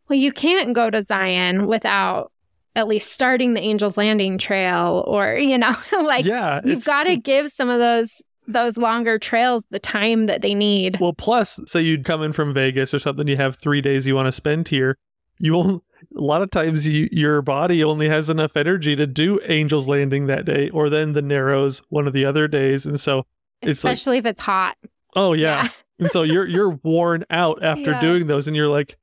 well, 0.09 0.19
you 0.19 0.33
can't 0.33 0.75
go 0.75 0.91
to 0.91 1.03
Zion 1.03 1.67
without 1.67 2.31
at 2.77 2.89
least 2.89 3.13
starting 3.13 3.55
the 3.55 3.61
Angels 3.61 3.97
Landing 3.97 4.37
Trail, 4.39 5.05
or 5.07 5.37
you 5.37 5.57
know, 5.59 5.75
like 6.03 6.25
yeah. 6.25 6.61
you've 6.65 6.85
got 6.85 7.05
to 7.05 7.17
give 7.17 7.51
some 7.51 7.69
of 7.69 7.79
those 7.79 8.21
those 8.47 8.77
longer 8.77 9.19
trails 9.19 9.65
the 9.71 9.79
time 9.79 10.27
that 10.27 10.43
they 10.43 10.55
need. 10.55 10.99
Well, 11.01 11.15
plus, 11.15 11.59
say 11.67 11.81
you'd 11.81 12.05
come 12.05 12.23
in 12.23 12.33
from 12.35 12.53
Vegas 12.53 12.93
or 12.93 12.99
something, 12.99 13.27
you 13.27 13.37
have 13.39 13.57
three 13.57 13.81
days 13.81 14.07
you 14.07 14.15
want 14.15 14.27
to 14.27 14.33
spend 14.33 14.69
here. 14.69 14.99
You 15.39 15.53
will 15.53 15.85
a 16.17 16.21
lot 16.21 16.43
of 16.43 16.51
times 16.51 16.87
you, 16.87 17.09
your 17.11 17.41
body 17.43 17.83
only 17.83 18.09
has 18.09 18.29
enough 18.29 18.57
energy 18.57 18.95
to 18.97 19.07
do 19.07 19.41
Angel's 19.41 19.89
Landing 19.89 20.27
that 20.27 20.45
day, 20.45 20.69
or 20.71 20.91
then 20.91 21.13
the 21.15 21.23
Narrows 21.23 21.83
one 21.89 22.07
of 22.07 22.13
the 22.13 22.25
other 22.25 22.47
days, 22.47 22.85
and 22.87 23.01
so 23.01 23.25
it's 23.63 23.83
like- 23.83 23.95
Especially 23.95 24.19
if 24.19 24.27
it's 24.27 24.41
hot. 24.43 24.77
oh 25.17 25.33
yeah, 25.33 25.69
and 25.99 26.11
so 26.11 26.23
you're 26.23 26.47
you're 26.47 26.79
worn 26.83 27.25
out 27.31 27.63
after 27.63 27.91
Yeah. 27.93 28.01
doing 28.01 28.27
those, 28.27 28.47
and 28.47 28.55
you're 28.57 28.69
like, 28.69 28.97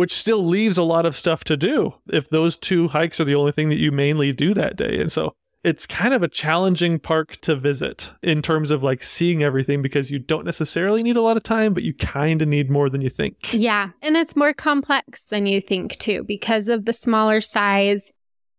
which 0.00 0.14
still 0.14 0.42
leaves 0.46 0.78
a 0.78 0.82
lot 0.82 1.04
of 1.04 1.14
stuff 1.14 1.44
to 1.44 1.58
do 1.58 1.92
if 2.10 2.26
those 2.30 2.56
two 2.56 2.88
hikes 2.88 3.20
are 3.20 3.24
the 3.26 3.34
only 3.34 3.52
thing 3.52 3.68
that 3.68 3.76
you 3.78 3.92
mainly 3.92 4.32
do 4.32 4.54
that 4.54 4.74
day. 4.74 4.98
And 4.98 5.12
so 5.12 5.34
it's 5.62 5.84
kind 5.86 6.14
of 6.14 6.22
a 6.22 6.28
challenging 6.28 6.98
park 6.98 7.36
to 7.42 7.54
visit 7.54 8.10
in 8.22 8.40
terms 8.40 8.70
of 8.70 8.82
like 8.82 9.02
seeing 9.02 9.42
everything 9.42 9.82
because 9.82 10.10
you 10.10 10.18
don't 10.18 10.46
necessarily 10.46 11.02
need 11.02 11.16
a 11.16 11.20
lot 11.20 11.36
of 11.36 11.42
time, 11.42 11.74
but 11.74 11.82
you 11.82 11.92
kind 11.92 12.40
of 12.40 12.48
need 12.48 12.70
more 12.70 12.88
than 12.88 13.02
you 13.02 13.10
think. 13.10 13.52
Yeah. 13.52 13.90
And 14.00 14.16
it's 14.16 14.34
more 14.34 14.54
complex 14.54 15.24
than 15.24 15.44
you 15.46 15.60
think 15.60 15.98
too 15.98 16.24
because 16.26 16.68
of 16.68 16.86
the 16.86 16.94
smaller 16.94 17.42
size, 17.42 18.10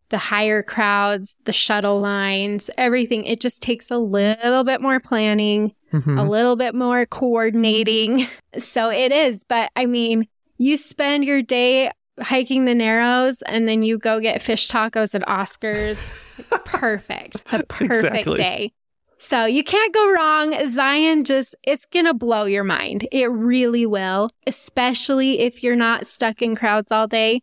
the 0.10 0.20
higher 0.20 0.62
crowds, 0.62 1.36
the 1.46 1.54
shuttle 1.54 2.00
lines, 2.00 2.70
everything. 2.78 3.24
It 3.26 3.42
just 3.42 3.64
takes 3.64 3.89
a 3.89 3.98
little 3.98 4.64
bit 4.64 4.80
more 4.80 5.00
planning, 5.00 5.72
Mhm. 5.92 6.20
a 6.20 6.30
little 6.30 6.56
bit 6.56 6.76
more 6.76 7.08
coordinating. 7.08 8.28
So 8.58 8.89
it 8.89 9.12
is. 9.12 9.44
But 9.46 9.72
I 9.76 9.86
mean, 9.88 10.28
you 10.62 10.78
spend 10.78 11.26
your 11.26 11.41
day 11.41 11.89
hiking 12.20 12.66
the 12.66 12.76
Narrows 12.76 13.41
and 13.47 13.68
then 13.68 13.82
you 13.82 13.97
go 13.97 14.20
get 14.20 14.43
fish 14.43 14.70
tacos 14.70 15.16
at 15.16 15.28
Oscar's. 15.28 15.99
perfect. 16.66 17.43
A 17.51 17.64
perfect 17.64 18.05
Exactly. 18.05 18.38
day. 18.38 18.74
So 19.18 19.45
you 19.45 19.64
can't 19.64 19.91
go 19.91 20.12
wrong. 20.12 20.68
Zion 20.68 21.24
just, 21.24 21.55
it's 21.64 21.88
going 21.88 22.05
to 22.05 22.14
blow 22.14 22.45
your 22.45 22.64
mind. 22.64 23.07
It 23.12 23.26
really 23.32 23.88
will, 23.88 24.30
especially 24.45 25.39
if 25.39 25.64
you're 25.64 25.76
not 25.76 26.05
stuck 26.05 26.43
in 26.43 26.55
crowds 26.55 26.91
all 26.91 27.07
day. 27.07 27.41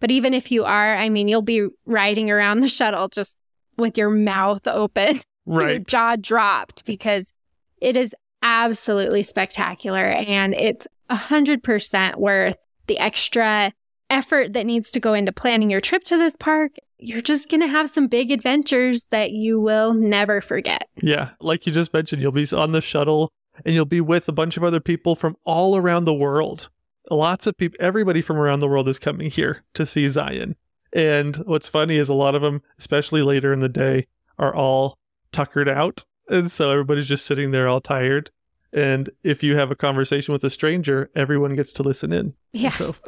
But 0.00 0.10
even 0.10 0.34
if 0.34 0.52
you 0.52 0.64
are, 0.64 0.94
I 0.94 1.08
mean, 1.08 1.26
you'll 1.26 1.40
be 1.40 1.68
riding 1.86 2.30
around 2.30 2.60
the 2.60 2.68
shuttle 2.68 3.08
just 3.08 3.38
with 3.78 3.96
your 3.96 4.10
mouth 4.10 4.66
open, 4.66 5.22
your 5.46 5.78
jaw 5.78 6.16
dropped 6.16 6.84
because 6.84 7.32
it 7.80 7.96
is 7.96 8.14
absolutely 8.42 9.22
spectacular 9.22 10.04
and 10.04 10.54
it's 10.54 10.86
a 11.08 11.16
hundred 11.16 11.62
percent 11.62 12.18
worth 12.18 12.56
the 12.86 12.98
extra 12.98 13.72
effort 14.10 14.52
that 14.54 14.66
needs 14.66 14.90
to 14.92 15.00
go 15.00 15.14
into 15.14 15.32
planning 15.32 15.70
your 15.70 15.80
trip 15.80 16.04
to 16.04 16.16
this 16.16 16.36
park. 16.36 16.72
You're 16.98 17.20
just 17.20 17.48
going 17.48 17.60
to 17.60 17.68
have 17.68 17.88
some 17.88 18.08
big 18.08 18.30
adventures 18.30 19.04
that 19.10 19.30
you 19.30 19.60
will 19.60 19.94
never 19.94 20.40
forget. 20.40 20.88
Yeah. 21.00 21.30
Like 21.40 21.66
you 21.66 21.72
just 21.72 21.92
mentioned, 21.92 22.22
you'll 22.22 22.32
be 22.32 22.46
on 22.52 22.72
the 22.72 22.80
shuttle 22.80 23.30
and 23.64 23.74
you'll 23.74 23.84
be 23.84 24.00
with 24.00 24.28
a 24.28 24.32
bunch 24.32 24.56
of 24.56 24.64
other 24.64 24.80
people 24.80 25.14
from 25.14 25.36
all 25.44 25.76
around 25.76 26.04
the 26.04 26.14
world. 26.14 26.70
Lots 27.10 27.46
of 27.46 27.56
people, 27.56 27.76
everybody 27.80 28.20
from 28.20 28.36
around 28.36 28.60
the 28.60 28.68
world 28.68 28.88
is 28.88 28.98
coming 28.98 29.30
here 29.30 29.62
to 29.74 29.86
see 29.86 30.08
Zion. 30.08 30.56
And 30.92 31.36
what's 31.36 31.68
funny 31.68 31.96
is 31.96 32.08
a 32.08 32.14
lot 32.14 32.34
of 32.34 32.42
them, 32.42 32.62
especially 32.78 33.22
later 33.22 33.52
in 33.52 33.60
the 33.60 33.68
day, 33.68 34.06
are 34.38 34.54
all 34.54 34.98
tuckered 35.32 35.68
out. 35.68 36.04
And 36.28 36.50
so 36.50 36.70
everybody's 36.70 37.08
just 37.08 37.26
sitting 37.26 37.50
there 37.50 37.68
all 37.68 37.80
tired. 37.80 38.30
And 38.72 39.10
if 39.22 39.42
you 39.42 39.56
have 39.56 39.70
a 39.70 39.76
conversation 39.76 40.32
with 40.32 40.44
a 40.44 40.50
stranger, 40.50 41.10
everyone 41.14 41.54
gets 41.56 41.72
to 41.74 41.82
listen 41.82 42.12
in. 42.12 42.34
Yeah. 42.52 42.70
So 42.70 42.94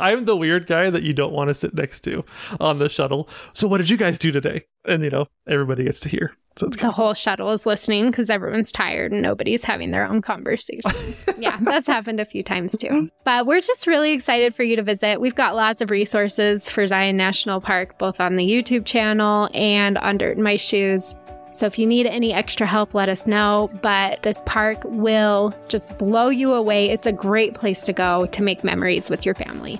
I'm 0.00 0.24
the 0.24 0.36
weird 0.36 0.66
guy 0.66 0.90
that 0.90 1.02
you 1.02 1.12
don't 1.12 1.32
want 1.32 1.48
to 1.48 1.54
sit 1.54 1.74
next 1.74 2.00
to 2.02 2.24
on 2.58 2.78
the 2.78 2.88
shuttle. 2.88 3.28
So 3.52 3.66
what 3.68 3.78
did 3.78 3.90
you 3.90 3.96
guys 3.96 4.18
do 4.18 4.32
today? 4.32 4.64
And 4.84 5.02
you 5.02 5.10
know, 5.10 5.26
everybody 5.46 5.84
gets 5.84 6.00
to 6.00 6.08
hear. 6.08 6.36
So 6.56 6.66
it's 6.66 6.76
The 6.76 6.90
whole 6.90 7.14
shuttle 7.14 7.52
is 7.52 7.64
listening 7.64 8.10
because 8.10 8.28
everyone's 8.28 8.72
tired 8.72 9.12
and 9.12 9.22
nobody's 9.22 9.64
having 9.64 9.92
their 9.92 10.04
own 10.04 10.20
conversations. 10.20 11.24
yeah, 11.38 11.56
that's 11.60 11.86
happened 11.86 12.20
a 12.20 12.24
few 12.24 12.42
times 12.42 12.76
too. 12.76 13.08
But 13.24 13.46
we're 13.46 13.60
just 13.60 13.86
really 13.86 14.12
excited 14.12 14.54
for 14.54 14.62
you 14.62 14.76
to 14.76 14.82
visit. 14.82 15.20
We've 15.20 15.34
got 15.34 15.54
lots 15.54 15.80
of 15.80 15.90
resources 15.90 16.68
for 16.68 16.86
Zion 16.86 17.16
National 17.16 17.60
Park, 17.60 17.98
both 17.98 18.20
on 18.20 18.36
the 18.36 18.44
YouTube 18.44 18.84
channel 18.84 19.48
and 19.54 19.96
on 19.98 20.18
Dirt 20.18 20.36
in 20.36 20.42
My 20.42 20.56
Shoes. 20.56 21.14
So 21.60 21.66
if 21.66 21.78
you 21.78 21.86
need 21.86 22.06
any 22.06 22.32
extra 22.32 22.66
help, 22.66 22.94
let 22.94 23.10
us 23.10 23.26
know. 23.26 23.70
But 23.82 24.22
this 24.22 24.40
park 24.46 24.78
will 24.86 25.54
just 25.68 25.86
blow 25.98 26.30
you 26.30 26.54
away. 26.54 26.88
It's 26.88 27.06
a 27.06 27.12
great 27.12 27.52
place 27.52 27.84
to 27.84 27.92
go 27.92 28.24
to 28.24 28.42
make 28.42 28.64
memories 28.64 29.10
with 29.10 29.26
your 29.26 29.34
family. 29.34 29.78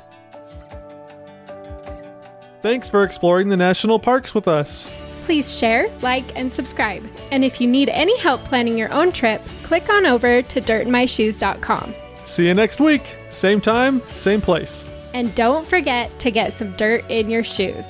Thanks 2.61 2.91
for 2.91 3.03
exploring 3.03 3.49
the 3.49 3.57
national 3.57 3.99
parks 3.99 4.35
with 4.35 4.47
us. 4.47 4.93
Please 5.23 5.59
share, 5.59 5.91
like, 6.03 6.37
and 6.37 6.53
subscribe. 6.53 7.03
And 7.31 7.47
if 7.47 7.63
you 7.63 7.67
need 7.67 7.89
any 7.89 8.19
help 8.19 8.43
planning 8.45 8.77
your 8.77 8.93
own 8.93 9.11
trip, 9.11 9.41
click 9.63 9.89
on 9.89 10.05
over 10.05 10.43
to 10.43 10.61
dirtinmyshoes.com. 10.61 11.95
See 12.25 12.47
you 12.47 12.53
next 12.53 12.81
week. 12.81 13.17
Same 13.31 13.59
time, 13.59 14.03
same 14.15 14.43
place. 14.43 14.85
And 15.15 15.35
don't 15.35 15.67
forget 15.67 16.11
to 16.19 16.31
get 16.31 16.53
some 16.53 16.77
dirt 16.77 17.07
in 17.09 17.31
your 17.31 17.43
shoes. 17.43 17.87